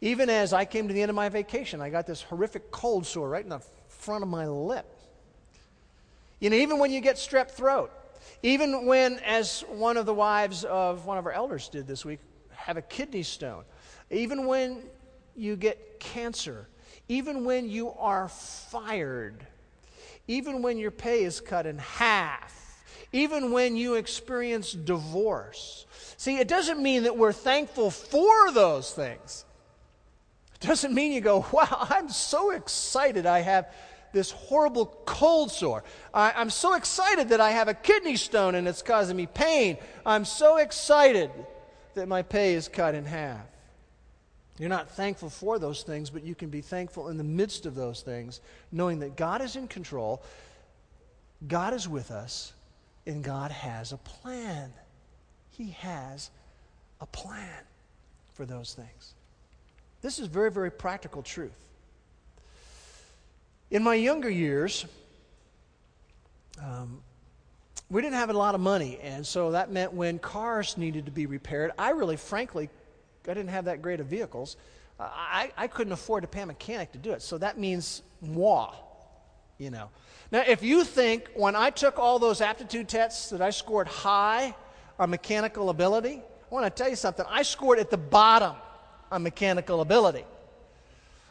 Even 0.00 0.28
as 0.28 0.52
I 0.52 0.64
came 0.64 0.88
to 0.88 0.94
the 0.94 1.00
end 1.00 1.10
of 1.10 1.16
my 1.16 1.28
vacation, 1.28 1.80
I 1.80 1.90
got 1.90 2.08
this 2.08 2.22
horrific 2.22 2.72
cold 2.72 3.06
sore 3.06 3.28
right 3.28 3.44
in 3.44 3.50
the 3.50 3.62
front 3.86 4.24
of 4.24 4.28
my 4.28 4.48
lip. 4.48 4.92
You 6.40 6.50
know, 6.50 6.56
even 6.56 6.80
when 6.80 6.90
you 6.90 7.00
get 7.00 7.16
strep 7.16 7.52
throat, 7.52 7.92
even 8.42 8.84
when, 8.84 9.20
as 9.20 9.60
one 9.68 9.96
of 9.96 10.06
the 10.06 10.14
wives 10.14 10.64
of 10.64 11.06
one 11.06 11.18
of 11.18 11.26
our 11.26 11.32
elders 11.32 11.68
did 11.68 11.86
this 11.86 12.04
week, 12.04 12.18
have 12.50 12.76
a 12.76 12.82
kidney 12.82 13.22
stone, 13.22 13.62
even 14.10 14.46
when 14.46 14.82
you 15.36 15.56
get 15.56 16.00
cancer, 16.00 16.68
even 17.08 17.44
when 17.44 17.68
you 17.68 17.92
are 17.92 18.28
fired, 18.28 19.46
even 20.28 20.62
when 20.62 20.78
your 20.78 20.90
pay 20.90 21.24
is 21.24 21.40
cut 21.40 21.66
in 21.66 21.78
half, 21.78 22.84
even 23.12 23.52
when 23.52 23.76
you 23.76 23.94
experience 23.94 24.72
divorce. 24.72 25.86
See, 26.16 26.38
it 26.38 26.48
doesn't 26.48 26.82
mean 26.82 27.04
that 27.04 27.16
we're 27.16 27.32
thankful 27.32 27.90
for 27.90 28.52
those 28.52 28.92
things. 28.92 29.44
It 30.54 30.66
doesn't 30.66 30.94
mean 30.94 31.12
you 31.12 31.20
go, 31.20 31.46
wow, 31.52 31.86
I'm 31.90 32.08
so 32.08 32.50
excited 32.50 33.26
I 33.26 33.40
have 33.40 33.72
this 34.12 34.30
horrible 34.30 34.86
cold 35.06 35.50
sore. 35.50 35.84
I, 36.12 36.40
am 36.40 36.50
so 36.50 36.74
excited 36.74 37.28
that 37.30 37.40
I 37.40 37.50
have 37.50 37.68
a 37.68 37.74
kidney 37.74 38.16
stone 38.16 38.54
and 38.54 38.66
it's 38.66 38.82
causing 38.82 39.16
me 39.16 39.26
pain. 39.26 39.78
I'm 40.04 40.24
so 40.24 40.56
excited 40.56 41.30
that 41.94 42.08
my 42.08 42.22
pay 42.22 42.54
is 42.54 42.68
cut 42.68 42.94
in 42.94 43.04
half. 43.04 43.46
You're 44.60 44.68
not 44.68 44.90
thankful 44.90 45.30
for 45.30 45.58
those 45.58 45.82
things, 45.84 46.10
but 46.10 46.22
you 46.22 46.34
can 46.34 46.50
be 46.50 46.60
thankful 46.60 47.08
in 47.08 47.16
the 47.16 47.24
midst 47.24 47.64
of 47.64 47.74
those 47.74 48.02
things, 48.02 48.42
knowing 48.70 48.98
that 48.98 49.16
God 49.16 49.40
is 49.40 49.56
in 49.56 49.66
control, 49.66 50.22
God 51.48 51.72
is 51.72 51.88
with 51.88 52.10
us, 52.10 52.52
and 53.06 53.24
God 53.24 53.52
has 53.52 53.92
a 53.92 53.96
plan. 53.96 54.70
He 55.52 55.70
has 55.78 56.30
a 57.00 57.06
plan 57.06 57.62
for 58.34 58.44
those 58.44 58.74
things. 58.74 59.14
This 60.02 60.18
is 60.18 60.26
very, 60.26 60.50
very 60.50 60.70
practical 60.70 61.22
truth. 61.22 61.56
In 63.70 63.82
my 63.82 63.94
younger 63.94 64.28
years, 64.28 64.84
um, 66.62 67.00
we 67.88 68.02
didn't 68.02 68.16
have 68.16 68.28
a 68.28 68.34
lot 68.34 68.54
of 68.54 68.60
money, 68.60 68.98
and 69.02 69.26
so 69.26 69.52
that 69.52 69.72
meant 69.72 69.94
when 69.94 70.18
cars 70.18 70.76
needed 70.76 71.06
to 71.06 71.10
be 71.10 71.24
repaired, 71.24 71.72
I 71.78 71.90
really, 71.92 72.18
frankly, 72.18 72.68
I 73.28 73.34
didn't 73.34 73.48
have 73.48 73.66
that 73.66 73.82
great 73.82 74.00
of 74.00 74.06
vehicles. 74.06 74.56
Uh, 74.98 75.08
I, 75.10 75.52
I 75.56 75.66
couldn't 75.66 75.92
afford 75.92 76.22
to 76.22 76.28
pay 76.28 76.42
a 76.42 76.46
mechanic 76.46 76.92
to 76.92 76.98
do 76.98 77.12
it. 77.12 77.22
So 77.22 77.38
that 77.38 77.58
means 77.58 78.02
moi, 78.20 78.72
you 79.58 79.70
know. 79.70 79.90
Now, 80.32 80.44
if 80.46 80.62
you 80.62 80.84
think 80.84 81.30
when 81.34 81.56
I 81.56 81.70
took 81.70 81.98
all 81.98 82.18
those 82.18 82.40
aptitude 82.40 82.88
tests 82.88 83.30
that 83.30 83.42
I 83.42 83.50
scored 83.50 83.88
high 83.88 84.54
on 84.98 85.10
mechanical 85.10 85.70
ability, 85.70 86.22
I 86.50 86.54
want 86.54 86.64
to 86.64 86.70
tell 86.70 86.90
you 86.90 86.96
something. 86.96 87.26
I 87.28 87.42
scored 87.42 87.78
at 87.78 87.90
the 87.90 87.96
bottom 87.96 88.54
on 89.10 89.22
mechanical 89.22 89.80
ability. 89.80 90.24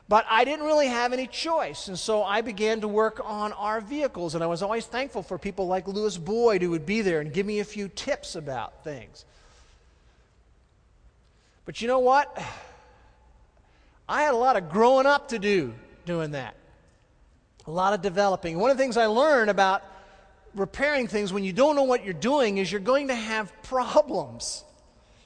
But 0.10 0.26
I 0.28 0.44
didn't 0.44 0.66
really 0.66 0.88
have 0.88 1.14
any 1.14 1.28
choice, 1.28 1.88
and 1.88 1.98
so 1.98 2.24
I 2.24 2.42
began 2.42 2.82
to 2.82 2.88
work 2.88 3.22
on 3.24 3.54
our 3.54 3.80
vehicles, 3.80 4.34
and 4.34 4.44
I 4.44 4.48
was 4.48 4.64
always 4.64 4.88
thankful 4.88 5.22
for 5.22 5.38
people 5.38 5.68
like 5.68 5.88
Lewis 5.88 6.18
Boyd 6.18 6.64
who 6.64 6.72
would 6.72 6.88
be 6.88 7.02
there 7.02 7.20
and 7.20 7.32
give 7.32 7.46
me 7.46 7.60
a 7.60 7.64
few 7.64 7.88
tips 7.88 8.36
about 8.36 8.84
things. 8.84 9.26
But 11.70 11.84
you 11.84 11.88
know 11.88 12.00
what? 12.00 12.36
I 14.10 14.24
had 14.24 14.34
a 14.34 14.38
lot 14.38 14.56
of 14.56 14.72
growing 14.72 15.06
up 15.06 15.28
to 15.28 15.38
do 15.38 15.76
doing 16.04 16.32
that, 16.32 16.56
a 17.68 17.70
lot 17.70 17.94
of 17.94 18.02
developing. 18.02 18.58
One 18.58 18.72
of 18.72 18.78
the 18.78 18.82
things 18.82 18.98
I 18.98 19.06
learned 19.06 19.52
about 19.52 19.84
repairing 20.56 21.06
things 21.06 21.32
when 21.32 21.44
you 21.44 21.54
don't 21.54 21.76
know 21.76 21.84
what 21.84 22.04
you're 22.04 22.16
doing 22.16 22.58
is 22.58 22.72
you're 22.72 22.82
going 22.82 23.10
to 23.10 23.16
have 23.16 23.54
problems 23.62 24.64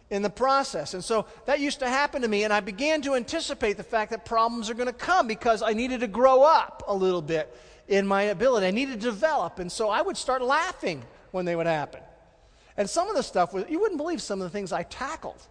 in 0.09 0.21
the 0.21 0.29
process. 0.29 0.93
And 0.93 1.01
so 1.01 1.27
that 1.45 1.61
used 1.61 1.79
to 1.79 1.87
happen 1.87 2.23
to 2.23 2.27
me, 2.27 2.43
and 2.43 2.51
I 2.51 2.59
began 2.59 3.01
to 3.03 3.15
anticipate 3.15 3.77
the 3.77 3.83
fact 3.83 4.11
that 4.11 4.25
problems 4.25 4.69
are 4.69 4.73
going 4.73 4.87
to 4.87 4.91
come 4.91 5.27
because 5.27 5.61
I 5.61 5.71
needed 5.71 6.01
to 6.01 6.07
grow 6.07 6.43
up 6.43 6.83
a 6.89 6.93
little 6.93 7.21
bit 7.21 7.55
in 7.87 8.05
my 8.05 8.23
ability. 8.23 8.67
I 8.67 8.71
needed 8.71 8.99
to 8.99 9.11
develop, 9.11 9.59
and 9.59 9.71
so 9.71 9.89
I 9.89 10.01
would 10.01 10.17
start 10.17 10.41
laughing 10.41 11.03
when 11.31 11.45
they 11.45 11.55
would 11.55 11.67
happen. 11.67 12.01
And 12.75 12.89
some 12.89 13.07
of 13.07 13.15
the 13.15 13.23
stuff 13.23 13.53
was, 13.53 13.63
you 13.69 13.79
wouldn't 13.79 13.97
believe 13.97 14.21
some 14.21 14.41
of 14.41 14.43
the 14.43 14.49
things 14.53 14.73
I 14.73 14.83
tackled. 14.83 15.41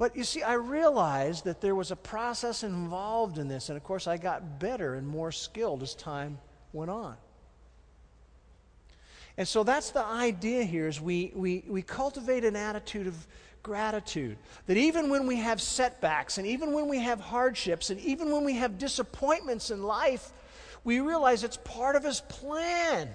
But 0.00 0.16
you 0.16 0.24
see, 0.24 0.42
I 0.42 0.54
realized 0.54 1.44
that 1.44 1.60
there 1.60 1.74
was 1.74 1.90
a 1.90 1.96
process 1.96 2.62
involved 2.62 3.36
in 3.36 3.48
this, 3.48 3.68
and 3.68 3.76
of 3.76 3.84
course, 3.84 4.06
I 4.06 4.16
got 4.16 4.58
better 4.58 4.94
and 4.94 5.06
more 5.06 5.30
skilled 5.30 5.82
as 5.82 5.94
time 5.94 6.38
went 6.72 6.90
on. 6.90 7.18
And 9.36 9.46
so 9.46 9.62
that's 9.62 9.90
the 9.90 10.02
idea 10.02 10.64
here 10.64 10.88
is 10.88 11.02
we, 11.02 11.32
we, 11.34 11.64
we 11.68 11.82
cultivate 11.82 12.46
an 12.46 12.56
attitude 12.56 13.08
of 13.08 13.26
gratitude. 13.62 14.38
That 14.68 14.78
even 14.78 15.10
when 15.10 15.26
we 15.26 15.36
have 15.36 15.60
setbacks, 15.60 16.38
and 16.38 16.46
even 16.46 16.72
when 16.72 16.88
we 16.88 17.00
have 17.00 17.20
hardships, 17.20 17.90
and 17.90 18.00
even 18.00 18.32
when 18.32 18.42
we 18.42 18.54
have 18.54 18.78
disappointments 18.78 19.70
in 19.70 19.82
life, 19.82 20.32
we 20.82 21.00
realize 21.00 21.44
it's 21.44 21.58
part 21.58 21.94
of 21.94 22.04
His 22.04 22.22
plan. 22.22 23.10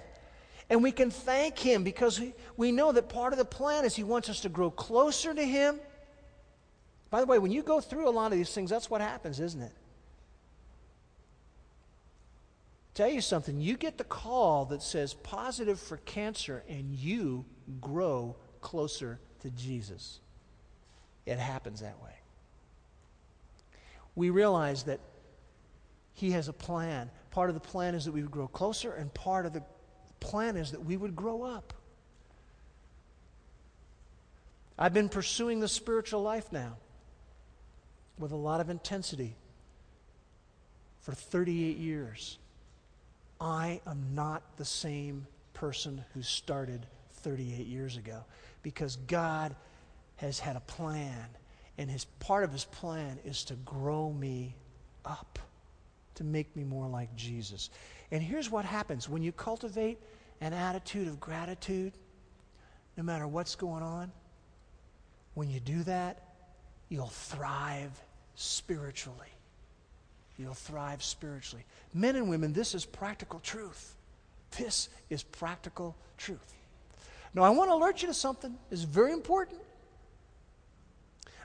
And 0.70 0.84
we 0.84 0.92
can 0.92 1.10
thank 1.10 1.58
Him 1.58 1.82
because 1.82 2.20
we 2.56 2.70
know 2.70 2.92
that 2.92 3.08
part 3.08 3.32
of 3.32 3.40
the 3.40 3.44
plan 3.44 3.84
is 3.84 3.96
He 3.96 4.04
wants 4.04 4.28
us 4.28 4.42
to 4.42 4.48
grow 4.48 4.70
closer 4.70 5.34
to 5.34 5.44
Him 5.44 5.80
by 7.10 7.20
the 7.20 7.26
way, 7.26 7.38
when 7.38 7.52
you 7.52 7.62
go 7.62 7.80
through 7.80 8.08
a 8.08 8.10
lot 8.10 8.32
of 8.32 8.38
these 8.38 8.52
things, 8.52 8.70
that's 8.70 8.90
what 8.90 9.00
happens, 9.00 9.38
isn't 9.40 9.62
it? 9.62 9.72
Tell 12.94 13.08
you 13.08 13.20
something, 13.20 13.60
you 13.60 13.76
get 13.76 13.98
the 13.98 14.04
call 14.04 14.64
that 14.66 14.82
says 14.82 15.12
positive 15.12 15.78
for 15.78 15.98
cancer 15.98 16.64
and 16.68 16.94
you 16.94 17.44
grow 17.80 18.36
closer 18.62 19.20
to 19.42 19.50
Jesus. 19.50 20.20
It 21.26 21.38
happens 21.38 21.80
that 21.80 22.02
way. 22.02 22.14
We 24.14 24.30
realize 24.30 24.84
that 24.84 25.00
He 26.14 26.30
has 26.30 26.48
a 26.48 26.52
plan. 26.52 27.10
Part 27.30 27.50
of 27.50 27.54
the 27.54 27.60
plan 27.60 27.94
is 27.94 28.06
that 28.06 28.12
we 28.12 28.22
would 28.22 28.30
grow 28.30 28.48
closer, 28.48 28.92
and 28.92 29.12
part 29.12 29.44
of 29.44 29.52
the 29.52 29.62
plan 30.18 30.56
is 30.56 30.70
that 30.70 30.82
we 30.82 30.96
would 30.96 31.14
grow 31.14 31.42
up. 31.42 31.74
I've 34.78 34.94
been 34.94 35.10
pursuing 35.10 35.60
the 35.60 35.68
spiritual 35.68 36.22
life 36.22 36.50
now 36.50 36.78
with 38.18 38.32
a 38.32 38.36
lot 38.36 38.60
of 38.60 38.70
intensity 38.70 39.36
for 41.00 41.12
38 41.12 41.76
years. 41.76 42.38
I 43.40 43.80
am 43.86 44.14
not 44.14 44.42
the 44.56 44.64
same 44.64 45.26
person 45.52 46.04
who 46.14 46.22
started 46.22 46.86
38 47.12 47.66
years 47.66 47.96
ago 47.96 48.24
because 48.62 48.96
God 49.06 49.54
has 50.16 50.38
had 50.38 50.56
a 50.56 50.60
plan, 50.60 51.26
and 51.78 51.90
his 51.90 52.04
part 52.20 52.44
of 52.44 52.52
his 52.52 52.64
plan 52.64 53.18
is 53.24 53.44
to 53.44 53.54
grow 53.54 54.10
me 54.10 54.54
up, 55.04 55.38
to 56.14 56.24
make 56.24 56.54
me 56.56 56.64
more 56.64 56.88
like 56.88 57.14
Jesus. 57.14 57.70
And 58.10 58.22
here's 58.22 58.50
what 58.50 58.64
happens 58.64 59.08
when 59.08 59.22
you 59.22 59.32
cultivate 59.32 59.98
an 60.40 60.52
attitude 60.52 61.08
of 61.08 61.20
gratitude, 61.20 61.92
no 62.96 63.02
matter 63.02 63.26
what's 63.26 63.54
going 63.54 63.82
on, 63.82 64.10
when 65.34 65.50
you 65.50 65.60
do 65.60 65.82
that, 65.82 66.25
you'll 66.88 67.06
thrive 67.06 68.00
spiritually. 68.34 69.32
You'll 70.38 70.54
thrive 70.54 71.02
spiritually. 71.02 71.64
Men 71.94 72.16
and 72.16 72.28
women, 72.28 72.52
this 72.52 72.74
is 72.74 72.84
practical 72.84 73.40
truth. 73.40 73.94
This 74.58 74.88
is 75.10 75.22
practical 75.22 75.96
truth. 76.18 76.54
Now, 77.34 77.42
I 77.42 77.50
want 77.50 77.70
to 77.70 77.74
alert 77.74 78.02
you 78.02 78.08
to 78.08 78.14
something. 78.14 78.56
It's 78.70 78.82
very 78.82 79.12
important. 79.12 79.60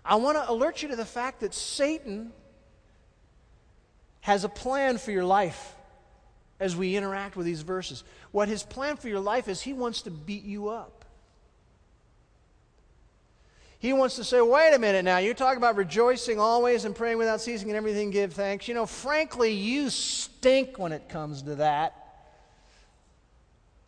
I 0.04 0.16
want 0.16 0.38
to 0.38 0.50
alert 0.50 0.82
you 0.82 0.90
to 0.90 0.96
the 0.96 1.06
fact 1.06 1.42
that 1.42 1.54
Satan 1.54 2.32
has 4.22 4.44
a 4.44 4.50
plan 4.50 4.98
for 4.98 5.12
your 5.12 5.26
life 5.26 5.76
as 6.60 6.76
we 6.76 6.96
interact 6.96 7.36
with 7.36 7.46
these 7.46 7.62
verses. 7.62 8.04
What 8.32 8.48
his 8.48 8.64
plan 8.64 8.98
for 8.98 9.10
your 9.10 9.20
life 9.20 9.48
is, 9.48 9.62
he 9.62 9.74
wants 9.74 10.04
to 10.04 10.12
beat 10.12 10.44
you 10.44 10.70
up. 10.70 11.01
He 13.82 13.94
wants 13.94 14.16
to 14.18 14.24
say, 14.24 14.40
wait 14.42 14.76
a 14.76 14.80
minute 14.80 15.04
now, 15.04 15.18
you 15.18 15.34
talk 15.34 15.58
about 15.58 15.76
rejoicing 15.76 16.40
always 16.40 16.86
and 16.86 16.96
praying 16.96 17.18
without 17.18 17.42
ceasing 17.42 17.68
and 17.70 17.76
everything 17.76 18.12
give 18.12 18.32
thanks. 18.34 18.68
You 18.68 18.76
know, 18.76 18.86
frankly, 18.86 19.54
you 19.54 19.90
stink 19.90 20.78
when 20.78 20.92
it 20.92 21.10
comes 21.10 21.42
to 21.42 21.56
that. 21.56 21.96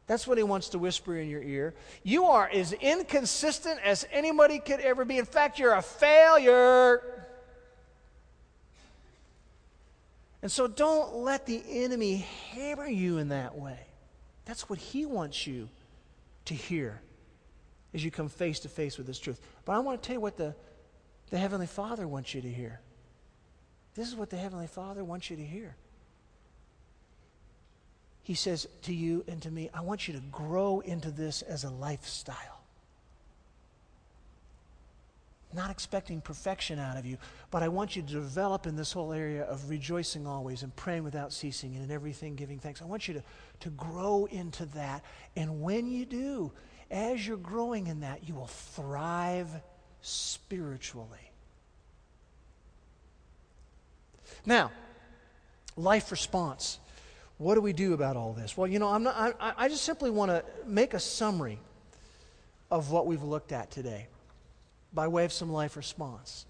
That's 0.08 0.26
what 0.26 0.40
he 0.40 0.44
wants 0.44 0.70
to 0.70 0.80
whisper 0.80 1.16
in 1.16 1.30
your 1.30 1.44
ear. 1.44 1.76
You 2.02 2.26
are 2.26 2.50
as 2.52 2.74
inconsistent 2.74 3.80
as 3.86 4.08
anybody 4.12 4.58
could 4.58 4.80
ever 4.80 5.06
be. 5.06 5.20
In 5.20 5.26
fact, 5.26 5.60
you're 5.60 5.76
a 5.76 5.84
failure. 5.84 7.04
And 10.42 10.52
so 10.52 10.66
don't 10.66 11.18
let 11.18 11.46
the 11.46 11.62
enemy 11.70 12.26
hammer 12.50 12.88
you 12.88 13.20
in 13.20 13.30
that 13.30 13.56
way. 13.56 13.78
That's 14.46 14.68
what 14.68 14.80
he 14.80 15.06
wants 15.06 15.46
you 15.46 15.70
to 16.46 16.56
hear 16.56 17.00
as 17.94 18.04
you 18.04 18.12
come 18.12 18.30
face 18.30 18.60
to 18.62 18.70
face 18.70 18.98
with 18.98 19.08
this 19.08 19.20
truth. 19.20 19.40
But 19.66 19.74
I 19.74 19.80
want 19.80 20.02
to 20.02 20.08
tell 20.08 20.16
you 20.16 20.22
what 20.22 20.38
the, 20.38 20.56
the 21.30 21.38
Heavenly 21.38 21.68
Father 21.68 22.08
wants 22.08 22.34
you 22.34 22.42
to 22.42 22.50
hear. 22.50 22.80
This 23.96 24.08
is 24.08 24.16
what 24.16 24.30
the 24.30 24.38
Heavenly 24.38 24.68
Father 24.68 25.04
wants 25.04 25.30
you 25.30 25.36
to 25.36 25.44
hear. 25.44 25.76
He 28.24 28.34
says 28.34 28.68
to 28.84 28.94
you 28.94 29.24
and 29.28 29.42
to 29.42 29.52
me, 29.52 29.70
I 29.74 29.82
want 29.82 30.08
you 30.08 30.14
to 30.16 30.22
grow 30.32 30.80
into 30.80 31.12
this 31.12 31.42
as 31.42 31.66
a 31.66 31.70
lifestyle. 31.70 32.62
Not 35.54 35.70
expecting 35.70 36.20
perfection 36.20 36.80
out 36.80 36.98
of 36.98 37.06
you, 37.06 37.18
but 37.52 37.62
I 37.62 37.68
want 37.68 37.96
you 37.96 38.02
to 38.02 38.08
develop 38.08 38.66
in 38.66 38.76
this 38.76 38.92
whole 38.92 39.14
area 39.14 39.44
of 39.44 39.70
rejoicing 39.70 40.26
always 40.26 40.64
and 40.64 40.76
praying 40.76 41.04
without 41.04 41.32
ceasing 41.32 41.76
and 41.76 41.84
in 41.84 41.92
everything 41.92 42.36
giving 42.36 42.58
thanks. 42.58 42.82
I 42.82 42.86
want 42.86 43.08
you 43.08 43.14
to, 43.16 43.24
to 43.60 43.70
grow 43.70 44.26
into 44.32 44.66
that. 44.68 45.04
And 45.36 45.62
when 45.62 45.86
you 45.86 46.06
do, 46.06 46.52
as 46.94 47.28
you're 47.28 47.38
growing 47.38 47.88
in 47.88 48.02
that, 48.02 48.28
you 48.28 48.36
will 48.36 48.48
thrive 48.48 49.50
spiritually. 50.02 51.32
Now, 54.46 54.72
life 55.76 56.12
response. 56.12 56.80
What 57.38 57.56
do 57.56 57.62
we 57.62 57.74
do 57.74 57.94
about 57.94 58.16
all 58.16 58.34
this? 58.34 58.56
Well, 58.56 58.68
you 58.68 58.78
know, 58.78 58.90
I'm 58.90 59.04
not, 59.04 59.36
I, 59.40 59.54
I 59.58 59.70
just 59.70 59.84
simply 59.84 60.12
want 60.12 60.30
to 60.30 60.46
make 60.68 60.94
a 60.94 61.00
summary 61.00 61.60
of 62.70 62.92
what 62.92 63.08
we've 63.08 63.24
looked 63.24 63.52
at 63.52 63.72
today 63.72 64.08
by 64.94 65.08
way 65.08 65.26
of 65.26 65.34
some 65.34 65.52
life 65.52 65.76
response. 65.76 66.46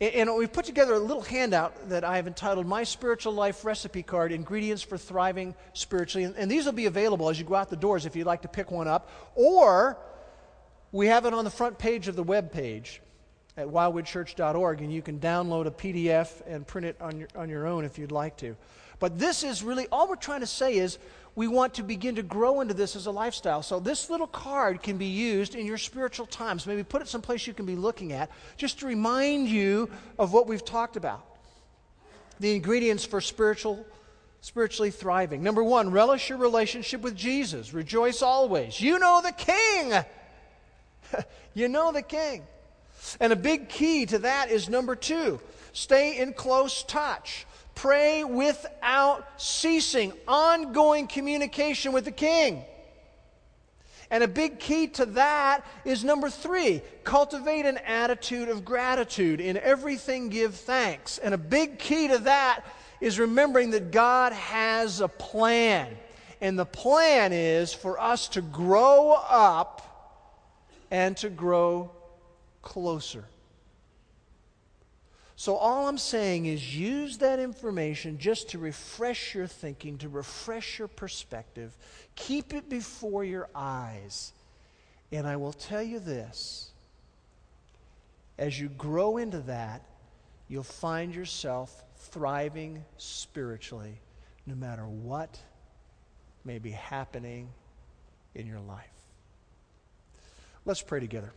And 0.00 0.34
we've 0.34 0.52
put 0.52 0.64
together 0.64 0.94
a 0.94 0.98
little 0.98 1.22
handout 1.22 1.88
that 1.90 2.04
I 2.04 2.16
have 2.16 2.26
entitled 2.26 2.66
My 2.66 2.82
Spiritual 2.82 3.34
Life 3.34 3.64
Recipe 3.64 4.02
Card 4.02 4.32
Ingredients 4.32 4.82
for 4.82 4.98
Thriving 4.98 5.54
Spiritually. 5.74 6.32
And 6.36 6.50
these 6.50 6.64
will 6.64 6.72
be 6.72 6.86
available 6.86 7.28
as 7.28 7.38
you 7.38 7.44
go 7.44 7.54
out 7.54 7.70
the 7.70 7.76
doors 7.76 8.06
if 8.06 8.16
you'd 8.16 8.26
like 8.26 8.42
to 8.42 8.48
pick 8.48 8.70
one 8.70 8.88
up. 8.88 9.10
Or 9.34 9.98
we 10.90 11.06
have 11.06 11.24
it 11.24 11.34
on 11.34 11.44
the 11.44 11.50
front 11.50 11.78
page 11.78 12.08
of 12.08 12.16
the 12.16 12.22
web 12.22 12.52
page 12.52 13.00
at 13.56 13.66
wildwoodchurch.org, 13.66 14.80
and 14.80 14.92
you 14.92 15.02
can 15.02 15.18
download 15.20 15.66
a 15.66 15.70
PDF 15.70 16.42
and 16.46 16.66
print 16.66 16.86
it 16.86 16.96
on 17.00 17.18
your, 17.18 17.28
on 17.36 17.48
your 17.48 17.66
own 17.66 17.84
if 17.84 17.98
you'd 17.98 18.12
like 18.12 18.36
to. 18.38 18.56
But 18.98 19.18
this 19.18 19.42
is 19.42 19.62
really 19.62 19.88
all 19.90 20.08
we're 20.08 20.16
trying 20.16 20.40
to 20.40 20.46
say 20.46 20.76
is 20.76 20.98
we 21.34 21.48
want 21.48 21.74
to 21.74 21.82
begin 21.82 22.16
to 22.16 22.22
grow 22.22 22.60
into 22.60 22.74
this 22.74 22.94
as 22.94 23.06
a 23.06 23.10
lifestyle. 23.10 23.62
So, 23.62 23.80
this 23.80 24.10
little 24.10 24.26
card 24.26 24.82
can 24.82 24.98
be 24.98 25.06
used 25.06 25.54
in 25.54 25.66
your 25.66 25.78
spiritual 25.78 26.26
times. 26.26 26.66
Maybe 26.66 26.84
put 26.84 27.00
it 27.02 27.08
someplace 27.08 27.46
you 27.46 27.54
can 27.54 27.66
be 27.66 27.76
looking 27.76 28.12
at 28.12 28.30
just 28.56 28.80
to 28.80 28.86
remind 28.86 29.48
you 29.48 29.90
of 30.18 30.32
what 30.32 30.46
we've 30.46 30.64
talked 30.64 30.96
about. 30.96 31.24
The 32.40 32.54
ingredients 32.54 33.04
for 33.04 33.20
spiritual, 33.20 33.86
spiritually 34.42 34.90
thriving. 34.90 35.42
Number 35.42 35.64
one, 35.64 35.90
relish 35.90 36.28
your 36.28 36.38
relationship 36.38 37.00
with 37.00 37.16
Jesus. 37.16 37.72
Rejoice 37.72 38.20
always. 38.20 38.80
You 38.80 38.98
know 38.98 39.22
the 39.22 39.32
King. 39.32 40.04
you 41.54 41.68
know 41.68 41.92
the 41.92 42.02
King. 42.02 42.42
And 43.20 43.32
a 43.32 43.36
big 43.36 43.68
key 43.68 44.06
to 44.06 44.18
that 44.20 44.50
is 44.50 44.68
number 44.68 44.96
two 44.96 45.40
stay 45.72 46.18
in 46.18 46.34
close 46.34 46.82
touch. 46.82 47.46
Pray 47.74 48.24
without 48.24 49.40
ceasing, 49.40 50.12
ongoing 50.28 51.06
communication 51.06 51.92
with 51.92 52.04
the 52.04 52.12
king. 52.12 52.64
And 54.12 54.22
a 54.22 54.28
big 54.28 54.58
key 54.58 54.88
to 54.88 55.06
that 55.06 55.64
is 55.86 56.04
number 56.04 56.28
three 56.28 56.82
cultivate 57.02 57.64
an 57.64 57.78
attitude 57.78 58.50
of 58.50 58.62
gratitude. 58.62 59.40
In 59.40 59.56
everything, 59.56 60.28
give 60.28 60.54
thanks. 60.54 61.16
And 61.16 61.32
a 61.32 61.38
big 61.38 61.78
key 61.78 62.08
to 62.08 62.18
that 62.18 62.62
is 63.00 63.18
remembering 63.18 63.70
that 63.70 63.90
God 63.90 64.34
has 64.34 65.00
a 65.00 65.08
plan. 65.08 65.96
And 66.42 66.58
the 66.58 66.66
plan 66.66 67.32
is 67.32 67.72
for 67.72 67.98
us 67.98 68.28
to 68.28 68.42
grow 68.42 69.12
up 69.12 69.88
and 70.90 71.16
to 71.16 71.30
grow 71.30 71.90
closer. 72.60 73.24
So, 75.42 75.56
all 75.56 75.88
I'm 75.88 75.98
saying 75.98 76.46
is 76.46 76.76
use 76.76 77.18
that 77.18 77.40
information 77.40 78.18
just 78.18 78.50
to 78.50 78.60
refresh 78.60 79.34
your 79.34 79.48
thinking, 79.48 79.98
to 79.98 80.08
refresh 80.08 80.78
your 80.78 80.86
perspective. 80.86 81.76
Keep 82.14 82.54
it 82.54 82.68
before 82.68 83.24
your 83.24 83.48
eyes. 83.52 84.32
And 85.10 85.26
I 85.26 85.34
will 85.34 85.52
tell 85.52 85.82
you 85.82 85.98
this 85.98 86.70
as 88.38 88.60
you 88.60 88.68
grow 88.68 89.16
into 89.16 89.40
that, 89.40 89.82
you'll 90.46 90.62
find 90.62 91.12
yourself 91.12 91.82
thriving 91.96 92.84
spiritually 92.96 93.98
no 94.46 94.54
matter 94.54 94.86
what 94.86 95.40
may 96.44 96.60
be 96.60 96.70
happening 96.70 97.48
in 98.36 98.46
your 98.46 98.60
life. 98.60 98.86
Let's 100.64 100.82
pray 100.82 101.00
together. 101.00 101.32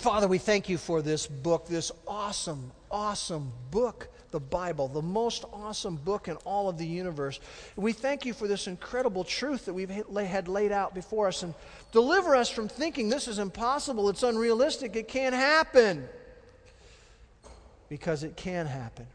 Father, 0.00 0.28
we 0.28 0.38
thank 0.38 0.70
you 0.70 0.78
for 0.78 1.02
this 1.02 1.26
book, 1.26 1.66
this 1.66 1.92
awesome, 2.08 2.72
awesome 2.90 3.52
book, 3.70 4.08
the 4.30 4.40
Bible, 4.40 4.88
the 4.88 5.02
most 5.02 5.44
awesome 5.52 5.96
book 5.96 6.26
in 6.26 6.36
all 6.36 6.70
of 6.70 6.78
the 6.78 6.86
universe. 6.86 7.38
We 7.76 7.92
thank 7.92 8.24
you 8.24 8.32
for 8.32 8.48
this 8.48 8.66
incredible 8.66 9.24
truth 9.24 9.66
that 9.66 9.74
we've 9.74 9.90
had 9.90 10.48
laid 10.48 10.72
out 10.72 10.94
before 10.94 11.28
us 11.28 11.42
and 11.42 11.52
deliver 11.92 12.34
us 12.34 12.48
from 12.48 12.66
thinking 12.66 13.10
this 13.10 13.28
is 13.28 13.38
impossible, 13.38 14.08
it's 14.08 14.22
unrealistic, 14.22 14.96
it 14.96 15.06
can't 15.06 15.34
happen. 15.34 16.08
Because 17.90 18.22
it 18.22 18.38
can 18.38 18.64
happen. 18.64 19.06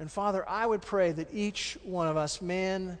And 0.00 0.10
Father, 0.10 0.44
I 0.48 0.66
would 0.66 0.82
pray 0.82 1.12
that 1.12 1.32
each 1.32 1.78
one 1.84 2.08
of 2.08 2.16
us, 2.16 2.42
man, 2.42 2.98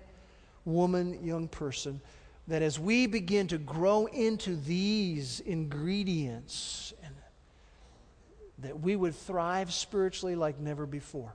woman, 0.64 1.26
young 1.26 1.48
person, 1.48 2.00
that 2.48 2.62
as 2.62 2.80
we 2.80 3.06
begin 3.06 3.46
to 3.48 3.58
grow 3.58 4.06
into 4.06 4.56
these 4.56 5.40
ingredients, 5.40 6.94
that 8.58 8.80
we 8.80 8.96
would 8.96 9.14
thrive 9.14 9.72
spiritually 9.72 10.34
like 10.34 10.58
never 10.58 10.86
before. 10.86 11.34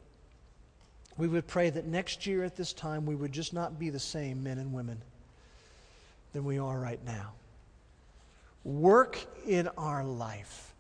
We 1.16 1.28
would 1.28 1.48
pray 1.48 1.70
that 1.70 1.86
next 1.86 2.26
year 2.26 2.44
at 2.44 2.56
this 2.56 2.74
time 2.74 3.06
we 3.06 3.16
would 3.16 3.32
just 3.32 3.54
not 3.54 3.80
be 3.80 3.92
the 3.92 4.00
same 4.00 4.44
men 4.44 4.58
and 4.58 4.74
women 4.74 5.02
than 6.34 6.44
we 6.44 6.58
are 6.58 6.80
right 6.80 7.00
now. 7.06 7.34
Work 8.64 9.20
in 9.46 9.68
our 9.78 10.04
life. 10.04 10.74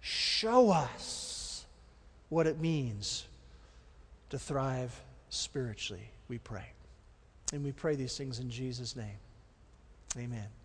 Show 0.00 0.70
us 0.70 1.66
what 2.28 2.46
it 2.46 2.60
means 2.60 3.26
to 4.30 4.38
thrive 4.38 4.98
spiritually, 5.30 6.12
we 6.28 6.38
pray. 6.38 6.66
And 7.52 7.64
we 7.64 7.72
pray 7.72 7.96
these 7.96 8.16
things 8.16 8.38
in 8.38 8.48
Jesus' 8.50 8.94
name. 8.94 9.18
Amen. 10.16 10.59